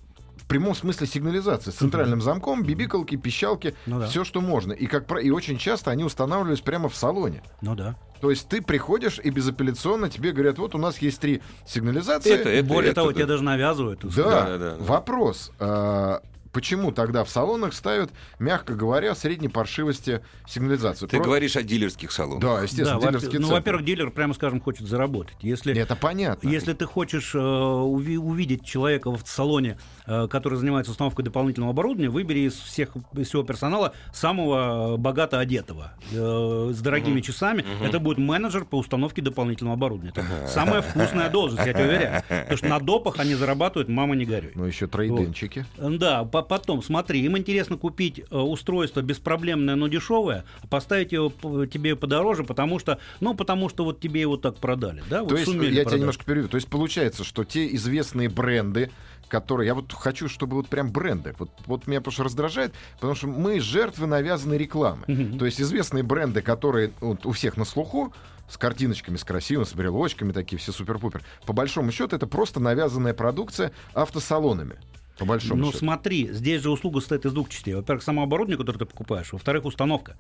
в 0.45 0.47
прямом 0.47 0.75
смысле 0.75 1.07
сигнализации 1.07 1.71
с 1.71 1.75
центральным 1.75 2.21
замком, 2.21 2.63
бибикалки, 2.63 3.17
пищалки, 3.17 3.75
Ну 3.87 4.01
да. 4.01 4.07
все, 4.07 4.25
что 4.25 4.41
можно. 4.43 4.73
И, 4.73 4.87
как, 4.87 5.11
и 5.23 5.31
очень 5.31 5.57
часто 5.57 5.91
они 5.91 6.05
устанавливались 6.05 6.61
прямо 6.61 6.89
в 6.91 6.95
салоне. 6.97 7.43
Ну 7.63 7.75
да. 7.75 7.97
То 8.21 8.31
есть 8.31 8.47
ты 8.49 8.61
приходишь 8.63 9.19
и 9.23 9.31
безапелляционно 9.31 10.11
тебе 10.11 10.33
говорят, 10.33 10.59
вот 10.59 10.75
у 10.75 10.79
нас 10.79 10.99
есть 10.99 11.19
три 11.21 11.41
сигнализации. 11.67 12.33
Это- 12.35 12.53
И 12.55 12.63
более 12.63 12.91
это 12.93 13.01
того, 13.01 13.09
да. 13.09 13.15
тебе 13.15 13.27
даже 13.27 13.43
навязывают. 13.43 14.01
Да, 14.03 14.11
Да, 14.23 14.47
да, 14.47 14.59
да. 14.59 14.77
вопрос. 14.81 15.51
а, 15.59 16.21
почему 16.55 16.93
тогда 16.93 17.25
в 17.25 17.29
салонах 17.29 17.75
ставят, 17.75 18.11
мягко 18.39 18.75
говоря, 18.75 19.15
средней 19.15 19.49
паршивости 19.49 20.23
сигнализацию? 20.49 21.09
Ты 21.09 21.19
Про- 21.19 21.25
говоришь 21.25 21.57
о 21.57 21.63
дилерских 21.63 22.13
салонах. 22.13 22.41
Да, 22.41 22.63
естественно, 22.63 23.01
Да, 23.01 23.07
во- 23.07 23.13
дилерский 23.13 23.39
ну, 23.39 23.49
во-первых, 23.51 23.85
дилер, 23.85 24.11
прямо 24.11 24.33
скажем, 24.35 24.61
хочет 24.61 24.87
заработать. 24.87 25.37
Если, 25.43 25.77
Это 25.77 25.97
понятно. 25.97 26.49
если 26.49 26.73
ты 26.73 26.87
хочешь 26.87 27.35
э, 27.35 27.39
уви- 27.39 28.17
увидеть 28.17 28.65
человека 28.65 29.11
в 29.11 29.15
автосалоне, 29.15 29.77
э, 30.07 30.29
который 30.29 30.57
занимается 30.59 30.93
установкой 30.93 31.25
дополнительного 31.25 31.73
оборудования, 31.73 32.09
выбери 32.09 32.47
из, 32.47 32.55
всех, 32.55 32.91
из 33.15 33.29
всего 33.29 33.43
персонала 33.43 33.93
самого 34.13 34.97
богато 34.97 35.41
одетого, 35.41 35.93
э, 36.13 36.71
с 36.73 36.81
дорогими 36.81 37.21
часами. 37.21 37.65
Это 37.83 37.99
будет 37.99 38.19
менеджер 38.19 38.65
по 38.65 38.77
установке 38.79 39.21
дополнительного 39.23 39.75
оборудования. 39.77 40.13
Это 40.15 40.25
самая 40.49 40.83
вкусная 40.83 41.29
должность, 41.31 41.67
я 41.67 41.73
тебе 41.73 41.85
уверяю. 41.85 42.23
Потому 42.29 42.57
что 42.57 42.69
на 42.69 42.79
допах 42.79 43.19
они 43.19 43.35
зарабатывают, 43.35 43.89
мама 43.89 44.15
не 44.15 44.25
горюй. 44.25 44.53
Ну, 44.55 44.65
еще 44.65 44.87
трейденчики. 44.87 45.67
Да, 45.79 46.23
по- 46.25 46.44
потом, 46.45 46.83
смотри, 46.83 47.23
им 47.23 47.37
интересно 47.37 47.77
купить 47.77 48.21
э, 48.21 48.37
устройство 48.37 49.01
беспроблемное, 49.01 49.75
но 49.75 49.89
дешевое, 49.89 50.45
а 50.63 50.67
поставить 50.67 51.13
его 51.13 51.33
тебе 51.67 51.97
подороже, 51.97 52.45
потому 52.45 52.79
что, 52.79 52.99
ну, 53.21 53.35
потому 53.35 53.69
что 53.69 53.85
вот 53.85 54.01
тебе 54.01 54.21
его 54.21 54.37
так 54.37 54.57
продали, 54.57 55.03
да? 55.11 55.19
То 55.19 55.25
вот 55.25 55.33
есть, 55.39 55.45
сумели 55.45 55.67
я 55.67 55.73
тебя 55.73 55.83
продать. 55.85 56.01
немножко 56.01 56.25
переведу. 56.25 56.49
То 56.49 56.57
есть 56.57 56.69
получается, 56.69 57.25
что 57.25 57.45
те 57.45 57.75
известные 57.75 58.29
бренды, 58.29 58.91
которые... 59.29 59.67
Я 59.67 59.75
вот 59.75 59.93
хочу, 59.93 60.29
чтобы 60.29 60.57
вот 60.57 60.69
прям 60.69 60.93
бренды. 60.93 61.35
Вот, 61.39 61.51
вот 61.67 61.87
меня 61.87 62.01
просто 62.01 62.25
раздражает, 62.25 62.73
потому 62.95 63.15
что 63.15 63.27
мы 63.27 63.61
жертвы 63.61 64.07
навязанной 64.07 64.59
рекламы. 64.59 65.05
Мгм. 65.07 65.39
То 65.39 65.47
есть 65.47 65.61
известные 65.61 66.03
бренды, 66.03 66.43
которые 66.43 66.93
вот 67.01 67.27
у 67.27 67.33
всех 67.33 67.57
на 67.57 67.65
слуху, 67.65 68.13
с 68.49 68.59
картиночками, 68.59 69.17
с 69.17 69.25
красивыми, 69.25 69.65
с 69.65 69.73
брелочками 69.73 70.33
такие, 70.33 70.59
все 70.59 70.73
супер-пупер. 70.73 71.23
По 71.47 71.53
большому 71.53 71.91
счету, 71.93 72.15
это 72.15 72.27
просто 72.27 72.61
навязанная 72.61 73.15
продукция 73.15 73.73
автосалонами. 73.95 74.77
По 75.19 75.25
большому 75.25 75.61
Ну 75.61 75.67
счету. 75.69 75.79
смотри, 75.79 76.29
здесь 76.33 76.63
же 76.63 76.71
услуга 76.71 77.01
состоит 77.01 77.25
из 77.25 77.33
двух 77.33 77.49
частей. 77.49 77.75
Во-первых, 77.75 78.03
само 78.03 78.23
оборудование, 78.23 78.59
которое 78.59 78.79
ты 78.79 78.85
покупаешь. 78.87 79.33
Во-вторых, 79.33 79.65
установка. 79.65 80.17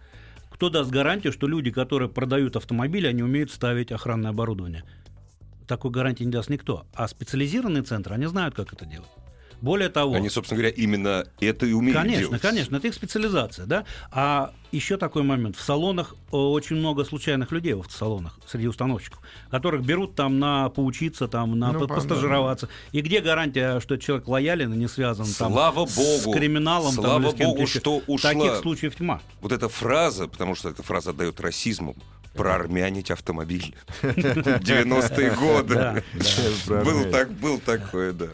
Кто 0.50 0.70
даст 0.70 0.90
гарантию, 0.90 1.32
что 1.32 1.48
люди, 1.48 1.70
которые 1.72 2.08
продают 2.08 2.54
автомобили, 2.56 3.06
они 3.08 3.22
умеют 3.22 3.50
ставить 3.50 3.90
охранное 3.90 4.30
оборудование? 4.30 4.84
Такой 5.66 5.90
гарантии 5.90 6.22
не 6.24 6.30
даст 6.30 6.48
никто. 6.48 6.86
А 6.94 7.08
специализированные 7.08 7.82
центры, 7.82 8.14
они 8.14 8.26
знают, 8.26 8.54
как 8.54 8.72
это 8.72 8.86
делать. 8.86 9.08
Более 9.60 9.88
того... 9.88 10.14
Они, 10.14 10.28
собственно 10.28 10.60
говоря, 10.60 10.74
именно 10.74 11.26
это 11.40 11.66
и 11.66 11.72
умеют 11.72 11.98
Конечно, 11.98 12.20
делать. 12.20 12.42
конечно, 12.42 12.76
это 12.76 12.88
их 12.88 12.94
специализация, 12.94 13.66
да. 13.66 13.84
А 14.10 14.52
еще 14.72 14.96
такой 14.96 15.22
момент: 15.22 15.56
в 15.56 15.62
салонах 15.62 16.14
э, 16.32 16.36
очень 16.36 16.76
много 16.76 17.04
случайных 17.04 17.52
людей 17.52 17.74
в 17.74 17.80
автосалонах 17.80 18.38
среди 18.46 18.66
установщиков, 18.66 19.20
которых 19.50 19.84
берут 19.84 20.14
там 20.14 20.38
на 20.38 20.68
поучиться, 20.68 21.28
там 21.28 21.58
на 21.58 21.72
Ну, 21.72 21.86
постажироваться. 21.86 22.68
И 22.92 23.00
где 23.00 23.20
гарантия, 23.20 23.80
что 23.80 23.96
человек 23.96 24.28
лоялен 24.28 24.72
и 24.72 24.76
не 24.76 24.88
связан 24.88 25.26
там 25.26 25.52
Слава 25.52 25.86
с 25.86 25.96
богу, 25.96 26.36
криминалом, 26.36 26.94
там, 26.94 27.04
слава 27.04 27.22
или 27.22 27.30
с 27.30 27.34
кем-то 27.34 27.50
богу, 27.50 27.62
еще? 27.62 27.78
что 27.78 28.02
ушла. 28.06 28.30
Таких 28.32 28.56
случаев 28.56 28.96
тьма. 28.96 29.20
Вот 29.40 29.52
эта 29.52 29.68
фраза, 29.68 30.26
потому 30.28 30.54
что 30.54 30.68
эта 30.68 30.82
фраза 30.82 31.10
отдает 31.10 31.40
расизму, 31.40 31.94
проармянить 32.34 33.10
автомобиль. 33.10 33.74
90-е 34.02 35.30
годы. 35.32 35.74
Да, 35.74 36.02
да. 36.66 36.84
Был 36.84 37.10
так, 37.10 37.30
был 37.32 37.58
такое, 37.58 38.12
да. 38.12 38.26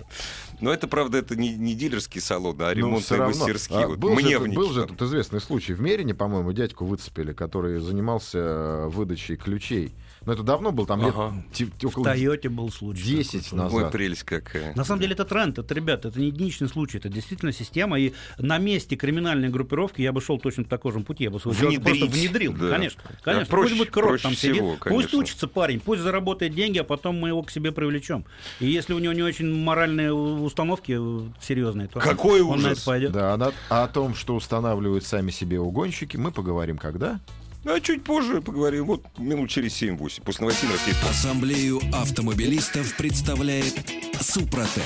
Но 0.61 0.73
это, 0.73 0.87
правда, 0.89 1.19
это 1.19 1.37
не, 1.37 1.51
не 1.57 1.75
дилерский 1.75 2.21
салон, 2.21 2.57
а 2.61 2.69
Ну, 2.69 2.75
ремонтные 2.75 3.21
мастерские. 3.23 3.85
А, 3.85 3.89
Вот 3.89 3.99
был, 3.99 4.19
же, 4.19 4.39
был 4.39 4.73
же 4.73 4.87
тут 4.87 5.01
известный 5.03 5.41
случай 5.41 5.73
в 5.75 5.81
Мерине, 5.81 6.15
по-моему, 6.15 6.53
дядьку 6.53 6.85
выцепили, 6.85 7.33
который 7.33 7.81
занимался 7.81 8.39
э, 8.39 8.89
выдачей 8.89 9.37
ключей. 9.37 9.93
Но 10.27 10.35
это 10.35 10.43
давно 10.43 10.71
был, 10.71 10.85
там 10.85 11.01
лет 11.01 11.15
Ага. 11.17 11.43
ти- 11.51 11.67
ти- 11.79 11.87
В 11.87 11.91
около 11.91 12.05
Тойоте 12.05 12.51
был 12.51 12.71
случай. 12.71 13.03
10 13.03 13.45
такой. 13.45 13.59
назад. 13.59 13.85
Ой, 13.85 13.91
прелесть 13.91 14.25
какая. 14.25 14.75
На 14.75 14.85
самом 14.85 15.01
деле 15.01 15.15
это 15.15 15.25
тренд, 15.25 15.59
это, 15.59 15.73
ребята, 15.75 16.09
это 16.09 16.21
не 16.21 16.27
единичный 16.27 16.69
случай, 16.69 16.99
это 16.99 17.09
действительно 17.09 17.53
система, 17.53 17.99
и 17.99 18.13
на 18.37 18.59
месте 18.59 18.97
криминальной 18.97 19.49
группировки 19.49 20.03
я 20.03 20.13
бы 20.13 20.21
шел 20.21 20.39
точно 20.39 20.65
по 20.65 20.71
такому 20.71 20.99
же 20.99 21.01
пути, 21.01 21.25
я 21.25 21.31
бы 21.31 21.41
свой 21.41 21.55
Внедрить, 21.55 21.83
просто 22.01 22.07
внедрил, 22.19 22.53
да. 22.53 22.71
конечно, 22.71 23.01
Да, 23.09 23.15
конечно, 23.23 23.51
проще- 23.51 23.69
пусть 23.71 23.79
будет 23.79 23.91
крот 23.91 24.09
проще 24.09 24.23
там 24.25 24.33
сидит, 24.35 24.57
всего, 24.57 24.71
пусть 24.73 24.81
конечно. 24.83 25.19
учится 25.21 25.49
парень, 25.49 25.81
пусть 25.81 26.03
заработает 26.03 26.55
деньги, 26.55 26.77
а 26.79 26.85
потом 26.85 27.17
мы 27.17 27.29
его 27.29 27.43
к 27.43 27.51
себе 27.51 27.73
привлечем. 27.73 28.27
И 28.61 28.67
если 28.67 28.93
у 28.93 28.99
него 28.99 29.15
не 29.15 29.23
очень 29.23 29.51
моральные 29.65 30.13
у- 30.13 30.50
установки 30.51 30.97
э, 30.99 31.29
серьезные, 31.41 31.89
то 31.89 32.01
Какой 32.01 32.41
он 32.43 32.61
на 32.61 32.69
ужас! 32.69 32.79
это 32.79 32.87
пойдет. 32.87 33.13
Да, 33.13 33.37
на- 33.37 33.53
о 33.69 33.87
том, 33.89 34.15
что 34.15 34.35
устанавливают 34.35 35.05
сами 35.05 35.31
себе 35.31 35.59
угонщики, 35.61 36.17
мы 36.17 36.31
поговорим 36.33 36.77
когда? 36.77 37.21
А 37.65 37.79
чуть 37.81 38.05
позже 38.05 38.41
поговорим, 38.41 38.87
вот 38.87 39.03
минут 39.19 39.51
через 39.51 39.81
7-8, 39.81 40.23
после 40.25 40.43
новостей 40.47 40.67
новостей. 40.69 40.95
Ассамблею 41.09 41.81
автомобилистов 41.93 42.97
представляет 42.97 43.75
Супротек. 44.21 44.85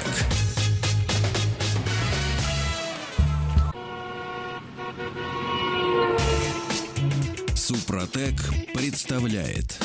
Супротек 7.55 8.35
представляет 8.74 9.79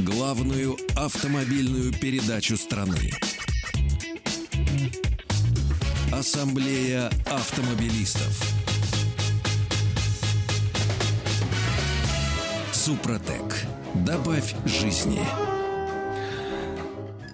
главную 0.00 0.76
автомобильную 0.96 1.92
передачу 1.92 2.56
страны. 2.56 3.10
Ассамблея 6.20 7.10
автомобилистов. 7.24 8.44
Супротек. 12.74 13.64
Добавь 13.94 14.54
жизни. 14.66 15.22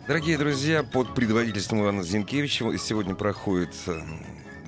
Дорогие 0.06 0.38
друзья, 0.38 0.84
под 0.84 1.16
предводительством 1.16 1.82
Ивана 1.82 2.04
Зинкевича 2.04 2.78
сегодня 2.78 3.16
проходит 3.16 3.74
э, 3.88 4.00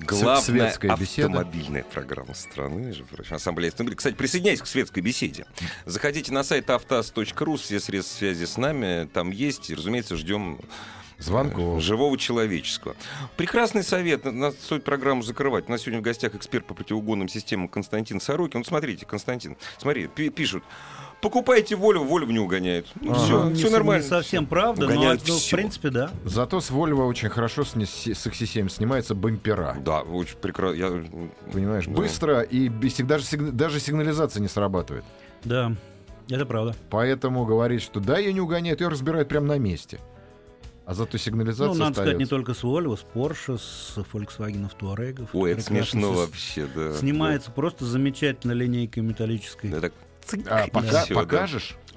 главная 0.01 0.41
Светская 0.41 0.97
беседа. 0.97 1.27
автомобильная 1.29 1.83
программа 1.85 2.33
страны. 2.33 2.87
между 2.87 3.05
прочим, 3.05 3.35
Ассамблея 3.37 3.71
автомобилей. 3.71 3.95
Кстати, 3.95 4.15
присоединяйтесь 4.15 4.63
к 4.63 4.67
светской 4.67 4.99
беседе. 4.99 5.45
Заходите 5.85 6.33
на 6.33 6.43
сайт 6.43 6.69
автаз.ру, 6.69 7.55
все 7.55 7.79
средства 7.79 8.17
связи 8.17 8.43
с 8.43 8.57
нами 8.57 9.07
там 9.13 9.31
есть. 9.31 9.69
И, 9.69 9.75
разумеется, 9.75 10.17
ждем 10.17 10.59
Звонков. 11.19 11.77
э, 11.77 11.81
живого 11.81 12.17
человеческого. 12.17 12.95
Прекрасный 13.37 13.83
совет. 13.83 14.25
Надо 14.25 14.55
стоит 14.55 14.83
программу 14.83 15.21
закрывать. 15.21 15.65
У 15.67 15.71
нас 15.71 15.81
сегодня 15.81 15.99
в 15.99 16.03
гостях 16.03 16.35
эксперт 16.35 16.65
по 16.65 16.73
противоугонным 16.73 17.27
системам 17.27 17.67
Константин 17.67 18.19
Сорокин. 18.21 18.59
Вот 18.61 18.67
смотрите, 18.67 19.05
Константин, 19.05 19.57
смотри, 19.77 20.07
пи- 20.07 20.29
пишут. 20.29 20.63
Покупайте 21.21 21.75
Volvo, 21.75 22.07
Volvo 22.07 22.31
не 22.31 22.39
угоняет. 22.39 22.87
Ну, 23.01 23.11
Ага. 23.11 23.19
все, 23.19 23.43
Не 23.49 23.55
все 23.55 23.69
нормально. 23.69 24.01
Не 24.03 24.07
совсем 24.09 24.45
правда, 24.45 24.85
но, 24.85 24.93
Угоняют 24.93 25.21
ну, 25.27 25.35
в 25.37 25.49
принципе, 25.51 25.89
да. 25.89 26.11
Зато 26.23 26.61
с 26.61 26.71
Volvo 26.71 27.05
очень 27.07 27.27
хорошо 27.27 27.65
с, 27.65 27.71
с 27.75 28.07
XC7 28.07 28.69
снимаются 28.69 29.15
бампера. 29.15 29.75
Да, 29.83 29.99
очень 30.01 30.37
прекрасно. 30.37 30.75
Я... 30.77 30.89
Понимаешь, 31.51 31.85
Да. 31.87 31.91
быстро 31.91 32.41
и 32.41 32.69
сиг- 32.89 33.05
даже, 33.05 33.25
даже 33.37 33.81
сигнализация 33.81 34.39
не 34.39 34.47
срабатывает. 34.47 35.03
Да, 35.43 35.73
это 36.29 36.45
правда. 36.45 36.73
Поэтому 36.89 37.43
говорить, 37.43 37.81
что 37.81 37.99
да, 37.99 38.17
ее 38.17 38.31
не 38.31 38.39
угоняют, 38.39 38.79
ее 38.79 38.87
разбирают 38.87 39.27
прямо 39.27 39.47
на 39.47 39.57
месте. 39.59 39.99
А 40.89 40.93
зато 40.95 41.19
сигнализация 41.19 41.67
Ну, 41.67 41.79
надо 41.79 41.93
сказать, 41.93 42.17
не 42.17 42.23
остается. 42.23 42.29
только 42.35 42.53
с 42.55 42.63
Volvo, 42.63 42.97
с 42.97 43.05
Porsche, 43.13 43.59
с 43.59 43.93
Volkswagen 44.11 44.71
Touareg. 44.81 45.27
Ой, 45.33 45.51
это 45.51 45.61
смешно 45.61 46.15
с- 46.15 46.17
вообще, 46.17 46.67
да. 46.75 46.95
Снимается 46.95 47.51
просто 47.51 47.85
замечательно 47.85 48.53
линейкой 48.53 49.03
металлической. 49.03 49.69
Да, 49.69 49.81
так... 49.81 49.93
А, 50.49 50.67
пока- 50.67 51.03
всё, 51.03 51.13
да. 51.25 51.47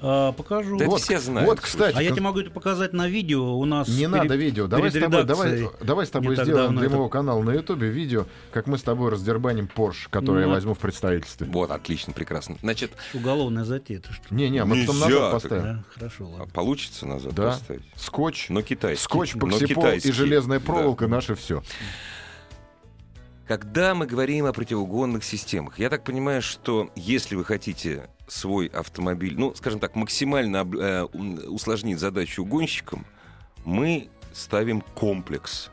А, 0.05 0.33
покажу. 0.33 0.77
Да 0.79 0.85
это 0.85 0.91
Вот, 0.91 1.01
все 1.01 1.21
знают. 1.21 1.49
вот, 1.49 1.61
кстати, 1.61 1.97
А 1.97 2.03
я 2.03 2.11
тебе 2.11 2.23
могу 2.23 2.41
это 2.41 2.51
показать 2.51 2.93
на 2.93 3.07
видео. 3.09 3.57
У 3.57 3.65
нас 3.65 3.87
Не 3.87 3.99
перед- 3.99 4.11
надо 4.11 4.35
видео. 4.35 4.67
Давай 4.67 4.91
с 4.91 4.95
тобой, 4.95 5.23
давай, 5.25 5.69
давай 5.81 6.07
с 6.07 6.11
тобой 6.11 6.37
не 6.37 6.43
сделаем 6.43 6.73
для 6.77 6.87
это- 6.87 6.91
моего 6.95 7.09
канала 7.09 7.41
на 7.41 7.53
Ютубе 7.53 7.88
видео, 7.88 8.27
как 8.51 8.67
мы 8.67 8.79
с 8.79 8.83
тобой 8.83 9.11
раздербаним 9.12 9.69
Porsche, 9.73 10.09
который 10.11 10.41
я 10.41 10.47
Ну, 10.49 10.55
возьму 10.55 10.75
в 10.75 10.79
представительстве. 10.81 11.47
Вот, 11.47 11.71
отлично, 11.71 12.12
прекрасно. 12.12 12.57
Значит, 12.62 12.91
Уголовная 13.15 13.65
затея. 13.65 14.01
Ты 14.01 14.12
что? 14.12 14.35
Не-не, 14.35 14.65
мы 14.65 14.81
потом 14.81 14.99
назад 14.99 15.21
так. 15.21 15.33
поставим. 15.35 15.62
Да, 15.62 15.85
хорошо, 15.95 16.25
а 16.25 16.29
ладно. 16.31 16.47
получится 16.53 17.07
назад 17.07 17.35
Да. 17.35 17.47
поставить? 17.53 17.85
Скотч, 17.95 18.47
Но 18.49 18.62
китайский. 18.62 19.05
скотч, 19.05 19.35
поксипол 19.35 19.87
и 19.87 20.11
железная 20.12 20.59
Да. 20.59 20.67
проволока 20.67 21.07
наше 21.07 21.37
все. 21.37 21.62
Когда 23.47 23.95
мы 23.95 24.07
говорим 24.07 24.47
о 24.47 24.53
противоугонных 24.53 25.25
системах, 25.25 25.79
я 25.79 25.91
так 25.91 26.05
понимаю, 26.05 26.43
что 26.43 26.91
если 26.97 27.35
вы 27.35 27.45
хотите 27.45 28.09
свой 28.33 28.66
автомобиль, 28.68 29.35
ну, 29.37 29.55
скажем 29.55 29.79
так, 29.79 29.95
максимально 29.95 30.66
э, 30.79 31.03
усложнить 31.03 31.99
задачу 31.99 32.42
угонщикам, 32.42 33.05
мы 33.64 34.09
ставим 34.33 34.81
комплекс. 34.95 35.71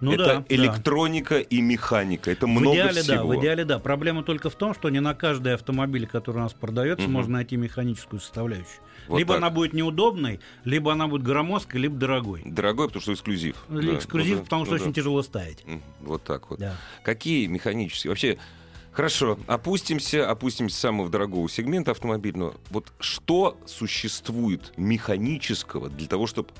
Ну 0.00 0.12
это 0.12 0.24
да, 0.24 0.34
да. 0.38 0.44
электроника 0.48 1.38
и 1.38 1.60
механика. 1.60 2.32
Это 2.32 2.46
В 2.46 2.48
много 2.48 2.74
идеале, 2.74 3.02
всего. 3.02 3.16
да, 3.16 3.24
в 3.24 3.40
идеале, 3.40 3.64
да. 3.64 3.78
Проблема 3.78 4.24
только 4.24 4.50
в 4.50 4.56
том, 4.56 4.74
что 4.74 4.90
не 4.90 4.98
на 4.98 5.14
каждый 5.14 5.54
автомобиль, 5.54 6.08
который 6.08 6.38
у 6.38 6.40
нас 6.40 6.52
продается, 6.52 7.04
Мгм. 7.04 7.12
можно 7.12 7.32
найти 7.34 7.56
механическую 7.56 8.18
составляющую. 8.18 8.80
Вот 9.06 9.18
либо 9.18 9.34
так. 9.34 9.42
она 9.42 9.50
будет 9.50 9.72
неудобной, 9.72 10.40
либо 10.64 10.92
она 10.92 11.06
будет 11.06 11.22
громоздкой, 11.22 11.82
либо 11.82 11.94
дорогой. 11.94 12.42
Дорогой, 12.44 12.88
потому 12.88 13.02
что 13.02 13.12
эксклюзив. 13.12 13.64
Да, 13.68 13.94
эксклюзив, 13.94 14.38
да, 14.38 14.44
потому 14.44 14.64
что 14.64 14.74
ну 14.74 14.80
очень 14.80 14.92
да. 14.92 14.94
тяжело 14.94 15.22
ставить. 15.22 15.64
Вот 16.00 16.24
так 16.24 16.50
вот. 16.50 16.58
Да. 16.58 16.74
Какие 17.04 17.46
механические? 17.46 18.10
Вообще, 18.10 18.38
хорошо, 18.92 19.38
опустимся, 19.46 20.30
опустимся 20.30 20.76
с 20.76 20.80
самого 20.80 21.08
дорогого 21.08 21.48
сегмента 21.48 21.90
автомобильного. 21.90 22.54
Вот 22.70 22.92
что 23.00 23.58
существует 23.66 24.72
механического 24.76 25.88
для 25.88 26.06
того, 26.06 26.26
чтобы, 26.26 26.50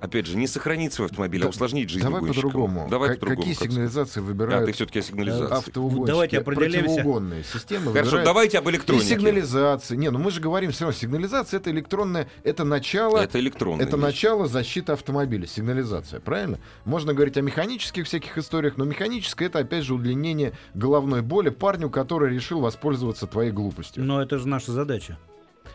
опять 0.00 0.26
же, 0.26 0.36
не 0.36 0.46
сохранить 0.46 0.92
свой 0.92 1.08
автомобиль, 1.08 1.40
а 1.40 1.44
Да- 1.44 1.48
усложнить 1.50 1.88
жизнь 1.88 2.04
Давай 2.04 2.20
по-другому. 2.22 2.86
Давай 2.90 3.10
Как- 3.10 3.20
по-другому. 3.20 3.42
Какие 3.48 3.54
как 3.58 3.70
сигнализации 3.70 4.10
сказать. 4.10 4.24
А, 4.24 4.32
выбирают 4.32 4.66
ты 4.66 4.72
все-таки 4.72 4.98
о 4.98 5.02
сигнализации. 5.02 5.54
автоугонщики? 5.56 6.06
Давайте 6.06 6.38
определимся. 6.38 6.80
Противоугонные 6.94 7.44
системы 7.44 7.84
Хорошо, 7.92 8.00
выбирают 8.04 8.24
давайте 8.26 8.58
об 8.58 8.68
И 8.68 8.70
электронике. 8.72 9.06
сигнализации. 9.06 9.96
Не, 9.96 10.10
ну 10.10 10.18
мы 10.18 10.30
же 10.30 10.40
говорим 10.40 10.70
все 10.72 10.84
равно, 10.84 10.98
сигнализация 10.98 11.58
это 11.60 11.70
электронная, 11.70 12.28
это 12.42 12.64
начало, 12.64 13.18
Это 13.18 13.38
электронная 13.40 13.86
это 13.86 13.96
вещь. 13.96 14.04
начало 14.04 14.46
защиты 14.46 14.92
автомобиля, 14.92 15.46
сигнализация, 15.46 16.20
правильно? 16.20 16.58
Можно 16.84 17.14
говорить 17.14 17.36
о 17.36 17.40
механических 17.42 18.06
всяких 18.06 18.36
историях, 18.38 18.76
но 18.76 18.84
механическое 18.84 19.46
это 19.46 19.60
опять 19.60 19.84
же 19.84 19.94
удлинение 19.94 20.52
головной 20.74 21.22
боли 21.22 21.48
парню, 21.50 21.88
который 21.90 22.34
решил 22.34 22.60
воспользоваться 22.60 23.26
твоей 23.26 23.50
глупостью. 23.52 24.04
Но 24.04 24.20
это 24.22 24.38
же 24.38 24.46
наша 24.48 24.72
задача. 24.72 25.18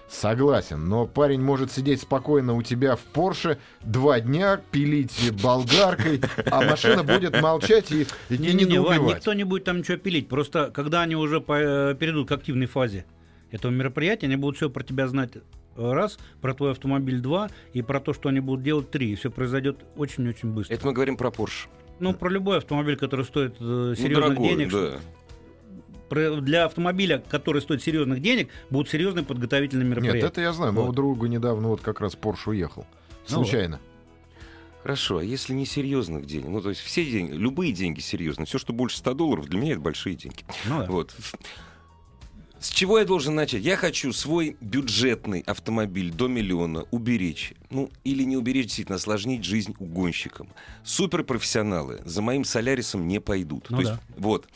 Согласен, 0.09 0.89
но 0.89 1.05
парень 1.05 1.41
может 1.41 1.71
сидеть 1.71 2.01
спокойно 2.01 2.55
у 2.55 2.63
тебя 2.63 2.95
в 2.95 2.99
Порше 3.01 3.59
два 3.81 4.19
дня, 4.19 4.59
пилить 4.71 5.31
болгаркой, 5.43 6.19
а 6.49 6.63
машина 6.63 7.03
будет 7.03 7.39
молчать 7.41 7.91
и, 7.91 8.07
и 8.29 8.37
Не, 8.37 8.53
не, 8.53 8.65
не, 8.65 8.79
Вань, 8.79 8.93
недоумевать. 8.95 9.17
никто 9.17 9.33
не 9.33 9.43
будет 9.43 9.65
там 9.65 9.77
ничего 9.79 9.97
пилить. 9.97 10.27
Просто 10.27 10.71
когда 10.73 11.01
они 11.03 11.15
уже 11.15 11.41
по- 11.41 11.91
э, 11.91 11.95
перейдут 11.95 12.27
к 12.27 12.31
активной 12.31 12.65
фазе 12.65 13.05
этого 13.51 13.71
мероприятия, 13.71 14.25
они 14.25 14.35
будут 14.35 14.57
все 14.57 14.69
про 14.69 14.83
тебя 14.83 15.07
знать 15.07 15.33
э, 15.35 15.41
раз, 15.77 16.17
про 16.41 16.55
твой 16.55 16.71
автомобиль 16.71 17.19
два, 17.19 17.49
и 17.73 17.81
про 17.83 17.99
то, 17.99 18.13
что 18.13 18.29
они 18.29 18.39
будут 18.39 18.63
делать 18.63 18.89
три. 18.89 19.11
И 19.11 19.15
все 19.15 19.29
произойдет 19.29 19.77
очень-очень 19.95 20.49
быстро. 20.49 20.73
Это 20.73 20.87
мы 20.87 20.93
говорим 20.93 21.17
про 21.17 21.29
Porsche. 21.29 21.67
Ну, 21.99 22.13
про 22.13 22.29
любой 22.29 22.57
автомобиль, 22.57 22.95
который 22.95 23.25
стоит 23.25 23.55
э, 23.59 23.63
Ну, 23.63 23.95
серьезных 23.95 24.29
дорогой, 24.29 24.49
денег. 24.49 24.71
да. 24.71 24.91
Для 26.09 26.65
автомобиля, 26.65 27.23
который 27.29 27.61
стоит 27.61 27.83
серьезных 27.83 28.21
денег, 28.21 28.49
будут 28.69 28.89
серьезные 28.89 29.23
подготовительные 29.23 29.85
Нет, 29.87 29.97
мероприятия. 29.97 30.27
это 30.27 30.41
я 30.41 30.53
знаю. 30.53 30.73
Моего 30.73 30.87
Вот. 30.87 30.95
друга 30.95 31.27
недавно 31.27 31.69
вот 31.69 31.81
как 31.81 32.01
раз 32.01 32.15
Порш 32.15 32.47
уехал. 32.47 32.85
Ну. 33.29 33.35
Случайно. 33.35 33.79
Хорошо, 34.81 35.17
а 35.17 35.23
если 35.23 35.53
не 35.53 35.65
серьезных 35.65 36.25
денег? 36.25 36.47
Ну, 36.47 36.61
то 36.61 36.69
есть 36.69 36.81
все 36.81 37.05
деньги, 37.05 37.33
любые 37.33 37.73
деньги 37.73 37.99
серьезные. 37.99 38.45
Все, 38.45 38.57
что 38.57 38.71
больше 38.71 38.97
100 38.97 39.13
долларов, 39.13 39.47
для 39.47 39.59
меня 39.59 39.73
это 39.73 39.81
большие 39.81 40.15
деньги. 40.15 40.43
Ну 40.65 40.79
да. 40.79 40.85
Вот. 40.85 41.13
С 42.59 42.69
чего 42.69 42.99
я 42.99 43.05
должен 43.05 43.35
начать? 43.35 43.63
Я 43.63 43.77
хочу 43.77 44.11
свой 44.11 44.57
бюджетный 44.59 45.41
автомобиль 45.41 46.11
до 46.11 46.27
миллиона 46.27 46.85
уберечь. 46.91 47.53
Ну, 47.69 47.89
или 48.03 48.23
не 48.23 48.35
уберечь, 48.35 48.65
действительно, 48.65 48.97
осложнить 48.97 49.45
жизнь 49.45 49.75
угонщикам. 49.79 50.49
Суперпрофессионалы 50.83 52.01
за 52.03 52.21
моим 52.21 52.43
солярисом 52.43 53.07
не 53.07 53.21
пойдут. 53.21 53.67
Ну 53.69 53.77
То 53.77 53.83
да. 53.83 53.89
есть, 53.91 54.01
вот. 54.17 54.47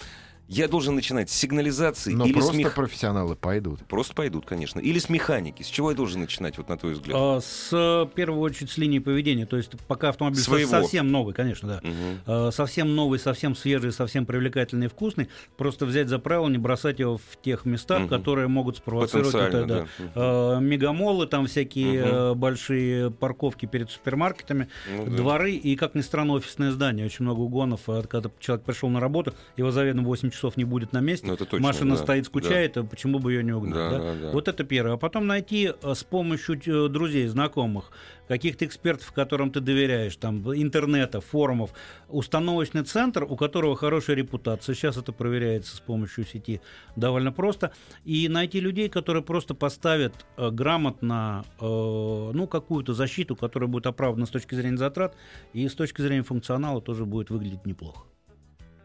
Я 0.50 0.68
должен 0.68 0.94
начинать 0.96 1.30
с 1.30 1.34
сигнализации 1.34 2.12
Но 2.14 2.26
или 2.26 2.34
с 2.34 2.36
просто 2.36 2.58
мех- 2.58 2.76
профессионалы 2.76 3.36
пойдут. 3.36 3.80
Просто 3.88 4.14
пойдут, 4.14 4.46
конечно. 4.46 4.80
Или 4.80 5.00
с 5.00 5.08
механики. 5.10 5.64
С 5.64 5.68
чего 5.68 5.92
я 5.92 5.96
должен 5.98 6.20
начинать, 6.22 6.58
вот 6.58 6.68
на 6.70 6.78
твой 6.78 6.94
взгляд? 6.94 7.16
А, 7.18 7.40
С 7.42 7.70
э, 7.72 8.04
в 8.04 8.10
первую 8.14 8.42
очередь 8.42 8.70
с 8.70 8.78
линии 8.78 9.00
поведения. 9.00 9.46
То 9.46 9.58
есть 9.58 9.72
пока 9.88 10.10
автомобиль 10.10 10.40
Своего. 10.42 10.70
совсем 10.70 11.08
новый, 11.12 11.34
конечно, 11.34 11.68
да. 11.70 11.80
Мгм. 11.82 12.20
Э, 12.28 12.52
совсем 12.52 12.94
новый, 12.94 13.20
совсем 13.20 13.56
свежий, 13.56 13.92
совсем 13.94 14.26
привлекательный 14.26 14.88
и 14.88 14.90
вкусный, 14.90 15.30
просто 15.58 15.86
взять 15.86 16.10
за 16.10 16.20
правило 16.20 16.50
не 16.50 16.58
бросать 16.58 17.00
его 17.00 17.18
в 17.18 17.42
тех 17.42 17.66
местах, 17.66 18.02
Мгм. 18.02 18.10
которые 18.10 18.48
могут 18.50 18.78
спровоцировать 18.78 19.34
это, 19.34 19.66
да. 19.66 19.86
э, 20.14 20.60
мегамолы, 20.62 21.26
там 21.26 21.48
всякие 21.48 22.04
э, 22.04 22.34
большие 22.34 23.12
парковки 23.12 23.66
перед 23.66 23.90
супермаркетами, 23.90 24.68
Ну 24.94 25.06
да. 25.06 25.12
дворы 25.18 25.54
и, 25.54 25.76
как 25.78 25.96
ни 25.96 26.02
странно, 26.02 26.34
офисные 26.34 26.72
здания. 26.72 27.06
Очень 27.06 27.24
много 27.26 27.40
угонов. 27.40 27.82
А 27.88 28.04
Когда 28.04 28.30
человек 28.40 28.66
пришел 28.66 28.90
на 28.90 29.00
работу, 29.00 29.34
его 29.58 29.72
заведомо 29.72 30.08
8 30.08 30.30
часов 30.32 30.43
не 30.58 30.64
будет 30.64 30.94
на 30.94 31.00
месте, 31.00 31.28
Ну, 31.28 31.34
это 31.34 31.46
точно, 31.46 31.66
машина 31.66 31.96
да, 31.96 32.04
стоит, 32.04 32.26
скучает, 32.26 32.78
а 32.78 32.84
почему 32.84 33.20
бы 33.20 33.34
ее 33.34 33.44
не 33.44 33.52
угнать? 33.52 33.74
Да, 33.74 33.90
да? 33.90 34.00
да, 34.00 34.14
да. 34.22 34.32
Вот 34.32 34.48
это 34.48 34.64
первое. 34.64 34.94
А 34.94 34.98
потом 34.98 35.28
найти 35.28 35.72
э, 35.82 35.94
с 35.94 36.04
помощью 36.04 36.60
э, 36.66 36.90
друзей, 36.90 37.28
знакомых, 37.28 37.92
каких-то 38.28 38.66
экспертов, 38.66 39.12
которым 39.12 39.52
ты 39.52 39.60
доверяешь, 39.60 40.16
там, 40.16 40.42
интернета, 40.56 41.22
форумов, 41.22 41.72
установочный 42.08 42.84
центр, 42.84 43.24
у 43.24 43.36
которого 43.36 43.76
хорошая 43.76 44.16
репутация. 44.16 44.76
Сейчас 44.76 44.98
это 44.98 45.12
проверяется 45.12 45.76
с 45.76 45.80
помощью 45.80 46.26
сети 46.26 46.62
довольно 46.96 47.32
просто. 47.32 47.72
И 48.06 48.28
найти 48.30 48.60
людей, 48.60 48.90
которые 48.90 49.24
просто 49.24 49.54
поставят 49.54 50.26
э, 50.38 50.50
грамотно 50.50 51.46
э, 51.60 51.66
ну, 51.66 52.48
какую-то 52.48 52.94
защиту, 52.94 53.36
которая 53.36 53.68
будет 53.68 53.88
оправдана 53.88 54.26
с 54.26 54.30
точки 54.30 54.56
зрения 54.56 54.78
затрат 54.78 55.16
и 55.54 55.68
с 55.68 55.74
точки 55.74 56.02
зрения 56.02 56.24
функционала 56.24 56.82
тоже 56.82 57.06
будет 57.06 57.30
выглядеть 57.30 57.66
неплохо. 57.66 58.06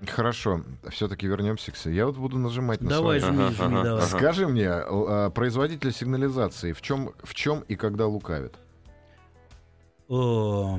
Хорошо, 0.07 0.63
все-таки 0.91 1.27
вернемся 1.27 1.73
к... 1.73 1.77
Я 1.87 2.07
вот 2.07 2.17
буду 2.17 2.39
нажимать 2.39 2.81
на 2.81 2.89
Давай, 2.91 3.19
свою- 3.21 3.35
жми, 3.35 3.45
Ага, 3.45 3.53
жми, 3.55 3.77
ага, 3.79 3.83
давай. 3.85 4.07
Скажи 4.07 4.47
мне, 4.47 4.69
а, 4.71 5.31
производитель 5.31 5.93
сигнализации 5.93 6.73
в 6.73 6.81
чем, 6.83 7.11
в 7.25 7.35
чем 7.35 7.61
и 7.63 7.75
когда 7.75 8.07
лукавит? 8.07 8.55
Э, 10.09 10.79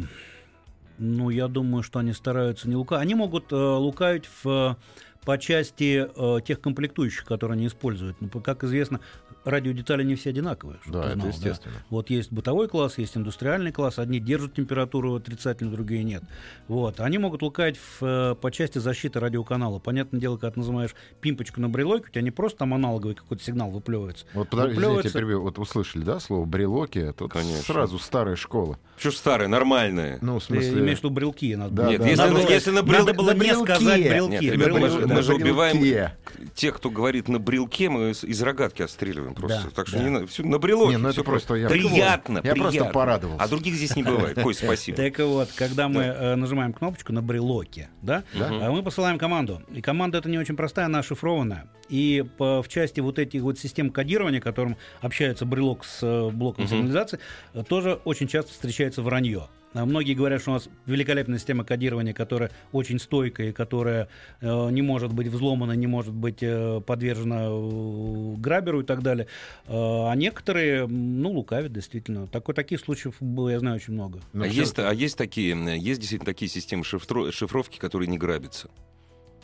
Ну, 0.98 1.30
я 1.30 1.48
думаю, 1.48 1.84
что 1.84 2.00
они 2.00 2.14
стараются 2.14 2.68
не 2.70 2.76
лукавить. 2.76 3.04
Они 3.04 3.16
могут 3.16 3.52
э, 3.52 3.56
лукавить 3.56 4.30
в, 4.44 4.78
по 5.26 5.38
части 5.38 6.08
э, 6.16 6.42
тех 6.42 6.60
комплектующих, 6.62 7.26
которые 7.26 7.56
они 7.56 7.68
используют. 7.68 8.18
Ну, 8.22 8.30
как 8.42 8.64
известно, 8.64 9.00
радиодетали 9.46 10.04
не 10.04 10.16
все 10.16 10.30
одинаковые. 10.32 10.80
Да, 10.88 11.02
ты 11.04 11.08
это 11.10 11.16
знал, 11.16 11.28
естественно. 11.30 11.76
Вот 11.90 12.10
есть 12.10 12.32
бытовой 12.32 12.68
класс, 12.68 12.98
есть 12.98 13.16
индустриальный 13.18 13.72
класс. 13.72 13.98
Одни 14.00 14.20
держат 14.20 14.54
температуру 14.54 15.16
отрицательную, 15.16 15.76
другие 15.76 16.04
нет. 16.04 16.24
Вот. 16.68 17.00
Они 17.00 17.18
могут 17.18 17.42
лукавить 17.42 17.78
в, 17.78 18.04
э, 18.04 18.36
по 18.36 18.52
части 18.52 18.78
защиты 18.80 19.20
радиоканала. 19.20 19.80
Понятное 19.80 20.20
дело, 20.20 20.36
когда 20.38 20.52
ты 20.52 20.60
называешь 20.60 20.96
пимпочку 21.22 21.62
на 21.62 21.70
брелоке, 21.70 22.06
у 22.08 22.12
тебя 22.12 22.22
не 22.22 22.32
просто 22.32 22.60
там 22.60 22.74
аналоговый 22.74 23.16
какой-то 23.16 23.44
сигнал 23.44 23.70
выплевывается. 23.72 24.26
Вот 24.34 24.50
подождите, 24.50 24.82
я 24.82 24.88
Выплевывается- 24.90 25.10
тебя 25.10 25.20
перебью. 25.20 25.42
вот 25.42 25.58
услышали, 25.60 26.04
да, 26.04 26.20
слово 26.20 26.46
брелоки? 26.46 27.14
Тут 27.18 27.32
Конечно. 27.32 27.64
сразу 27.64 27.98
старая 28.00 28.36
школа. 28.36 28.78
Что 28.98 29.12
ж 29.12 29.16
старое, 29.16 29.48
нормальное. 29.48 30.18
Ну, 30.22 30.40
в 30.40 30.46
Ты 30.46 30.54
смысле... 30.56 30.82
имеешь 30.82 30.98
в 31.00 31.04
виду 31.04 31.10
брелки? 31.12 31.56
Надо 31.56 31.74
Да. 31.74 31.90
Нет, 31.90 32.02
да, 32.02 32.06
если, 32.08 32.18
да. 32.18 32.28
на- 32.28 32.34
Надо 32.34 32.44
было- 32.46 32.52
если 32.54 32.72
на 32.72 32.80
брел- 32.80 33.00
Надо 33.00 33.14
было 33.14 33.34
на 33.34 33.44
не 33.44 33.56
сказать 33.56 34.02
брелки. 34.10 34.32
Нет, 34.32 34.42
ребята, 34.44 34.72
мы, 34.72 34.90
же, 34.90 34.98
брелки, 34.98 35.14
мы 35.14 35.22
же 35.22 35.28
да. 35.30 35.36
убиваем 35.36 36.10
тех, 36.56 36.76
кто 36.76 36.90
говорит 36.90 37.28
на 37.30 37.40
брелке, 37.40 37.90
мы 37.90 38.10
из, 38.12 38.24
из 38.24 38.42
рогатки 38.42 38.82
отстреливаем 38.82 39.29
просто. 39.34 39.64
Да, 39.66 39.70
так 39.70 39.88
что 39.88 39.98
да. 39.98 40.10
не. 40.10 40.26
Всё, 40.28 40.44
на 40.44 40.60
брелоке. 40.60 40.92
Не, 40.92 40.98
ну 40.98 41.10
это 41.10 41.14
всё 41.14 41.24
просто 41.24 41.56
я- 41.56 41.70
Приятно, 41.70 42.42
Я 42.44 42.56
просто 42.56 42.86
порадовался. 42.86 43.44
А 43.44 43.48
других 43.48 43.76
здесь 43.76 43.96
не 43.96 44.04
бывает. 44.04 44.42
Кость, 44.42 44.60
спасибо. 44.64 44.98
Так 44.98 45.20
вот, 45.20 45.50
когда 45.56 45.88
мы 45.88 46.04
э, 46.04 46.36
нажимаем 46.36 46.74
кнопочку 46.74 47.14
на 47.14 47.22
брелоке, 47.22 47.90
да, 48.02 48.24
а 48.40 48.72
мы 48.72 48.84
посылаем 48.84 49.18
команду. 49.18 49.62
И 49.74 49.82
команда 49.82 50.18
это 50.20 50.30
не 50.30 50.38
очень 50.38 50.56
простая, 50.56 50.86
она 50.86 51.04
шифрованная. 51.04 51.68
И 51.90 52.24
в 52.38 52.66
части 52.68 53.00
вот 53.00 53.18
этих 53.18 53.42
вот 53.42 53.58
систем 53.58 53.90
кодирования, 53.90 54.40
которым 54.40 54.78
общается 55.02 55.46
брелок 55.46 55.84
с 55.86 56.00
э, 56.04 56.30
блоком 56.30 56.68
сигнализации, 56.68 57.20
э, 57.54 57.64
тоже 57.68 58.00
очень 58.06 58.28
часто 58.28 58.52
встречается 58.52 59.02
вранье. 59.02 59.48
А 59.74 59.86
Многие 59.86 60.14
говорят, 60.16 60.42
что 60.42 60.52
у 60.52 60.54
нас 60.56 60.68
великолепная 60.88 61.38
система 61.38 61.64
кодирования, 61.64 62.14
которая 62.14 62.50
очень 62.72 63.00
стойкая, 63.00 63.50
и 63.50 63.52
которая 63.52 64.08
э, 64.42 64.70
не 64.72 64.82
может 64.82 65.14
быть 65.14 65.28
взломана, 65.28 65.74
не 65.74 65.86
может 65.86 66.14
быть 66.14 66.40
э, 66.42 66.82
подвержена 66.82 67.46
э, 67.50 68.36
граберу 68.38 68.82
и 68.82 68.84
так 68.84 69.04
далее. 69.04 69.28
Э, 69.68 69.72
а 70.10 70.14
некоторые, 70.16 70.88
ну, 70.88 71.32
лукавят, 71.32 71.72
действительно. 71.72 72.26
Такой, 72.28 72.56
таких 72.56 72.80
случаев 72.80 73.16
было, 73.20 73.50
я 73.50 73.60
знаю, 73.60 73.76
очень 73.76 73.94
много. 73.94 74.22
Ну, 74.34 74.44
а, 74.46 74.50
всё- 74.50 74.62
есть, 74.62 74.80
а 74.80 74.92
есть 74.92 75.18
такие, 75.18 75.56
есть 75.78 76.00
действительно 76.00 76.26
такие 76.26 76.50
системы 76.50 76.84
шифро- 76.84 77.32
шифровки, 77.32 77.78
которые 77.78 78.08
не 78.08 78.18
грабятся? 78.18 78.70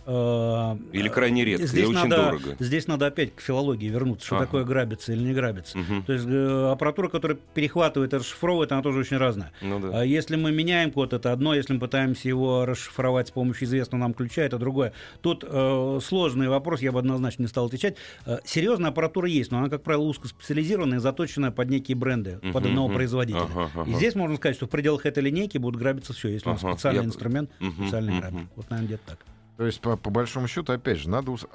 Э, 0.08 0.78
Или 0.94 1.10
крайне 1.10 1.44
редко, 1.46 1.65
здесь 1.68 1.84
и 1.84 1.88
очень 1.88 2.10
надо, 2.10 2.15
дорого? 2.15 2.56
Здесь 2.60 2.88
надо 2.88 3.08
опять 3.08 3.34
к 3.36 3.41
филологии 3.41 3.88
вернуться, 3.88 4.26
что 4.28 4.36
Ага. 4.36 4.46
такое 4.46 4.63
грабится 4.63 5.13
или 5.13 5.24
не 5.24 5.34
грабится. 5.34 5.78
Мгм. 5.78 6.04
То 6.04 6.13
есть 6.13 6.26
э, 6.28 6.70
аппаратура, 6.72 7.10
которая 7.10 7.38
перехватывает 7.56 8.13
и 8.13 8.18
расшифровывает, 8.18 8.72
она 8.72 8.82
тоже 8.84 9.00
очень 9.00 9.18
разная. 9.18 9.52
Ну 9.62 9.80
да. 9.80 10.02
А 10.02 10.06
если 10.06 10.36
мы 10.36 10.52
меняем 10.52 10.91
код, 10.91 11.13
это 11.13 11.32
одно, 11.32 11.56
если 11.56 11.74
мы 11.74 11.80
пытаемся 11.80 12.28
его 12.28 12.65
расшифровать 12.65 13.30
с 13.30 13.32
помощью 13.32 13.65
известного 13.68 14.02
нам 14.02 14.13
ключа, 14.13 14.44
это 14.44 14.58
другое. 14.60 14.94
Тут 15.22 15.44
э, 15.48 16.00
сложный 16.04 16.50
вопрос, 16.50 16.82
я 16.82 16.91
бы 16.91 17.00
однозначно 17.00 17.41
не 17.44 17.48
стал 17.48 17.65
отвечать. 17.65 17.96
Э, 18.26 18.38
серьезная 18.46 18.91
аппаратура 18.91 19.28
есть, 19.28 19.52
но 19.52 19.58
она, 19.60 19.70
как 19.70 19.82
правило, 19.82 20.04
узкоспециализированная, 20.04 21.00
заточенная 21.00 21.52
под 21.52 21.70
некие 21.70 21.96
бренды, 21.98 22.34
под 22.41 22.63
Мгм, 22.63 22.68
одного 22.68 22.88
мгм. 22.89 22.96
производителя. 22.98 23.41
Ага, 23.44 23.72
ага. 23.74 23.89
И 23.89 23.94
здесь 23.96 24.13
можно 24.15 24.36
сказать, 24.38 24.56
что 24.56 24.68
в 24.68 24.70
пределах 24.70 25.06
этой 25.06 25.24
линейки 25.24 25.58
будут 25.58 25.80
грабиться 25.82 26.13
все, 26.13 26.30
если 26.30 26.48
у 26.50 26.54
Ага, 26.54 26.74
специальный 26.74 27.02
я- 27.02 27.06
инструмент, 27.08 27.50
специальный 27.78 28.20
грабер. 28.20 28.41
Вот, 28.56 28.70
наверное, 28.70 28.88
где-то 28.88 29.04
так. 29.08 29.20
То 29.58 29.65
есть, 29.65 29.80
по, 29.82 29.96
по 29.98 30.10
большому 30.10 30.48
счету, 30.48 30.74
опять 30.74 30.98
же, 31.00 31.10
надо... 31.10 31.32
ус- 31.32 31.46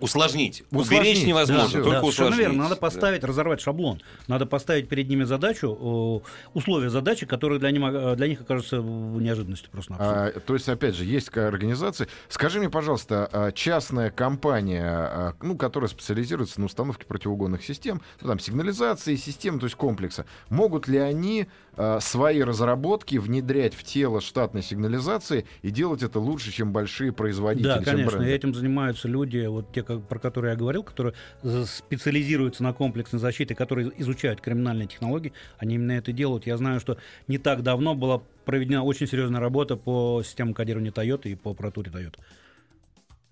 Усложнить. 0.00 0.64
Усложнить, 0.72 1.00
Уберечь 1.00 1.24
невозможно, 1.24 1.68
да, 1.78 1.84
только 1.84 1.90
да, 1.90 2.02
усложнить. 2.02 2.40
верно. 2.40 2.58
Надо 2.64 2.74
Да. 2.74 2.80
поставить, 2.80 3.22
разорвать 3.22 3.60
шаблон. 3.60 4.00
Надо 4.26 4.46
поставить 4.46 4.88
перед 4.88 5.08
ними 5.08 5.22
задачу, 5.22 6.22
э, 6.24 6.48
условия 6.54 6.90
задачи, 6.90 7.24
которые 7.24 7.60
для 7.60 7.70
них, 7.70 7.82
э, 7.84 8.16
для 8.16 8.26
них 8.26 8.40
окажутся 8.40 8.78
неожиданностью 8.78 9.70
просто. 9.70 9.94
А, 9.96 10.32
то 10.40 10.54
есть, 10.54 10.68
опять 10.68 10.96
же, 10.96 11.04
есть 11.04 11.26
такая 11.26 11.46
организация. 11.46 12.08
Скажи 12.28 12.58
мне, 12.58 12.68
пожалуйста, 12.68 13.28
а, 13.32 13.52
частная 13.52 14.10
компания, 14.10 14.84
а, 14.84 15.34
ну, 15.40 15.56
которая 15.56 15.88
специализируется 15.88 16.58
на 16.58 16.66
установке 16.66 17.06
противоугонных 17.06 17.62
систем, 17.64 18.02
ну, 18.20 18.28
там, 18.28 18.40
сигнализации, 18.40 19.14
систем, 19.14 19.60
то 19.60 19.66
есть 19.66 19.76
комплекса, 19.76 20.26
могут 20.48 20.88
ли 20.88 20.98
они 20.98 21.46
а, 21.76 22.00
свои 22.00 22.42
разработки 22.42 23.16
внедрять 23.16 23.74
в 23.74 23.82
тело 23.82 24.20
штатной 24.20 24.62
сигнализации 24.62 25.46
и 25.62 25.70
делать 25.70 26.02
это 26.02 26.18
лучше, 26.18 26.52
чем 26.52 26.72
большие 26.72 27.12
производители? 27.12 27.68
Да, 27.68 27.82
конечно, 27.82 28.18
бренды? 28.18 28.30
и 28.30 28.34
этим 28.34 28.54
занимаются 28.54 29.08
люди, 29.08 29.46
вот 29.46 29.72
те, 29.72 29.82
как- 29.82 30.06
про 30.06 30.18
которые 30.18 30.52
я 30.52 30.56
говорил, 30.56 30.82
которые 30.82 31.14
э, 31.42 31.64
специализируются 31.66 32.62
на 32.62 32.74
комплексной 32.74 33.20
защите, 33.20 33.54
которые 33.54 33.90
изучают 33.96 34.40
криминальные 34.40 34.88
технологии, 34.88 35.32
они 35.58 35.76
именно 35.76 35.92
это 35.92 36.12
делают. 36.12 36.46
Я 36.46 36.56
знаю, 36.58 36.78
что 36.78 36.98
не 37.26 37.38
так 37.38 37.62
давно 37.62 37.94
была 37.94 38.20
проведена 38.44 38.82
очень 38.82 39.06
серьезная 39.06 39.40
работа 39.40 39.76
по 39.76 40.22
системам 40.24 40.52
кодирования 40.52 40.92
Toyota 40.92 41.28
и 41.28 41.34
по 41.34 41.52
аппаратуре 41.52 41.90
Toyota. 41.90 42.18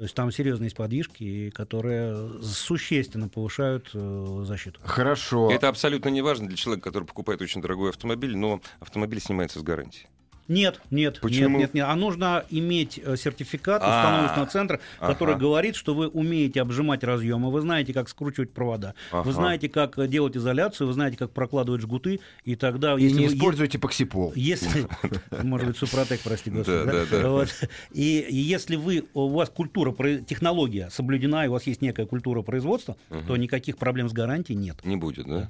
То 0.01 0.05
есть 0.05 0.15
там 0.15 0.33
серьезные 0.33 0.69
есть 0.69 0.77
подвижки, 0.79 1.51
которые 1.51 2.43
существенно 2.43 3.29
повышают 3.29 3.91
э, 3.93 4.45
защиту. 4.47 4.81
Хорошо. 4.83 5.51
Это 5.51 5.69
абсолютно 5.69 6.09
не 6.09 6.23
важно 6.23 6.49
для 6.49 6.57
человека, 6.57 6.89
который 6.89 7.05
покупает 7.05 7.43
очень 7.43 7.61
дорогой 7.61 7.91
автомобиль, 7.91 8.35
но 8.35 8.63
автомобиль 8.81 9.21
снимается 9.21 9.59
с 9.59 9.63
гарантии. 9.63 10.09
Нет, 10.51 10.81
нет, 10.91 11.21
Почему? 11.21 11.59
нет, 11.59 11.61
нет, 11.61 11.75
нет. 11.75 11.87
А 11.89 11.95
нужно 11.95 12.45
иметь 12.51 13.01
э, 13.03 13.17
сертификат 13.17 13.83
А, 13.85 13.87
установочного 13.87 14.47
центра, 14.49 14.81
который 14.99 15.35
ага. 15.35 15.41
говорит, 15.43 15.77
что 15.77 15.95
вы 15.95 16.09
умеете 16.09 16.61
обжимать 16.61 17.05
разъемы, 17.05 17.53
вы 17.53 17.61
знаете, 17.61 17.93
как 17.93 18.09
скручивать 18.09 18.51
провода, 18.53 18.95
Ага. 19.13 19.23
вы 19.23 19.33
знаете, 19.33 19.69
как 19.69 19.97
э, 19.97 20.09
делать 20.09 20.37
изоляцию, 20.37 20.89
вы 20.89 20.93
знаете, 20.93 21.17
как 21.17 21.31
прокладывать 21.31 21.83
жгуты, 21.83 22.19
и 22.45 22.57
тогда... 22.57 22.97
И 22.99 23.13
не 23.13 23.29
вы- 23.29 23.33
используйте 23.35 23.79
поксипол. 23.79 24.33
Если, 24.35 24.89
может 25.45 25.69
быть, 25.69 25.77
Супротек, 25.77 26.21
прости 26.21 26.51
господи. 26.51 27.69
И, 27.93 28.27
если 28.33 28.75
вы, 28.75 29.05
у 29.15 29.29
вас 29.29 29.51
культура, 29.51 29.93
технология 30.25 30.91
соблюдена, 30.91 31.45
и 31.45 31.49
у 31.49 31.53
вас 31.53 31.69
есть 31.69 31.81
некая 31.81 32.07
культура 32.07 32.43
производства, 32.43 32.97
то 33.29 33.37
никаких 33.37 33.77
проблем 33.79 34.09
с 34.09 34.13
гарантией 34.13 34.57
нет. 34.57 34.85
Не 34.85 34.97
будет, 34.97 35.29
да? 35.29 35.49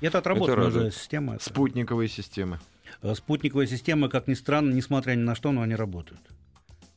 Это 0.00 0.18
отработанная 0.18 0.92
система. 0.92 1.38
Спутниковые 1.40 2.08
системы. 2.08 2.60
Э, 3.02 3.14
Спутниковые 3.14 3.66
системы, 3.66 4.08
как 4.08 4.28
ни 4.28 4.34
странно, 4.34 4.72
несмотря 4.72 5.14
ни 5.14 5.20
на 5.20 5.34
что, 5.34 5.52
но 5.52 5.62
они 5.62 5.74
работают. 5.74 6.20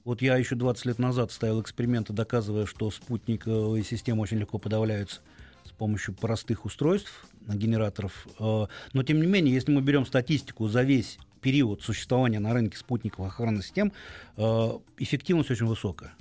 Вот 0.06 0.22
я 0.22 0.38
еще 0.38 0.56
20 0.56 0.86
лет 0.86 1.00
назад 1.00 1.32
ставил 1.32 1.62
эксперименты, 1.62 2.14
доказывая, 2.14 2.66
что 2.66 2.90
спутниковые 2.90 3.84
системы 3.84 4.22
очень 4.22 4.38
легко 4.38 4.58
подавляются 4.58 5.22
с 5.66 5.72
помощью 5.72 6.16
простых 6.16 6.66
устройств, 6.66 7.26
генераторов. 7.48 8.28
Э, 8.40 8.68
Но, 8.94 9.04
тем 9.04 9.22
не 9.22 9.28
менее, 9.28 9.54
если 9.54 9.72
мы 9.72 9.82
берем 9.82 10.06
статистику 10.06 10.68
за 10.68 10.84
весь 10.84 11.20
период 11.42 11.82
существования 11.84 12.40
на 12.40 12.54
рынке 12.54 12.78
спутниковых 12.78 13.34
охранных 13.34 13.66
систем, 13.66 13.94
э, 14.38 14.70
эффективность 14.98 15.52
очень 15.52 15.66
высокая. 15.66 16.14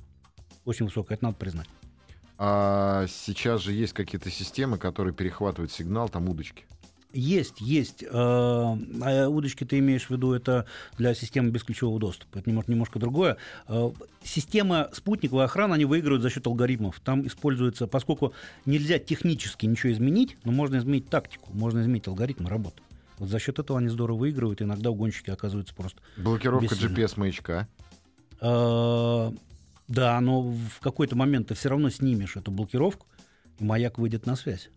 Очень 0.64 0.86
высокая, 0.86 1.16
это 1.16 1.24
надо 1.24 1.36
признать. 1.36 1.68
А 2.36 3.06
сейчас 3.08 3.62
же 3.62 3.72
есть 3.72 3.94
какие-то 3.94 4.30
системы, 4.30 4.78
которые 4.78 5.12
перехватывают 5.12 5.72
сигнал, 5.72 6.08
там 6.08 6.28
удочки. 6.28 6.66
Есть, 7.12 7.60
есть. 7.60 8.02
Э, 8.02 8.08
а 8.10 9.28
удочки 9.28 9.64
ты 9.64 9.78
имеешь 9.78 10.06
в 10.06 10.10
виду, 10.10 10.32
это 10.34 10.66
для 10.98 11.14
системы 11.14 11.50
бесключевого 11.50 11.98
доступа. 11.98 12.38
Это 12.38 12.50
немножко, 12.50 12.98
другое. 12.98 13.38
Э, 13.66 13.90
Система 14.22 14.90
спутниковой 14.92 15.44
охраны, 15.44 15.74
они 15.74 15.86
выигрывают 15.86 16.22
за 16.22 16.28
счет 16.28 16.46
алгоритмов. 16.46 17.00
Там 17.00 17.26
используется, 17.26 17.86
поскольку 17.86 18.34
нельзя 18.66 18.98
технически 18.98 19.64
ничего 19.64 19.92
изменить, 19.92 20.36
но 20.44 20.52
можно 20.52 20.76
изменить 20.76 21.08
тактику, 21.08 21.50
можно 21.54 21.80
изменить 21.80 22.06
алгоритмы 22.08 22.50
работы. 22.50 22.82
Вот 23.18 23.30
за 23.30 23.38
счет 23.38 23.58
этого 23.58 23.78
они 23.78 23.88
здорово 23.88 24.18
выигрывают, 24.18 24.60
иногда 24.60 24.90
угонщики 24.90 25.30
оказываются 25.30 25.74
просто... 25.74 26.00
Блокировка. 26.18 26.74
GPS-маячка. 26.74 27.68
Э, 28.40 29.32
Да, 29.88 30.20
но 30.20 30.42
в 30.42 30.80
какой-то 30.80 31.16
момент 31.16 31.48
ты 31.48 31.54
все 31.54 31.70
равно 31.70 31.88
снимешь 31.88 32.36
эту 32.36 32.50
блокировку, 32.50 33.06
и 33.58 33.64
маяк 33.64 33.96
выйдет 33.98 34.26
на 34.26 34.36
связь. 34.36 34.68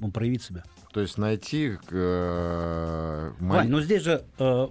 Он 0.00 0.12
проявит 0.12 0.42
себя. 0.42 0.62
То 0.92 1.00
есть 1.00 1.18
найти... 1.18 1.78
э, 1.90 3.32
Вань, 3.38 3.68
но 3.68 3.80
здесь 3.80 4.02
же 4.02 4.24
э, 4.38 4.68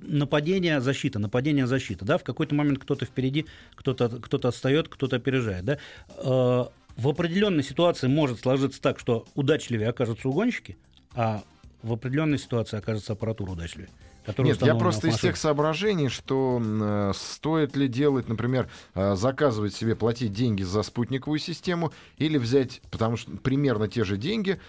нападение, 0.00 0.80
защита, 0.80 1.18
нападение, 1.18 1.66
защита, 1.66 2.04
да, 2.04 2.18
в 2.18 2.24
какой-то 2.24 2.54
момент 2.54 2.78
кто-то 2.80 3.04
впереди, 3.04 3.46
кто-то 3.74 4.08
кто 4.08 4.48
отстает, 4.48 4.88
кто-то 4.88 5.16
опережает, 5.16 5.64
да. 5.64 5.78
Э, 6.18 6.64
в 6.96 7.08
определенной 7.08 7.62
ситуации 7.62 8.08
может 8.08 8.40
сложиться 8.40 8.80
так, 8.80 8.98
что 8.98 9.24
удачливее 9.34 9.88
окажутся 9.88 10.28
угонщики, 10.28 10.76
а 11.14 11.42
в 11.82 11.92
определенной 11.92 12.38
ситуации 12.38 12.76
окажется 12.76 13.12
аппаратура 13.12 13.52
удачливее. 13.52 13.90
Нет, 14.38 14.62
я 14.62 14.74
просто 14.74 15.08
из 15.08 15.18
тех 15.18 15.36
соображений, 15.36 16.08
что 16.08 16.60
э, 16.62 17.12
стоит 17.14 17.74
ли 17.74 17.88
делать, 17.88 18.28
например, 18.28 18.68
э, 18.94 19.16
заказывать 19.16 19.74
себе, 19.74 19.96
платить 19.96 20.32
деньги 20.32 20.62
за 20.62 20.82
спутниковую 20.82 21.38
систему 21.38 21.92
или 22.18 22.36
взять, 22.36 22.82
потому 22.90 23.16
что 23.16 23.32
примерно 23.38 23.88
те 23.88 24.04
же 24.04 24.18
деньги, 24.18 24.60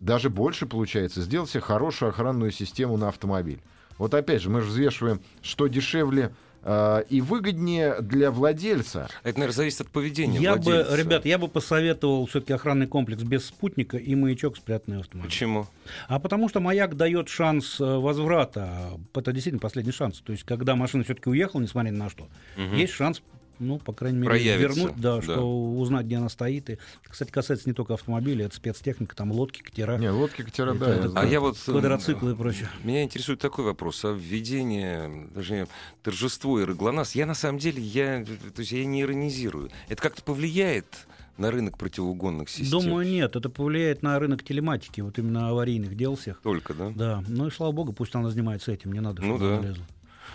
даже 0.00 0.30
больше 0.30 0.66
получается, 0.66 1.22
сделать 1.22 1.50
себе 1.50 1.60
хорошую 1.60 2.10
охранную 2.10 2.50
систему 2.50 2.96
на 2.96 3.08
автомобиль. 3.08 3.60
Вот 3.98 4.12
опять 4.14 4.42
же, 4.42 4.50
мы 4.50 4.60
же 4.60 4.68
взвешиваем, 4.68 5.20
что 5.40 5.68
дешевле 5.68 6.34
э, 6.64 7.04
и 7.08 7.20
выгоднее 7.20 8.00
для 8.00 8.32
владельца. 8.32 9.08
Это, 9.22 9.38
наверное, 9.38 9.54
зависит 9.56 9.82
от 9.82 9.88
поведения 9.90 10.40
Я 10.40 10.56
бы, 10.56 10.62
владельца. 10.62 10.96
ребят, 10.96 11.24
я 11.26 11.38
бы 11.38 11.46
посоветовал 11.46 12.26
все-таки 12.26 12.52
охранный 12.54 12.86
комплекс 12.88 13.22
без 13.22 13.46
спутника 13.46 13.96
и 13.96 14.14
маячок, 14.16 14.56
спрятанный 14.56 14.96
в 14.98 15.00
автомобиле. 15.02 15.30
Почему? 15.30 15.66
А 16.08 16.18
потому 16.18 16.48
что 16.48 16.58
маяк 16.60 16.96
дает 16.96 17.28
шанс 17.28 17.80
э, 17.80 17.84
возврата. 17.84 18.90
Это 19.14 19.32
действительно 19.32 19.60
последний 19.60 19.92
шанс. 19.92 20.18
То 20.20 20.32
есть, 20.32 20.42
когда 20.44 20.74
машина 20.74 21.04
все-таки 21.04 21.28
уехала, 21.30 21.60
несмотря 21.60 21.90
ни 21.90 21.96
на 21.96 22.10
что, 22.10 22.26
Мгм. 22.56 22.74
есть 22.74 22.92
шанс, 22.94 23.22
ну, 23.58 23.78
по 23.78 23.92
крайней 23.92 24.18
мере, 24.18 24.30
Проявится, 24.30 24.78
вернуть, 24.80 24.96
да, 25.00 25.16
да. 25.16 25.22
что 25.22 25.72
узнать, 25.76 26.06
где 26.06 26.16
она 26.16 26.28
стоит. 26.28 26.70
И, 26.70 26.78
кстати, 27.08 27.30
касается 27.30 27.68
не 27.68 27.74
только 27.74 27.94
автомобиля, 27.94 28.46
это 28.46 28.56
спецтехника, 28.56 29.14
там 29.16 29.32
лодки, 29.32 29.60
катера, 29.62 29.96
Не, 29.98 30.10
лодки, 30.10 30.42
катера, 30.42 30.74
Это- 30.74 30.84
да. 30.84 30.94
это-. 30.96 31.20
А 31.20 31.24
я 31.26 31.40
вот... 31.40 31.56
квадроциклы 31.58 32.32
и 32.32 32.34
прочее. 32.34 32.68
Меня 32.82 33.02
интересует 33.04 33.40
такой 33.40 33.64
вопрос. 33.64 34.04
А 34.04 34.12
введение, 34.12 35.28
даже 35.34 35.68
торжество 36.02 36.60
и 36.60 36.64
РГЛОНАСС, 36.64 37.14
я 37.14 37.26
на 37.26 37.34
самом 37.34 37.58
деле, 37.58 37.82
я, 37.82 38.24
то 38.24 38.60
есть 38.60 38.72
я 38.72 38.84
не 38.84 39.02
иронизирую. 39.02 39.70
Это 39.88 40.02
как-то 40.02 40.22
повлияет 40.22 40.86
на 41.36 41.50
рынок 41.50 41.78
противоугонных 41.78 42.48
систем? 42.48 42.80
Думаю, 42.80 43.06
нет. 43.08 43.34
Это 43.36 43.48
повлияет 43.50 44.02
на 44.02 44.18
рынок 44.18 44.44
телематики, 44.44 45.00
вот 45.00 45.18
именно 45.18 45.48
аварийных 45.48 45.96
дел 45.96 46.16
всех. 46.16 46.40
Только, 46.42 46.74
да? 46.74 46.92
Да, 46.94 47.24
ну 47.28 47.48
и 47.48 47.50
слава 47.50 47.72
богу, 47.72 47.92
пусть 47.92 48.14
она 48.14 48.30
занимается 48.30 48.70
этим, 48.72 48.92
не 48.92 49.00
надо, 49.00 49.20
Ну 49.22 49.36
чтобы 49.36 49.48
да. 49.50 49.58
она 49.58 49.68
лезла. 49.68 49.84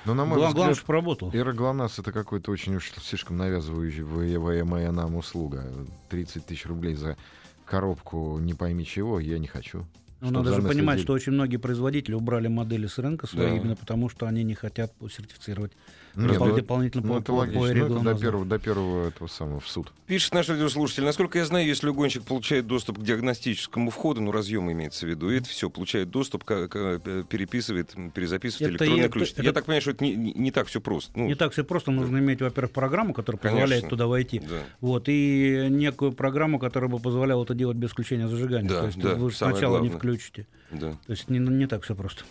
Но, 0.06 0.14
на 0.14 0.26
мой 0.26 0.38
Гла- 0.38 0.48
Главное, 0.52 0.62
взгляд, 0.72 0.78
чтобы 0.78 0.94
работал. 0.94 1.32
Эра 1.34 1.54
ГЛОНАСС 1.54 2.00
это 2.00 2.12
какой-то 2.12 2.52
очень 2.52 2.76
уж 2.76 2.92
слишком 3.02 3.38
навязываемая 3.38 4.92
нам 4.92 5.16
услуга. 5.16 5.66
30 6.10 6.46
тысяч 6.46 6.66
рублей 6.66 6.96
за 6.96 7.18
коробку 7.66 8.38
не 8.40 8.54
пойми 8.54 8.86
чего, 8.86 9.20
я 9.20 9.38
не 9.40 9.48
хочу. 9.48 9.86
Но 10.22 10.28
Чтоб 10.30 10.44
надо 10.46 10.56
же 10.62 10.68
понимать, 10.68 10.98
дели- 10.98 11.04
что 11.04 11.14
очень 11.14 11.32
многие 11.32 11.58
производители 11.58 12.14
убрали 12.14 12.48
модели 12.48 12.88
с 12.88 12.98
рынка 12.98 13.26
свои 13.28 13.48
Да. 13.52 13.56
именно 13.56 13.76
потому, 13.76 14.10
что 14.10 14.26
они 14.28 14.44
не 14.44 14.54
хотят 14.54 14.92
сертифицировать 15.10 15.72
Нет, 16.16 16.38
ну, 16.40 16.56
дополнительно 16.56 17.06
ну, 17.08 17.14
по, 17.14 17.18
это 17.20 17.26
по- 17.32 17.36
логично. 17.38 17.60
по 17.62 17.68
Ну, 17.68 17.96
это 18.02 18.04
до 18.14 18.20
первого, 18.20 18.46
до 18.46 18.60
первого 18.60 19.08
этого 19.08 19.28
самого 19.28 19.60
в 19.62 19.68
суд. 19.70 19.94
Пишет 20.08 20.34
наш 20.34 20.50
радиослушатель. 20.50 21.04
Насколько 21.04 21.38
я 21.40 21.46
знаю, 21.46 21.66
если 21.66 21.88
угонщик 21.88 22.24
получает 22.24 22.68
доступ 22.68 22.98
к 23.00 23.02
диагностическому 23.04 23.92
входу, 23.92 24.20
ну, 24.22 24.32
разъем 24.32 24.70
имеется 24.72 25.06
в 25.06 25.10
виду, 25.10 25.30
и 25.32 25.38
это 25.38 25.48
все, 25.48 25.70
получает 25.70 26.10
доступ, 26.10 26.44
к- 26.44 26.68
к- 26.68 26.76
э, 27.06 27.24
переписывает, 27.30 27.94
перезаписывает 28.14 28.76
Это 28.76 28.84
электронный 28.86 29.04
я- 29.04 29.10
ключ. 29.10 29.32
это- 29.32 29.44
Я 29.44 29.54
так 29.54 29.66
понимаю, 29.66 29.82
что 29.82 29.92
это 29.92 30.04
не, 30.04 30.16
не- 30.16 30.34
не 30.34 30.52
так 30.52 30.68
все 30.68 30.82
просто. 30.82 31.12
Ну, 31.16 31.28
Не 31.28 31.36
так 31.36 31.54
все 31.54 31.64
просто, 31.64 31.92
нужно 31.92 32.18
иметь, 32.18 32.42
во-первых, 32.42 32.72
программу, 32.74 33.14
которая 33.14 33.40
Конечно. 33.40 33.62
позволяет 33.62 33.90
туда 33.90 34.08
войти. 34.08 34.40
да. 34.40 34.64
Вот, 34.82 35.06
и 35.08 35.68
некую 35.70 36.12
программу, 36.12 36.60
которая 36.60 36.90
бы 36.90 37.00
позволяла 37.00 37.44
это 37.44 37.54
делать 37.54 37.78
без 37.78 37.92
включения 37.92 38.28
зажигания. 38.28 38.68
Да, 38.68 38.82
То 38.82 38.86
есть 38.88 39.00
да, 39.00 39.16
вы 39.16 39.32
сначала 39.32 39.76
не 39.78 39.90
главное. 39.90 40.00
Включите. 40.10 40.48
да. 40.72 40.91
То 40.91 41.12
есть 41.12 41.30
не, 41.30 41.39
не 41.39 41.67
так 41.67 41.84
все 41.84 41.95
просто. 41.95 42.24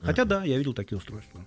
Хотя 0.00 0.24
да, 0.24 0.44
я 0.44 0.58
видел 0.58 0.74
такие 0.74 0.98
устройства. 0.98 1.40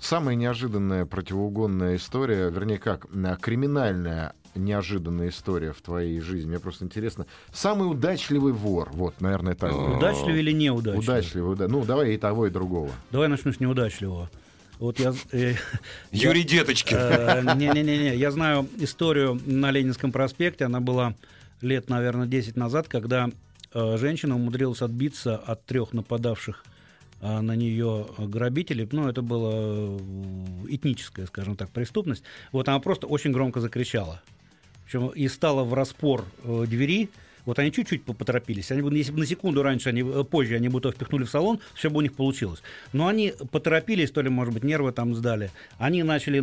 Самая 0.00 0.34
неожиданная 0.34 1.06
противоугонная 1.06 1.96
история, 1.96 2.50
вернее 2.50 2.78
как, 2.78 3.06
а, 3.12 3.36
криминальная 3.36 4.34
неожиданная 4.54 5.28
история 5.28 5.72
в 5.72 5.80
твоей 5.80 6.20
жизни. 6.20 6.48
Мне 6.50 6.58
просто 6.58 6.84
интересно. 6.84 7.26
Самый 7.52 7.90
удачливый 7.90 8.52
вор. 8.52 8.90
Вот, 8.92 9.20
наверное, 9.20 9.54
так. 9.54 9.72
Удачливый 9.72 10.40
или 10.40 10.52
неудачливый? 10.52 10.98
Удачливый, 10.98 11.56
да. 11.56 11.68
Ну, 11.68 11.84
давай 11.84 12.14
и 12.14 12.18
того, 12.18 12.46
и 12.46 12.50
другого. 12.50 12.90
Давай 13.10 13.28
начну 13.28 13.52
с 13.52 13.60
неудачливого. 13.60 14.28
Вот 14.78 14.98
я... 14.98 15.14
э, 15.30 15.54
Юрий 16.10 16.42
Деточкин. 16.42 16.96
Э, 16.98 17.54
Не-не-не, 17.56 18.16
я 18.16 18.30
знаю 18.30 18.68
историю 18.78 19.40
на 19.46 19.70
Ленинском 19.70 20.10
проспекте. 20.12 20.64
Она 20.64 20.80
была 20.80 21.14
лет, 21.60 21.88
наверное, 21.88 22.26
10 22.26 22.56
назад, 22.56 22.88
когда 22.88 23.30
женщина 23.74 24.36
умудрилась 24.36 24.82
отбиться 24.82 25.36
от 25.36 25.64
трех 25.64 25.92
нападавших 25.92 26.64
э, 27.20 27.40
на 27.40 27.56
нее 27.56 28.06
грабителей. 28.18 28.88
Ну, 28.90 29.08
это 29.08 29.22
была 29.22 29.52
э, 29.54 29.98
этническая, 30.68 31.26
скажем 31.26 31.56
так, 31.56 31.70
преступность. 31.70 32.24
Вот 32.52 32.68
она 32.68 32.80
просто 32.80 33.06
очень 33.06 33.32
громко 33.32 33.60
закричала. 33.60 34.22
Причем 34.84 35.08
и 35.08 35.28
стала 35.28 35.64
в 35.64 35.74
распор 35.74 36.24
э, 36.44 36.64
двери. 36.68 37.08
Вот 37.44 37.58
они 37.58 37.72
чуть-чуть 37.72 38.04
по- 38.04 38.12
поторопились. 38.12 38.70
Они, 38.70 38.82
бы, 38.82 38.96
если 38.96 39.12
бы 39.12 39.18
на 39.18 39.26
секунду 39.26 39.62
раньше, 39.62 39.88
они, 39.88 40.02
э, 40.02 40.24
позже 40.24 40.56
они 40.56 40.68
бы 40.68 40.80
то 40.80 40.92
впихнули 40.92 41.24
в 41.24 41.30
салон, 41.30 41.60
все 41.74 41.90
бы 41.90 41.98
у 41.98 42.00
них 42.02 42.14
получилось. 42.14 42.62
Но 42.92 43.08
они 43.08 43.34
поторопились, 43.50 44.10
то 44.10 44.20
ли, 44.20 44.28
может 44.28 44.54
быть, 44.54 44.64
нервы 44.64 44.92
там 44.92 45.14
сдали. 45.14 45.50
Они 45.78 46.02
начали 46.02 46.40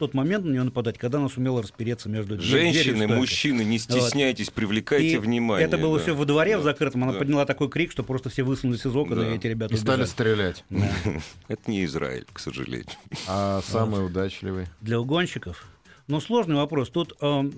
тот 0.00 0.14
момент 0.14 0.44
на 0.44 0.50
нее 0.50 0.62
нападать, 0.64 0.98
когда 0.98 1.18
она 1.18 1.28
сумела 1.28 1.62
распереться 1.62 2.08
между 2.08 2.40
Женщины, 2.40 3.06
мужчины, 3.06 3.62
не 3.62 3.78
стесняйтесь, 3.78 4.50
привлекайте 4.50 5.12
И 5.12 5.16
внимание. 5.18 5.66
Это 5.66 5.78
было 5.78 5.96
да. 5.98 6.02
все 6.02 6.14
во 6.14 6.24
дворе 6.24 6.56
в 6.56 6.60
Да. 6.60 6.64
закрытом. 6.72 7.04
Она 7.04 7.12
Да. 7.12 7.18
подняла 7.18 7.46
такой 7.46 7.68
крик, 7.68 7.92
что 7.92 8.02
просто 8.02 8.28
все 8.30 8.42
высунулись 8.42 8.84
из 8.84 8.96
окон, 8.96 9.18
Да. 9.18 9.30
и 9.30 9.36
эти 9.36 9.46
ребята 9.46 9.74
И 9.74 9.76
стали 9.76 10.04
стрелять. 10.06 10.64
Да. 10.70 10.90
Это 11.48 11.70
не 11.70 11.84
Израиль, 11.84 12.26
к 12.32 12.38
сожалению. 12.40 12.86
А 13.28 13.60
самый 13.62 14.04
удачливый? 14.04 14.66
Для 14.80 14.98
угонщиков. 15.00 15.66
Но 16.08 16.18
сложный 16.20 16.56
вопрос. 16.56 16.90
Тут, 16.90 17.14
эм, 17.20 17.52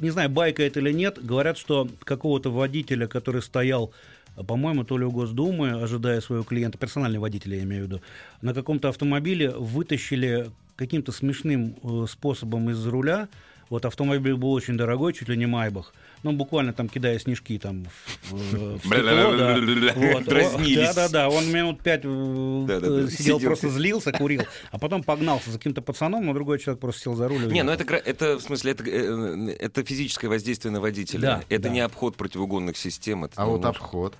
не 0.00 0.08
знаю, 0.10 0.30
байка 0.30 0.62
это 0.62 0.80
или 0.80 0.92
нет, 0.92 1.18
говорят, 1.22 1.58
что 1.58 1.86
какого-то 2.04 2.50
водителя, 2.50 3.06
который 3.06 3.42
стоял, 3.42 3.92
э, 4.36 4.42
по-моему, 4.44 4.84
то 4.84 4.96
ли 4.96 5.04
у 5.04 5.10
Госдумы, 5.10 5.72
ожидая 5.82 6.22
своего 6.22 6.42
клиента, 6.44 6.78
персональный 6.78 7.18
водитель, 7.18 7.54
я 7.56 7.62
имею 7.64 7.84
в 7.84 7.86
виду, 7.88 8.00
на 8.40 8.54
каком-то 8.54 8.88
автомобиле 8.88 9.50
вытащили 9.50 10.50
каким-то 10.78 11.12
смешным 11.12 11.74
э, 11.82 12.06
способом 12.08 12.70
из 12.70 12.86
руля 12.86 13.28
Вот 13.68 13.84
автомобиль 13.84 14.34
был 14.34 14.52
очень 14.52 14.78
дорогой, 14.78 15.12
чуть 15.12 15.28
ли 15.28 15.36
не 15.36 15.44
Майбах. 15.46 15.92
Ну, 16.22 16.32
буквально 16.32 16.72
там 16.72 16.88
кидая 16.88 17.18
снежки 17.18 17.58
там 17.58 17.84
в, 18.30 18.32
в- 18.32 18.78
стекло, 18.84 19.36
да. 19.36 20.20
Дразнились. 20.20 20.94
Да-да-да, 20.94 21.28
он 21.28 21.50
минут 21.52 21.82
пять 21.82 22.00
э, 22.04 22.64
Да-да-да. 22.66 23.10
сидел, 23.10 23.40
просто 23.40 23.68
злился, 23.68 24.12
курил, 24.12 24.42
а 24.70 24.78
потом 24.78 25.02
погнался 25.02 25.50
за 25.50 25.58
каким-то 25.58 25.82
пацаном, 25.82 26.24
но 26.26 26.32
другой 26.32 26.58
человек 26.60 26.80
просто 26.80 27.02
сел 27.02 27.14
за 27.14 27.28
руль. 27.28 27.52
Не, 27.52 27.62
ну 27.62 27.72
это, 27.72 27.84
это 27.94 28.38
в 28.38 28.40
смысле, 28.40 28.72
это, 28.72 28.84
э, 28.84 29.56
это 29.58 29.84
физическое 29.84 30.28
воздействие 30.28 30.72
на 30.72 30.80
водителя. 30.80 31.20
Да, 31.20 31.42
это 31.48 31.68
не 31.68 31.80
обход 31.80 32.16
противоугонных 32.16 32.76
систем. 32.76 33.28
А 33.36 33.46
вот 33.46 33.64
обход. 33.64 34.14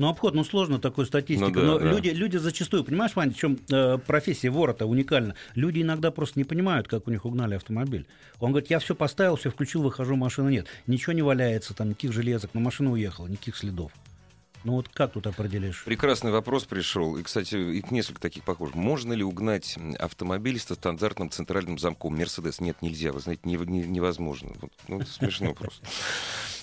Ну, 0.00 0.08
обход, 0.08 0.34
ну, 0.34 0.44
сложно 0.44 0.78
такой 0.78 1.04
статистикой. 1.04 1.52
Ну 1.52 1.60
да, 1.60 1.66
но 1.66 1.78
да. 1.78 1.90
Люди, 1.90 2.08
люди 2.08 2.38
зачастую, 2.38 2.84
понимаешь, 2.84 3.14
Ваня, 3.14 3.32
в 3.32 3.36
чем 3.36 3.58
э, 3.70 3.98
профессия 3.98 4.48
вора-то 4.48 4.86
уникальна? 4.86 5.34
Люди 5.54 5.82
иногда 5.82 6.10
просто 6.10 6.38
не 6.38 6.44
понимают, 6.44 6.88
как 6.88 7.06
у 7.06 7.10
них 7.10 7.26
угнали 7.26 7.54
автомобиль. 7.54 8.06
Он 8.38 8.50
говорит, 8.52 8.70
я 8.70 8.78
все 8.78 8.94
поставил, 8.94 9.36
все 9.36 9.50
включил, 9.50 9.82
выхожу, 9.82 10.16
машины 10.16 10.48
нет. 10.52 10.68
Ничего 10.86 11.12
не 11.12 11.20
валяется, 11.20 11.74
там 11.74 11.90
никаких 11.90 12.12
железок, 12.14 12.52
но 12.54 12.60
машина 12.60 12.92
уехала, 12.92 13.26
никаких 13.26 13.56
следов. 13.58 13.92
Ну 14.64 14.72
вот 14.72 14.88
как 14.88 15.12
тут 15.12 15.26
определишь? 15.26 15.84
Прекрасный 15.84 16.30
вопрос 16.32 16.64
пришел. 16.64 17.18
И, 17.18 17.22
кстати, 17.22 17.54
их 17.56 17.90
несколько 17.90 18.22
таких 18.22 18.44
похожих. 18.44 18.74
Можно 18.76 19.12
ли 19.12 19.22
угнать 19.22 19.78
автомобиль 19.98 20.58
со 20.58 20.74
стандартным 20.76 21.30
центральным 21.30 21.78
замком? 21.78 22.16
Мерседес 22.16 22.58
нет, 22.60 22.80
нельзя. 22.80 23.12
Вы 23.12 23.20
знаете, 23.20 23.42
не- 23.44 23.56
не- 23.56 23.86
невозможно. 23.86 24.50
Вот, 24.62 24.72
ну, 24.88 25.02
смешно 25.02 25.52
просто. 25.54 25.86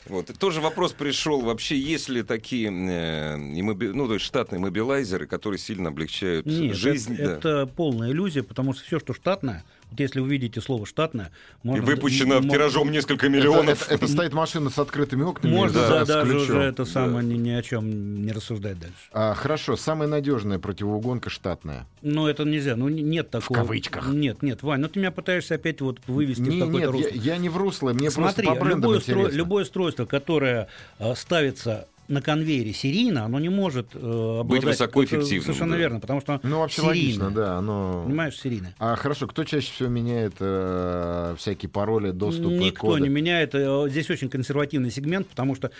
Вот. 0.09 0.29
И 0.29 0.33
тоже 0.33 0.61
вопрос 0.61 0.93
пришел, 0.93 1.41
вообще, 1.41 1.77
есть 1.77 2.09
ли 2.09 2.23
такие 2.23 2.69
э, 2.69 3.35
иммоби- 3.37 3.91
ну, 3.93 4.07
то 4.07 4.13
есть 4.15 4.25
штатные 4.25 4.59
мобилайзеры, 4.59 5.27
которые 5.27 5.59
сильно 5.59 5.89
облегчают 5.89 6.45
Нет, 6.45 6.75
жизнь? 6.75 7.15
это, 7.15 7.25
да. 7.25 7.33
это 7.63 7.67
полная 7.67 8.11
иллюзия, 8.11 8.43
потому 8.43 8.73
что 8.73 8.83
все, 8.83 8.99
что 8.99 9.13
штатное, 9.13 9.63
вот 9.89 9.99
если 9.99 10.19
вы 10.19 10.27
видите 10.29 10.59
слово 10.61 10.85
штатное, 10.85 11.31
И 11.63 11.67
можно... 11.67 11.85
выпущено 11.85 12.35
м- 12.35 12.49
тиражом 12.49 12.91
несколько 12.91 13.27
Это, 13.27 13.35
миллионов. 13.35 13.83
это- 13.83 13.93
это 13.95 14.07
стоит 14.07 14.33
машина 14.33 14.69
с 14.69 14.77
открытыми 14.79 15.23
окнами. 15.23 15.53
Можно 15.53 15.79
да, 15.81 15.89
да, 15.89 16.05
даже 16.05 16.31
ключом. 16.31 16.41
уже 16.57 16.61
это 16.61 16.85
самое 16.85 17.25
ни, 17.25 17.35
ни 17.35 17.49
о 17.51 17.61
чем 17.61 18.21
не 18.25 18.31
рассуждать 18.31 18.79
дальше. 18.79 18.95
А, 19.13 19.33
хорошо, 19.33 19.75
самая 19.77 20.07
надежная 20.07 20.59
противоугонка 20.59 21.29
штатная. 21.29 21.87
Ну, 22.01 22.27
это 22.27 22.43
нельзя. 22.43 22.75
Ну, 22.75 22.89
не- 22.89 23.01
нет 23.03 23.29
такого. 23.29 23.57
кавычках. 23.59 24.09
Нет, 24.09 24.41
нет, 24.43 24.61
Вань, 24.63 24.81
ну 24.81 24.87
ты 24.89 24.99
меня 24.99 25.11
пытаешься 25.11 25.55
опять 25.55 25.81
вот 25.81 25.99
вывести 26.07 26.41
Не- 26.41 26.61
в 26.61 26.65
какое-то 26.65 26.77
нет, 26.77 26.89
русло. 26.91 27.15
я, 27.15 27.33
я 27.33 27.37
не 27.37 27.49
в 27.49 27.57
русло, 27.57 27.93
мне 27.93 28.11
Смотри, 28.11 28.43
просто 28.45 28.59
по 28.59 28.65
брендам 28.65 28.81
любое, 28.91 28.99
устро- 28.99 29.11
интересно. 29.13 29.37
любое 29.37 29.63
устройство, 29.63 30.05
которое 30.05 30.67
э, 30.99 31.15
ставится 31.15 31.87
на 32.07 32.21
конвейере 32.21 32.73
серийно, 32.73 33.25
оно 33.25 33.39
не 33.39 33.49
может 33.49 33.89
э, 33.93 34.37
обладать... 34.39 34.65
высокоэффективным, 34.65 35.41
Совершенно 35.43 35.71
да. 35.73 35.77
верно, 35.77 35.99
потому 35.99 36.21
что 36.21 36.39
Ну, 36.43 36.59
вообще 36.59 36.81
серийное. 36.81 36.95
логично, 36.97 37.31
да. 37.31 37.57
Оно... 37.57 38.03
Понимаешь, 38.05 38.37
серийное. 38.39 38.73
А 38.79 38.95
хорошо, 38.95 39.27
кто 39.27 39.43
чаще 39.43 39.71
всего 39.71 39.89
меняет 39.89 40.33
э, 40.39 41.35
всякие 41.37 41.69
пароли, 41.69 42.11
доступы, 42.11 42.53
Никто 42.55 42.87
коды? 42.87 43.01
не 43.01 43.09
меняет. 43.09 43.53
Э, 43.55 43.87
Здесь 43.89 44.09
очень 44.09 44.29
консервативный 44.29 44.89
сегмент, 44.91 45.27
потому 45.27 45.53
что 45.55 45.71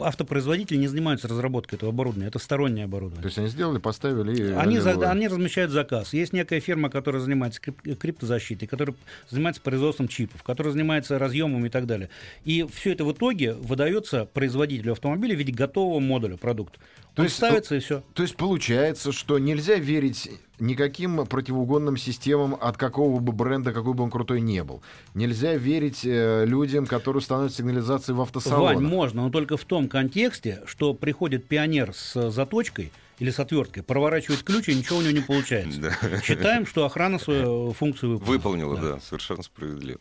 автопроизводители 0.00 0.76
не 0.78 0.86
занимаются 0.88 1.28
разработкой 1.28 1.76
этого 1.76 1.90
оборудования. 1.92 2.28
Это 2.28 2.38
стороннее 2.38 2.84
оборудование. 2.86 3.22
То 3.22 3.28
есть 3.28 3.38
они 3.38 3.48
сделали, 3.48 3.78
поставили 3.78 4.36
и... 4.36 4.52
Они, 4.52 4.78
за- 4.78 5.10
они 5.10 5.28
размещают 5.28 5.70
заказ. 5.70 6.12
Есть 6.12 6.32
некая 6.32 6.60
фирма, 6.60 6.90
которая 6.90 7.20
занимается 7.20 7.60
крип- 7.60 7.96
криптозащитой, 7.96 8.66
которая 8.68 8.96
занимается 9.28 9.60
производством 9.60 10.08
чипов, 10.08 10.42
которая 10.42 10.72
занимается 10.72 11.18
разъемом 11.18 11.66
и 11.66 11.68
так 11.68 11.86
далее. 11.86 12.08
И 12.44 12.66
все 12.74 12.92
это 12.92 13.04
в 13.04 13.12
итоге 13.12 13.54
выдается 13.54 14.24
производителю 14.32 14.92
автомобиля 14.92 15.34
в 15.34 15.38
виде 15.38 15.52
готового 15.52 15.73
модуля 15.74 16.36
продукта. 16.36 16.78
То 17.14 17.22
Он 17.22 17.26
есть, 17.26 17.36
ставится 17.36 17.76
и 17.76 17.78
все. 17.78 18.02
То 18.14 18.24
есть 18.24 18.36
получается, 18.36 19.12
что 19.12 19.38
нельзя 19.38 19.76
верить 19.76 20.30
никаким 20.58 21.24
противоугонным 21.26 21.96
системам 21.96 22.56
от 22.60 22.76
какого 22.76 23.20
бы 23.20 23.32
бренда, 23.32 23.72
какой 23.72 23.94
бы 23.94 24.02
он 24.02 24.10
крутой 24.10 24.40
не 24.40 24.64
был. 24.64 24.82
Нельзя 25.14 25.54
верить 25.54 26.04
э, 26.04 26.44
людям, 26.44 26.86
которые 26.86 27.18
устанавливают 27.18 27.54
сигнализации 27.54 28.12
в 28.12 28.20
автосалонах. 28.20 28.76
Вань, 28.76 28.84
можно, 28.84 29.22
но 29.22 29.30
только 29.30 29.56
в 29.56 29.64
том 29.64 29.88
контексте, 29.88 30.62
что 30.66 30.92
приходит 30.92 31.46
пионер 31.46 31.92
с 31.94 32.30
заточкой 32.30 32.90
или 33.18 33.30
с 33.30 33.38
отверткой, 33.38 33.82
проворачивает 33.82 34.42
ключ, 34.42 34.68
и 34.68 34.74
ничего 34.74 34.98
у 34.98 35.02
него 35.02 35.12
не 35.12 35.20
получается. 35.20 35.80
Да. 35.80 36.20
Считаем, 36.22 36.66
что 36.66 36.84
охрана 36.84 37.18
свою 37.18 37.72
функцию 37.72 38.18
выполнила. 38.18 38.70
Выполнила, 38.70 38.94
да. 38.96 39.00
совершенно 39.00 39.42
справедливо. 39.42 40.00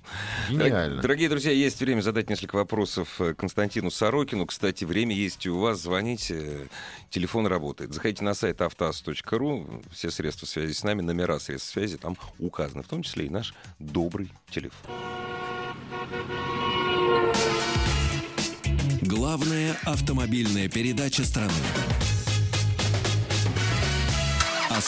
Гениально. 0.49 1.01
Дорогие 1.01 1.29
друзья, 1.29 1.51
есть 1.51 1.79
время 1.79 2.01
задать 2.01 2.29
несколько 2.29 2.55
вопросов 2.55 3.19
э, 3.19 3.33
Константину 3.33 3.91
Сорокину. 3.91 4.45
Кстати, 4.45 4.85
время 4.85 5.15
есть 5.15 5.45
и 5.45 5.49
у 5.49 5.59
вас. 5.59 5.81
Звоните, 5.81 6.69
телефон 7.09 7.47
работает. 7.47 7.93
Заходите 7.93 8.23
на 8.23 8.33
сайт 8.33 8.61
автоаз.ру. 8.61 9.81
Все 9.91 10.11
средства 10.11 10.45
связи 10.45 10.73
с 10.73 10.83
нами, 10.83 11.01
номера 11.01 11.39
средств 11.39 11.71
связи 11.71 11.97
там 11.97 12.17
указаны. 12.39 12.83
В 12.83 12.87
том 12.87 13.03
числе 13.03 13.27
и 13.27 13.29
наш 13.29 13.53
добрый 13.79 14.31
телефон. 14.49 14.91
Главная 19.01 19.75
автомобильная 19.85 20.69
передача 20.69 21.23
страны. 21.23 21.51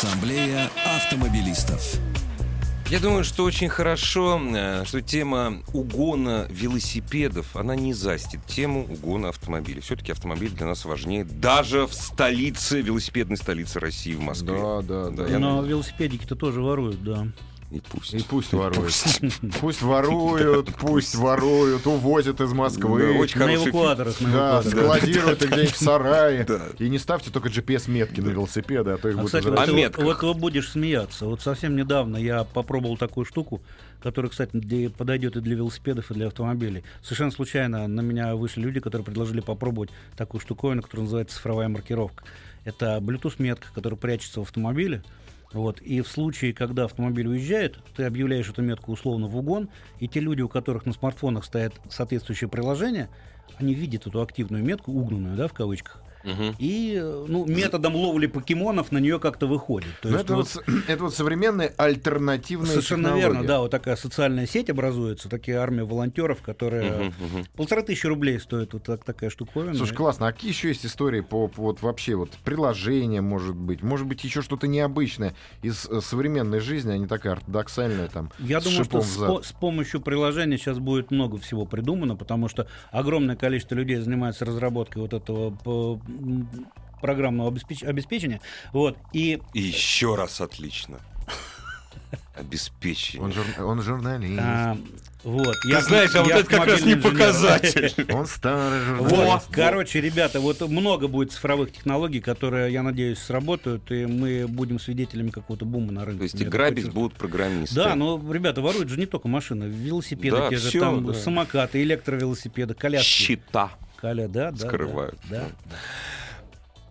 Ассамблея 0.06 0.70
автомобилистов. 0.86 2.00
Я 2.92 3.00
думаю, 3.00 3.24
что 3.24 3.44
очень 3.44 3.70
хорошо, 3.70 4.40
э, 4.40 4.84
что 4.86 5.02
тема 5.02 5.64
угона 5.74 6.46
велосипедов, 6.52 7.56
она 7.56 7.76
не 7.76 7.96
застит 7.96 8.46
тему 8.46 8.86
угона 8.88 9.30
автомобилей. 9.30 9.82
Все-таки 9.82 10.12
автомобиль 10.12 10.52
для 10.52 10.68
нас 10.68 10.86
важнее 10.86 11.26
даже 11.26 11.88
в 11.88 11.94
столице, 11.96 12.82
велосипедной 12.82 13.38
столице 13.38 13.80
России, 13.80 14.14
в 14.14 14.20
Москве. 14.20 14.54
Да, 14.54 14.82
да, 14.84 15.10
да. 15.10 15.40
Но 15.40 15.64
велосипедики-то 15.64 16.36
тоже 16.36 16.62
воруют, 16.62 17.04
да. 17.04 17.26
И 17.76 17.82
пусть. 17.82 18.14
И 18.14 18.20
пусть 18.24 18.54
воруют. 18.54 18.94
Пусть 19.60 19.82
воруют, 19.82 20.74
пусть 20.80 21.14
воруют, 21.16 21.86
увозят 21.86 22.40
из 22.40 22.50
Да, 22.52 22.56
Москвы. 22.56 23.18
очень 23.18 23.38
На 23.40 23.54
эвакуаторах, 23.54 24.22
на 24.22 24.32
Да, 24.32 24.64
складируют 24.64 25.44
их 25.44 25.52
где-нибудь 25.52 25.74
в 25.76 25.78
сарае. 25.78 26.48
И 26.80 26.88
не 26.88 26.98
ставьте 26.98 27.32
только 27.32 27.50
GPS-метки 27.50 28.22
на 28.22 28.30
велосипеды, 28.30 28.92
а 28.92 28.98
то 28.98 29.10
их 29.10 29.16
А, 29.16 29.18
будут 29.18 29.28
кстати, 29.28 29.46
возвращать. 29.48 29.98
вот, 29.98 30.24
вот 30.24 30.38
будешь 30.38 30.70
смеяться. 30.72 31.26
Вот 31.26 31.42
совсем 31.42 31.76
недавно 31.76 32.16
я 32.16 32.46
попробовал 32.46 32.96
такую 32.96 33.26
штуку, 33.26 33.62
которая, 34.02 34.30
кстати, 34.30 34.88
подойдет 34.88 35.36
и 35.36 35.42
для 35.42 35.56
велосипедов, 35.58 36.12
и 36.12 36.14
для 36.14 36.28
автомобилей. 36.28 36.84
Совершенно 37.04 37.32
случайно 37.32 37.88
на 37.90 38.00
меня 38.00 38.36
вышли 38.38 38.62
люди, 38.62 38.80
которые 38.80 39.04
предложили 39.04 39.42
попробовать 39.42 39.90
такую 40.16 40.40
штуковину, 40.40 40.82
которая 40.82 41.04
называется 41.04 41.36
цифровая 41.36 41.68
маркировка. 41.68 42.24
Это 42.64 43.00
Bluetooth-метка, 43.02 43.68
которая 43.76 43.98
прячется 44.00 44.40
в 44.40 44.44
автомобиле. 44.44 45.04
Вот. 45.56 45.80
И 45.80 46.02
в 46.02 46.08
случае, 46.10 46.54
когда 46.54 46.84
автомобиль 46.84 47.30
уезжает, 47.30 47.80
ты 47.96 48.04
объявляешь 48.04 48.50
эту 48.50 48.62
метку 48.62 48.92
условно 48.92 49.28
в 49.28 49.38
угон, 49.38 49.70
и 50.00 50.08
те 50.10 50.20
люди, 50.20 50.42
у 50.42 50.50
которых 50.50 50.86
на 50.86 50.92
смартфонах 50.92 51.46
стоят 51.46 51.74
соответствующие 51.90 52.50
приложения, 52.50 53.10
они 53.58 53.74
видят 53.74 54.06
эту 54.06 54.22
активную 54.22 54.66
метку, 54.66 54.92
угнанную, 54.92 55.38
да, 55.38 55.48
в 55.48 55.54
кавычках, 55.54 56.04
Мгм. 56.26 56.56
и 56.60 57.00
ну, 57.28 57.46
методом 57.46 57.96
ловли 57.96 58.28
покемонов 58.28 58.92
на 58.92 58.98
нее 58.98 59.20
как-то 59.20 59.48
выходит. 59.48 59.90
То 60.02 60.10
Ну, 60.10 60.16
есть 60.16 60.26
это, 60.26 60.36
вот 60.36 60.64
это 60.88 61.04
вот 61.04 61.14
современная 61.16 61.72
альтернативная 61.78 62.68
совершенно 62.70 63.04
технология. 63.10 63.28
верно, 63.34 63.48
да, 63.48 63.60
вот 63.62 63.72
такая 63.72 63.96
социальная 63.96 64.48
сеть 64.48 64.70
образуется, 64.70 65.30
такие 65.30 65.58
армии 65.58 65.82
волонтеров, 65.82 66.42
которые 66.42 66.92
Мгм, 66.92 67.14
мгм. 67.20 67.46
полторы 67.56 67.84
тысячи 67.84 68.08
рублей 68.08 68.40
стоит 68.40 68.74
вот 68.74 68.84
так- 68.84 69.04
такая 69.04 69.30
штуковина. 69.30 69.76
Слушай, 69.76 69.96
классно. 69.96 70.28
А 70.28 70.32
какие 70.32 70.52
еще 70.52 70.70
есть 70.70 70.86
истории 70.86 71.22
по, 71.22 71.48
по 71.48 71.62
вот 71.62 71.82
вообще 71.82 72.16
вот 72.16 72.32
приложения, 72.44 73.22
может 73.22 73.56
быть, 73.56 73.84
может 73.84 74.08
быть 74.08 74.24
еще 74.24 74.42
что-то 74.42 74.68
необычное 74.68 75.36
из 75.62 75.86
э, 75.86 76.02
современной 76.02 76.60
жизни, 76.60 76.92
а 76.92 76.98
не 76.98 77.08
такая 77.08 77.34
ортодоксальная 77.34 78.08
там. 78.08 78.32
Я 78.40 78.62
с 78.62 78.64
думаю, 78.64 78.84
что 78.86 79.02
с, 79.02 79.48
с 79.48 79.52
помощью 79.52 80.02
приложения 80.02 80.58
сейчас 80.58 80.80
будет 80.80 81.12
много 81.12 81.38
всего 81.38 81.66
придумано, 81.66 82.16
потому 82.16 82.48
что 82.48 82.68
огромное 82.92 83.36
количество 83.36 83.76
людей 83.76 83.98
занимается 83.98 84.46
разработкой 84.46 85.02
вот 85.02 85.14
этого 85.14 85.52
программного 87.02 87.52
обеспеч- 87.52 87.86
обеспечения. 87.86 88.42
Вот. 88.74 88.98
И 89.14 89.40
И 89.54 89.62
еще 89.62 90.16
раз 90.16 90.42
отлично. 90.42 91.00
Обеспечение. 92.36 93.24
Он, 93.26 93.32
жур- 93.32 93.62
он 93.64 93.82
журналист. 93.82 94.42
а, 94.44 94.78
вот. 95.24 95.56
Ты 95.64 95.82
знаешь, 95.82 96.14
а 96.16 96.22
вот 96.22 96.32
это 96.32 96.44
как 96.50 96.66
раз 96.68 96.82
не 96.82 96.94
инженер. 96.94 97.12
показатель. 97.12 97.94
Он 98.14 98.26
старый 98.28 98.96
Вот, 99.00 99.10
журналист. 99.10 99.48
короче, 99.52 100.02
ребята, 100.02 100.40
вот 100.42 100.60
много 100.62 101.08
будет 101.08 101.32
цифровых 101.32 101.72
технологий, 101.72 102.20
которые, 102.20 102.72
я 102.74 102.84
надеюсь, 102.84 103.20
сработают, 103.20 103.90
и 103.92 104.06
мы 104.06 104.48
будем 104.48 104.80
свидетелями 104.80 105.30
какого-то 105.30 105.66
бума 105.66 105.92
на 105.94 106.04
рынке. 106.06 106.20
То 106.20 106.24
есть 106.24 106.36
и 106.42 106.44
Я 106.44 106.50
грабить 106.50 106.92
будут 106.92 107.14
программисты. 107.18 107.76
Да, 107.76 107.96
но, 107.96 108.22
ребята, 108.32 108.62
воруют 108.62 108.90
же 108.90 108.98
не 109.00 109.06
только 109.06 109.28
машины, 109.30 109.66
велосипеды, 109.66 110.38
Да, 110.38 110.50
те 110.50 110.58
же 110.58 110.78
там, 110.80 111.06
да. 111.06 111.14
самокаты, 111.14 111.82
электровелосипеды, 111.84 112.74
коляски. 112.74 113.06
Счета. 113.08 113.72
Коля, 114.02 114.28
да, 114.28 114.52
да. 114.52 114.68
Скрывают, 114.68 115.18
Да, 115.30 115.40
да. 115.40 115.46
да. 115.72 115.76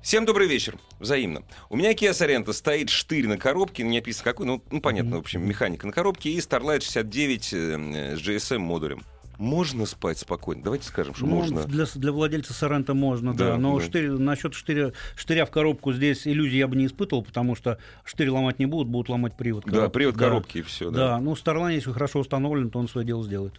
Всем 0.04 0.26
добрый 0.26 0.46
вечер. 0.46 0.76
Взаимно. 1.00 1.44
У 1.70 1.76
меня 1.76 1.94
Kia 1.94 2.10
Sorento 2.10 2.52
стоит 2.52 2.90
штырь 2.90 3.26
на 3.26 3.38
коробке, 3.38 3.82
не 3.84 3.96
написано 4.00 4.24
какой, 4.24 4.44
ну, 4.44 4.62
ну 4.70 4.82
понятно, 4.82 5.16
в 5.16 5.20
общем, 5.20 5.48
механика 5.48 5.86
на 5.86 5.94
коробке, 5.94 6.28
и 6.28 6.36
Starlight 6.40 6.82
69 6.82 7.52
э, 7.54 8.16
с 8.18 8.20
GSM 8.20 8.58
модулем. 8.58 9.00
можно 9.38 9.86
спать 9.86 10.18
спокойно? 10.18 10.62
Давайте 10.62 10.86
скажем, 10.88 11.14
что 11.14 11.24
Ну, 11.24 11.36
можно. 11.36 11.64
Для, 11.64 11.86
для 11.86 12.12
владельца 12.12 12.52
Сорента 12.52 12.92
можно, 12.92 13.32
да. 13.34 13.52
Да, 13.52 13.56
Но 13.56 13.78
да. 13.78 13.84
штырь, 13.86 14.10
насчет 14.10 14.52
штыря, 14.52 14.92
штыря 15.16 15.46
в 15.46 15.50
коробку 15.50 15.94
здесь 15.94 16.26
иллюзий 16.28 16.58
я 16.58 16.68
бы 16.68 16.76
не 16.76 16.84
испытывал, 16.84 17.24
потому 17.24 17.54
что 17.54 17.78
штырь 18.04 18.28
ломать 18.28 18.58
не 18.58 18.66
будут, 18.66 18.88
будут 18.88 19.08
ломать 19.08 19.38
привод. 19.38 19.64
Да, 19.64 19.70
коробки. 19.72 19.94
привод 19.94 20.14
Да. 20.16 20.20
коробки 20.26 20.58
и 20.58 20.62
все. 20.62 20.90
Да, 20.90 21.18
ну 21.18 21.32
Starline, 21.32 21.72
если 21.76 21.92
хорошо 21.92 22.18
установлен, 22.18 22.68
то 22.68 22.78
он 22.78 22.88
свое 22.88 23.06
дело 23.06 23.24
сделает. 23.24 23.58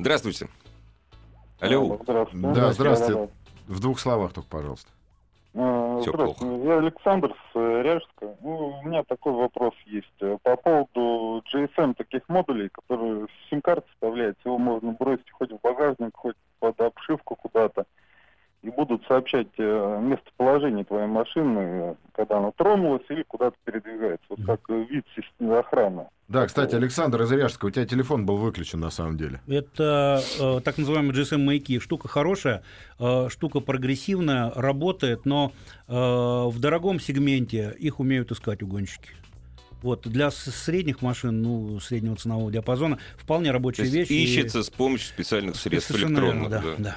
Здравствуйте. 0.00 0.48
Алло. 1.60 2.00
Здравствуйте. 2.02 2.54
Да, 2.54 2.72
здравствуйте. 2.72 3.28
В 3.68 3.80
двух 3.80 4.00
словах 4.00 4.32
только, 4.32 4.48
пожалуйста. 4.48 4.90
Э, 5.56 5.98
Всё 6.02 6.12
Здравствуйте. 6.12 6.64
Я 6.66 6.78
Александр 6.78 7.34
с 7.52 7.56
э, 7.58 7.82
Ряжска. 7.82 8.36
Ну, 8.42 8.78
у 8.78 8.86
меня 8.86 9.02
такой 9.04 9.32
вопрос 9.32 9.72
есть. 9.86 10.12
Э, 10.20 10.36
По 10.42 10.56
поводу 10.56 11.42
GSM 11.50 11.94
таких 11.94 12.28
модулей, 12.28 12.68
которые 12.68 13.26
сим-карты 13.48 13.88
вставляются, 13.92 14.42
его 14.44 14.58
можно 14.58 14.92
бросить 14.92 15.30
хоть 15.32 15.50
в 15.50 15.60
багажник, 15.62 16.14
хоть 16.14 16.36
под 16.58 16.78
обшивку 16.80 17.36
куда-то. 17.36 17.86
И 18.66 18.70
будут 18.70 19.04
сообщать 19.06 19.46
э, 19.58 20.00
местоположение 20.02 20.84
твоей 20.84 21.06
машины, 21.06 21.94
когда 22.12 22.38
она 22.38 22.50
тронулась 22.50 23.04
или 23.10 23.22
куда-то 23.22 23.56
передвигается. 23.64 24.26
Вот 24.28 24.40
как 24.44 24.58
э, 24.70 24.84
вид 24.90 25.04
системы 25.14 25.58
охраны. 25.58 26.06
Да, 26.26 26.44
кстати, 26.46 26.74
Александр 26.74 27.22
из 27.22 27.30
Ряжска, 27.30 27.66
у 27.66 27.70
тебя 27.70 27.86
телефон 27.86 28.26
был 28.26 28.38
выключен 28.38 28.80
на 28.80 28.90
самом 28.90 29.16
деле. 29.18 29.40
Это 29.46 30.20
э, 30.40 30.60
так 30.64 30.78
называемые 30.78 31.12
GSM-маяки. 31.12 31.78
Штука 31.78 32.08
хорошая, 32.08 32.64
э, 32.98 33.28
штука 33.28 33.60
прогрессивная, 33.60 34.50
работает, 34.56 35.26
но 35.26 35.52
э, 35.86 35.92
в 35.94 36.58
дорогом 36.58 36.98
сегменте 36.98 37.72
их 37.78 38.00
умеют 38.00 38.32
искать 38.32 38.64
угонщики. 38.64 39.10
Вот 39.82 40.08
для 40.08 40.32
средних 40.32 41.02
машин, 41.02 41.40
ну, 41.40 41.78
среднего 41.78 42.16
ценового 42.16 42.50
диапазона, 42.50 42.98
вполне 43.16 43.50
То 43.50 43.52
рабочая 43.52 43.82
есть 43.84 43.94
вещь. 43.94 44.10
и- 44.10 44.24
ищется 44.24 44.64
с 44.64 44.70
помощью 44.70 45.06
специальных 45.06 45.54
средств 45.54 45.92
Совершенно 45.92 46.18
электронных. 46.18 46.50
верно, 46.50 46.76
да. 46.76 46.76
да, 46.78 46.82
да. 46.90 46.96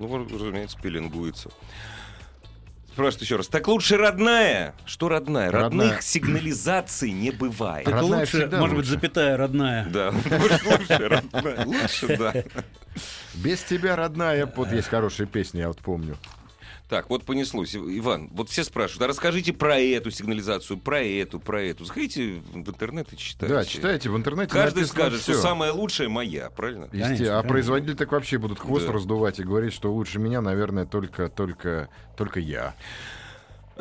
Ну, 0.00 0.26
разумеется, 0.28 0.76
пеленгуется. 0.82 1.50
Спрашивают 2.92 3.22
еще 3.22 3.36
раз. 3.36 3.46
Так 3.48 3.68
лучше 3.68 3.96
родная? 3.96 4.74
Что 4.84 5.08
родная? 5.08 5.50
Родная. 5.50 5.88
Родных 5.90 6.02
сигнализаций 6.02 7.12
не 7.12 7.30
бывает. 7.30 7.86
Это 7.86 7.98
Родная 7.98 8.20
лучше, 8.20 8.38
может 8.52 8.76
быть, 8.76 8.86
лучше. 8.86 8.90
запятая 8.90 9.36
родная. 9.36 9.84
Да, 9.84 10.10
может, 10.10 10.64
лучше 10.64 11.08
родная. 11.08 11.66
Лучше, 11.66 12.16
да. 12.16 12.34
Без 13.34 13.62
тебя, 13.62 13.94
родная, 13.94 14.44
вот 14.56 14.72
есть 14.72 14.88
хорошая 14.88 15.28
песня, 15.28 15.60
я 15.60 15.68
вот 15.68 15.78
помню. 15.78 16.16
Так, 16.90 17.08
вот 17.08 17.24
понеслось. 17.24 17.76
Иван, 17.76 18.28
вот 18.32 18.48
все 18.50 18.64
спрашивают, 18.64 19.02
а 19.02 19.06
расскажите 19.06 19.52
про 19.52 19.78
эту 19.78 20.10
сигнализацию, 20.10 20.76
про 20.76 21.00
эту, 21.00 21.38
про 21.38 21.62
эту. 21.62 21.84
Заходите 21.84 22.42
в 22.52 22.56
интернет 22.68 23.12
и 23.12 23.16
читайте. 23.16 23.54
Да, 23.54 23.64
читайте 23.64 24.10
в 24.10 24.16
интернете. 24.16 24.52
Каждый 24.52 24.84
скажет, 24.86 25.22
что 25.22 25.32
всё. 25.34 25.40
самая 25.40 25.72
лучшая 25.72 26.08
моя, 26.08 26.50
правильно? 26.50 26.86
Есте- 26.86 27.00
Конечно, 27.04 27.26
а 27.26 27.28
конечно. 27.28 27.48
производители 27.48 27.94
так 27.94 28.10
вообще 28.10 28.38
будут 28.38 28.58
хвост 28.58 28.88
Да. 28.88 28.92
раздувать 28.92 29.38
и 29.38 29.44
говорить, 29.44 29.72
что 29.72 29.92
лучше 29.94 30.18
меня, 30.18 30.40
наверное, 30.40 30.84
только, 30.84 31.28
только, 31.28 31.88
только 32.16 32.40
я. 32.40 32.74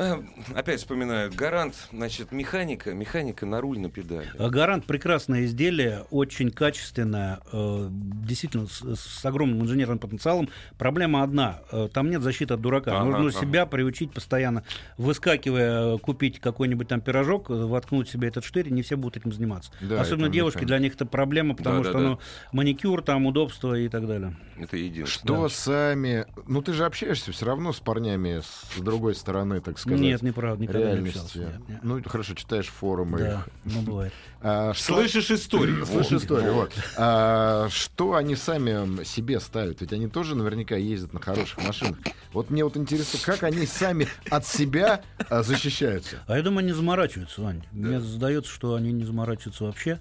А, 0.02 0.24
Опять 0.56 0.80
вспоминаю, 0.80 1.30
гарант, 1.36 1.76
значит, 1.92 2.32
механика, 2.32 2.94
механика 2.94 3.46
на 3.46 3.60
руль 3.60 3.80
на 3.80 3.90
педали. 3.90 4.30
А 4.40 4.50
Гарант 4.50 4.86
прекрасное 4.86 5.44
изделие, 5.44 6.06
очень 6.10 6.52
качественное, 6.52 7.42
э, 7.52 7.88
действительно 7.90 8.68
с, 8.68 8.96
с 8.96 9.26
огромным 9.26 9.62
инженерным 9.62 10.00
потенциалом. 10.00 10.48
Проблема 10.78 11.22
одна: 11.22 11.60
э, 11.74 11.90
там 11.92 12.10
нет 12.10 12.22
защиты 12.22 12.54
от 12.54 12.62
дурака. 12.62 12.98
Ага, 12.98 13.18
Нужно 13.18 13.38
ага. 13.38 13.40
себя 13.46 13.66
приучить 13.66 14.14
постоянно, 14.14 14.64
выскакивая, 14.98 15.96
э, 15.96 15.98
купить 15.98 16.40
какой-нибудь 16.40 16.88
там 16.88 17.02
пирожок, 17.02 17.50
воткнуть 17.50 18.08
себе 18.08 18.30
этот 18.30 18.46
штырь, 18.46 18.70
не 18.70 18.84
все 18.84 18.96
будут 18.96 19.18
этим 19.18 19.34
заниматься. 19.34 19.70
Да, 19.82 20.00
Особенно 20.00 20.30
девушки, 20.30 20.60
механика. 20.60 20.68
для 20.68 20.80
них 20.80 20.96
это 20.96 21.06
проблема, 21.06 21.56
потому 21.56 21.84
Да, 21.84 21.90
что 21.90 22.00
да, 22.00 22.00
ну, 22.00 22.20
маникюр, 22.54 23.02
там 23.02 23.26
удобство 23.26 23.78
и 23.78 23.90
так 23.90 24.08
далее. 24.08 24.38
Это 24.58 24.78
единственное. 24.78 25.50
Что 25.50 25.50
сами... 25.50 26.26
Ну, 26.48 26.62
ты 26.62 26.72
же 26.72 26.86
общаешься 26.86 27.34
все 27.34 27.46
равно 27.46 27.74
с 27.74 27.82
парнями 27.82 28.40
с 28.40 28.80
другой 28.80 29.14
стороны, 29.14 29.60
так 29.60 29.78
сказать. 29.78 29.89
Нет, 29.96 30.22
неправда, 30.22 30.62
никогда 30.64 30.94
не 31.00 31.08
общался. 31.10 31.40
реальности. 31.40 31.62
Нет, 31.62 31.70
нет. 31.70 31.80
Ну, 31.84 32.02
хорошо, 32.06 32.34
читаешь 32.36 32.68
форумы. 32.68 33.20
Да, 33.20 33.34
их. 33.34 33.50
ну 33.66 33.82
бывает. 33.82 34.14
А, 34.42 34.74
что- 34.74 34.94
Слышишь 34.94 35.32
историю? 35.32 35.86
Слышишь 35.86 36.12
Вот. 36.12 36.22
историю, 36.22 36.54
вот. 36.54 36.72
А, 36.98 37.68
что 37.70 38.16
они 38.16 38.36
сами 38.38 39.04
себе 39.04 39.40
ставят? 39.42 39.82
Ведь 39.82 39.92
они 39.92 40.08
тоже 40.08 40.36
наверняка 40.36 40.76
ездят 40.78 41.14
на 41.14 41.20
хороших 41.20 41.62
машинах. 41.68 41.98
Вот 42.32 42.50
мне 42.50 42.64
вот 42.64 42.78
интересно, 42.78 43.20
как 43.26 43.44
они 43.44 43.66
сами 43.66 44.08
от 44.30 44.46
себя 44.48 45.02
а, 45.30 45.44
защищаются? 45.44 46.20
А 46.28 46.38
я 46.38 46.42
думаю, 46.44 46.60
они 46.60 46.72
заморачиваются, 46.72 47.42
Вань. 47.42 47.64
Мне 47.74 48.00
задается, 48.00 48.50
что 48.50 48.76
они 48.76 48.94
не 48.94 49.04
заморачиваются 49.04 49.66
вообще. 49.66 50.00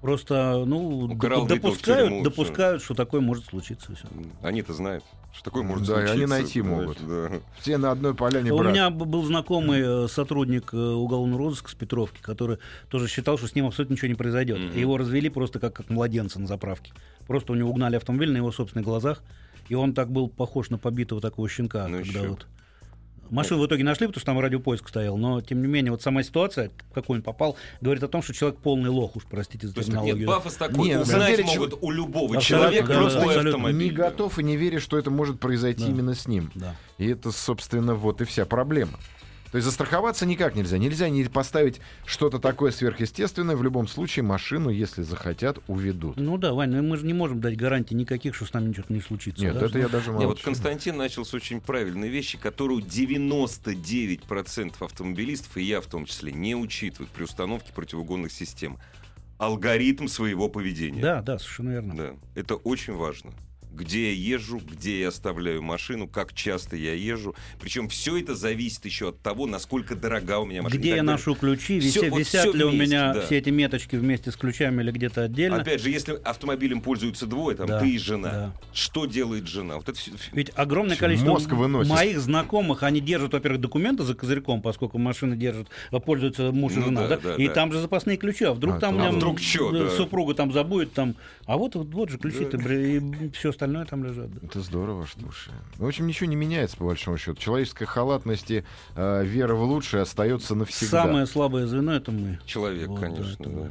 Просто, 0.00 0.62
ну, 0.64 1.06
Украл, 1.06 1.46
допускают, 1.46 2.08
тюрьму, 2.10 2.22
допускают, 2.22 2.82
что 2.82 2.94
такое 2.94 3.20
может 3.20 3.46
случиться. 3.46 3.92
Они-то 4.42 4.72
знают, 4.72 5.02
что 5.38 5.44
такое 5.50 5.62
может 5.62 5.86
Да, 5.86 5.94
случиться. 5.94 6.12
они 6.14 6.26
найти 6.26 6.62
могут. 6.62 6.98
да. 7.06 7.40
Все 7.60 7.78
на 7.78 7.92
одной 7.92 8.14
поляне 8.14 8.52
У 8.52 8.58
брат. 8.58 8.72
меня 8.72 8.90
б- 8.90 9.04
был 9.04 9.22
знакомый 9.24 9.80
э, 10.04 10.08
сотрудник 10.08 10.70
э, 10.74 10.76
уголовного 10.76 11.38
розыска 11.38 11.70
с 11.70 11.74
Петровки, 11.74 12.18
который 12.20 12.58
тоже 12.88 13.06
считал, 13.08 13.38
что 13.38 13.46
с 13.46 13.54
ним 13.54 13.66
абсолютно 13.66 13.94
ничего 13.94 14.08
не 14.08 14.14
произойдет. 14.14 14.58
И 14.74 14.80
его 14.80 14.96
развели 14.98 15.28
просто 15.28 15.60
как, 15.60 15.74
как 15.74 15.90
младенца 15.90 16.40
на 16.40 16.46
заправке. 16.48 16.92
Просто 17.28 17.52
у 17.52 17.54
него 17.54 17.70
угнали 17.70 17.94
автомобиль 17.96 18.32
на 18.32 18.38
его 18.38 18.50
собственных 18.50 18.84
глазах, 18.84 19.22
и 19.68 19.74
он 19.74 19.94
так 19.94 20.10
был 20.10 20.28
похож 20.28 20.70
на 20.70 20.78
побитого 20.78 21.20
такого 21.20 21.48
щенка, 21.48 21.86
Ну, 21.86 21.98
когда 21.98 22.18
еще 22.18 22.28
вот... 22.28 22.46
Машину 23.30 23.60
в 23.60 23.66
итоге 23.66 23.84
нашли, 23.84 24.06
потому 24.06 24.20
что 24.20 24.26
там 24.26 24.40
радиопоиск 24.40 24.88
стоял, 24.88 25.16
но 25.16 25.40
тем 25.40 25.60
не 25.62 25.68
менее 25.68 25.92
вот 25.92 26.02
сама 26.02 26.22
ситуация, 26.22 26.70
в 26.90 26.94
какую 26.94 27.18
он 27.18 27.22
попал, 27.22 27.56
говорит 27.80 28.02
о 28.02 28.08
том, 28.08 28.22
что 28.22 28.32
человек 28.32 28.58
полный 28.60 28.90
лох, 28.90 29.16
уж 29.16 29.24
простите 29.24 29.68
за 29.68 29.74
терминологию. 29.74 30.16
нет, 30.18 30.26
пафос 30.28 30.54
такой. 30.54 30.88
Нет, 30.88 31.02
Узнать 31.02 31.36
деле, 31.36 31.44
могут 31.44 31.78
у 31.80 31.90
любого 31.90 32.40
человека 32.40 32.88
да, 32.88 32.94
любой 32.94 33.34
да, 33.34 33.40
автомобиль. 33.40 33.76
не 33.84 33.90
готов 33.90 34.38
и 34.38 34.42
не 34.42 34.56
веришь, 34.56 34.82
что 34.82 34.98
это 34.98 35.10
может 35.10 35.40
произойти 35.40 35.84
Да. 35.84 35.90
именно 35.90 36.14
с 36.14 36.26
ним. 36.26 36.50
Да. 36.54 36.74
И 36.98 37.06
это, 37.08 37.30
собственно, 37.32 37.94
вот 37.94 38.20
и 38.20 38.24
вся 38.24 38.44
проблема. 38.46 38.92
То 39.50 39.56
есть 39.56 39.64
застраховаться 39.64 40.26
никак 40.26 40.54
нельзя. 40.54 40.76
Нельзя 40.78 41.08
не 41.08 41.24
поставить 41.24 41.80
что-то 42.04 42.38
такое 42.38 42.70
сверхъестественное. 42.70 43.56
В 43.56 43.62
любом 43.62 43.88
случае 43.88 44.22
машину, 44.24 44.68
если 44.70 45.02
захотят, 45.02 45.58
уведут. 45.66 46.16
Ну 46.16 46.36
да, 46.36 46.52
Вань, 46.52 46.70
ну 46.70 46.82
мы 46.82 46.96
же 46.96 47.06
не 47.06 47.14
можем 47.14 47.40
дать 47.40 47.56
гарантий 47.56 47.94
никаких, 47.94 48.34
что 48.34 48.44
с 48.44 48.52
нами 48.52 48.68
ничего 48.68 48.84
не 48.88 49.00
случится. 49.00 49.42
Нет, 49.42 49.58
да? 49.58 49.66
это 49.66 49.78
я 49.78 49.88
даже 49.88 50.10
Не, 50.10 50.18
вот 50.18 50.24
молчу. 50.24 50.44
Константин 50.44 50.96
начал 50.96 51.24
с 51.24 51.32
очень 51.32 51.60
правильной 51.60 52.08
вещи, 52.08 52.36
которую 52.36 52.82
99% 52.82 54.74
автомобилистов, 54.80 55.56
и 55.56 55.62
я 55.62 55.80
в 55.80 55.86
том 55.86 56.04
числе, 56.04 56.32
не 56.32 56.54
учитывают 56.54 57.10
при 57.10 57.24
установке 57.24 57.72
противоугонных 57.72 58.32
систем. 58.32 58.78
Алгоритм 59.38 60.08
своего 60.08 60.48
поведения. 60.48 61.00
Да, 61.00 61.22
да, 61.22 61.38
совершенно 61.38 61.70
верно. 61.70 61.96
Да, 61.96 62.12
это 62.34 62.56
очень 62.56 62.94
важно. 62.94 63.32
Где 63.78 64.12
я 64.12 64.34
езжу, 64.36 64.60
где 64.60 65.00
я 65.02 65.08
оставляю 65.08 65.62
машину, 65.62 66.08
как 66.08 66.32
часто 66.34 66.74
я 66.76 66.94
езжу. 66.94 67.36
Причем 67.60 67.88
все 67.88 68.18
это 68.18 68.34
зависит 68.34 68.84
еще 68.84 69.10
от 69.10 69.20
того, 69.20 69.46
насколько 69.46 69.94
дорога 69.94 70.40
у 70.40 70.46
меня 70.46 70.62
машина. 70.62 70.80
Где 70.80 70.88
я 70.88 70.94
далее. 70.96 71.12
ношу 71.12 71.36
ключи, 71.36 71.78
Всё, 71.78 72.02
вися- 72.02 72.10
вот 72.10 72.18
висят 72.18 72.54
ли 72.54 72.64
у 72.64 72.70
вместе, 72.70 72.86
меня 72.96 73.14
да. 73.14 73.20
все 73.20 73.38
эти 73.38 73.50
меточки 73.50 73.94
вместе 73.94 74.32
с 74.32 74.36
ключами 74.36 74.82
или 74.82 74.90
где-то 74.90 75.22
отдельно. 75.22 75.58
Опять 75.60 75.80
же, 75.80 75.90
если 75.90 76.14
автомобилем 76.24 76.80
пользуются 76.80 77.26
двое, 77.26 77.56
там 77.56 77.68
Да, 77.68 77.78
ты 77.78 77.90
и 77.90 77.98
жена. 77.98 78.30
да. 78.30 78.52
Что 78.72 79.06
делает 79.06 79.46
жена? 79.46 79.76
Вот 79.76 79.88
это 79.88 79.96
всё- 79.96 80.10
Ведь 80.32 80.50
огромное 80.56 80.96
Чё, 80.96 81.00
количество 81.00 81.30
мозг 81.30 81.48
выносит. 81.52 81.92
моих 81.92 82.18
знакомых, 82.18 82.82
они 82.82 83.00
держат, 83.00 83.32
во-первых, 83.32 83.60
документы 83.60 84.02
за 84.02 84.14
козырьком, 84.16 84.60
поскольку 84.60 84.98
машины 84.98 85.36
держат, 85.36 85.68
а, 85.92 86.00
пользуются 86.00 86.50
муж 86.50 86.72
и 86.72 86.76
Ну 86.80 86.86
жена, 86.86 87.06
да, 87.06 87.16
да, 87.16 87.28
да, 87.28 87.34
и 87.36 87.46
да. 87.46 87.54
там 87.54 87.72
же 87.72 87.80
запасные 87.80 88.16
ключи, 88.16 88.44
а 88.44 88.52
вдруг 88.54 88.74
А, 88.76 88.80
там 88.80 88.96
у 88.96 88.98
А 88.98 89.02
меня, 89.02 89.12
вдруг 89.12 89.40
чё, 89.40 89.72
э, 89.72 89.84
да. 89.84 89.90
супруга 89.90 90.34
там 90.34 90.52
забудет, 90.52 90.92
там, 90.94 91.14
а 91.46 91.56
вот, 91.56 91.76
вот, 91.76 91.86
вот 91.94 92.08
же 92.10 92.18
ключи-то, 92.18 92.58
бля, 92.58 92.96
и 92.96 93.00
все 93.32 93.50
остальное 93.50 93.67
там 93.84 94.04
лежат. 94.04 94.30
да. 94.32 94.46
Это 94.46 94.60
здорово, 94.60 95.06
слушай. 95.06 95.52
В 95.76 95.86
общем, 95.86 96.06
ничего 96.06 96.28
не 96.28 96.36
меняется, 96.36 96.76
по 96.76 96.84
большому 96.86 97.18
счету. 97.18 97.38
Человеческая 97.40 97.86
халатность 97.86 98.50
и 98.50 98.64
э, 98.96 99.24
вера 99.24 99.54
в 99.54 99.62
лучшее 99.62 100.02
остается 100.02 100.54
навсегда. 100.54 101.02
Самое 101.04 101.26
слабое 101.26 101.66
звено 101.66 101.92
это 101.94 102.10
мы. 102.12 102.38
Человек, 102.46 102.88
Вот, 102.88 103.00
конечно, 103.00 103.44
да. 103.44 103.60
да. 103.64 103.70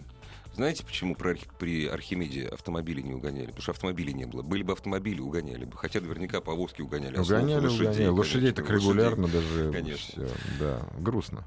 Знаете, 0.56 0.84
почему 0.84 1.14
при, 1.16 1.30
Арх- 1.34 1.58
при 1.60 1.86
Архимеде 1.86 2.48
автомобили 2.48 3.02
не 3.02 3.14
угоняли? 3.14 3.45
Потому 3.48 3.62
что 3.62 3.72
автомобилей 3.74 4.14
не 4.14 4.26
было. 4.26 4.41
Были 4.41 4.64
бы 4.64 4.74
автомобили, 4.74 5.20
угоняли 5.22 5.66
бы. 5.66 5.78
Хотя 5.78 6.02
наверняка 6.02 6.41
повозки 6.41 6.82
угоняли. 6.82 7.16
Угоняли, 7.18 7.66
лошадей, 7.68 7.88
угоняли. 7.89 8.08
Лошадей 8.08 8.52
так 8.54 8.66
лошадей. 8.68 8.89
регулярно 8.89 9.28
даже. 9.28 9.72
Конечно. 9.72 10.26
всё, 10.26 10.36
да, 10.60 10.82
грустно. 11.00 11.45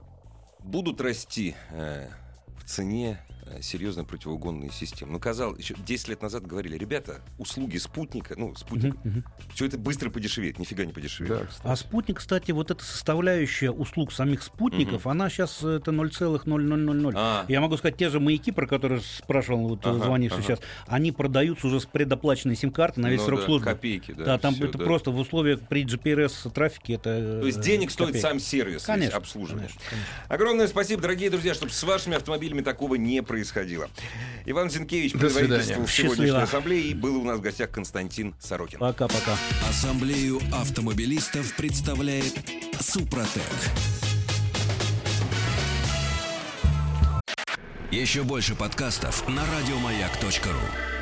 Будут 0.60 1.00
расти 1.00 1.56
э, 1.72 2.06
в 2.58 2.64
цене 2.66 3.18
серьезно 3.62 4.04
противоугонные 4.04 4.70
системы. 4.70 5.12
Ну, 5.12 5.18
казалось, 5.18 5.58
еще 5.60 5.74
10 5.86 6.08
лет 6.08 6.22
назад 6.22 6.46
говорили, 6.46 6.76
ребята, 6.76 7.20
услуги 7.38 7.76
спутника, 7.78 8.34
ну, 8.36 8.54
спутник, 8.54 8.94
Мгм, 9.04 9.10
мгм. 9.18 9.24
все 9.54 9.66
это 9.66 9.78
быстро 9.78 10.10
подешевеет, 10.10 10.58
нифига 10.58 10.84
не 10.84 10.92
подешевеет. 10.92 11.38
Да, 11.40 11.46
кстати. 11.46 11.66
А 11.66 11.76
спутник, 11.76 12.18
кстати, 12.18 12.52
вот 12.52 12.70
эта 12.70 12.84
составляющая 12.84 13.70
услуг 13.70 14.12
самих 14.12 14.42
спутников, 14.42 15.06
она 15.06 15.28
сейчас 15.30 15.62
это 15.62 15.90
0,0000. 15.92 17.12
А, 17.16 17.44
Я 17.48 17.60
могу 17.60 17.76
сказать, 17.76 17.96
те 17.96 18.08
же 18.08 18.20
маяки, 18.20 18.50
про 18.52 18.66
которые 18.66 19.00
спрашивал 19.00 19.68
вот, 19.68 19.84
Ага, 19.86 20.04
звонивший 20.04 20.38
ага. 20.40 20.46
сейчас, 20.56 20.60
они 20.86 21.12
продаются 21.12 21.66
уже 21.66 21.80
с 21.80 21.86
предоплаченной 21.86 22.56
сим-карты 22.56 23.00
на 23.00 23.08
весь 23.10 23.20
ну 23.20 23.26
срок 23.26 23.40
да, 23.40 23.46
службы. 23.46 23.66
Копейки, 23.66 24.12
да. 24.12 24.24
Да, 24.24 24.38
там 24.38 24.54
всё, 24.54 24.66
это 24.66 24.78
да. 24.78 24.84
просто 24.84 25.10
в 25.10 25.18
условиях 25.18 25.60
при 25.68 25.84
GPRS-трафике 25.84 26.94
это... 26.94 27.40
То 27.40 27.46
есть 27.46 27.58
э, 27.58 27.62
денег 27.62 27.90
стоит 27.90 28.08
копейки. 28.08 28.22
сам 28.22 28.38
сервис, 28.40 28.84
Конечно, 28.84 29.16
обслуживание. 29.16 29.68
конечно, 29.68 29.80
конечно. 29.90 30.08
Огромное 30.28 30.68
спасибо, 30.68 31.02
дорогие 31.02 31.30
друзья, 31.30 31.54
чтобы 31.54 31.72
с 31.72 31.82
вашими 31.82 32.16
автомобилями 32.16 32.60
такого 32.62 32.94
не 32.94 33.22
происходило. 33.22 33.39
Происходило. 33.40 33.88
Иван 34.44 34.70
Зинкевич 34.70 35.12
До 35.12 35.18
свидания. 35.18 35.38
предводительствовал 35.38 35.86
Счастливо. 35.88 36.14
сегодняшней 36.14 36.42
ассамблее, 36.42 36.82
и 36.90 36.94
был 36.94 37.16
у 37.16 37.24
нас 37.24 37.38
в 37.38 37.40
гостях 37.40 37.70
Константин 37.70 38.34
Сорокин. 38.38 38.78
Пока-пока. 38.78 39.36
Ассамблею 39.68 40.40
автомобилистов 40.52 41.54
представляет 41.56 42.34
Супротек. 42.80 43.42
Еще 47.90 48.22
больше 48.22 48.54
подкастов 48.54 49.26
на 49.26 49.42
радиомаяк.ру. 49.46 50.99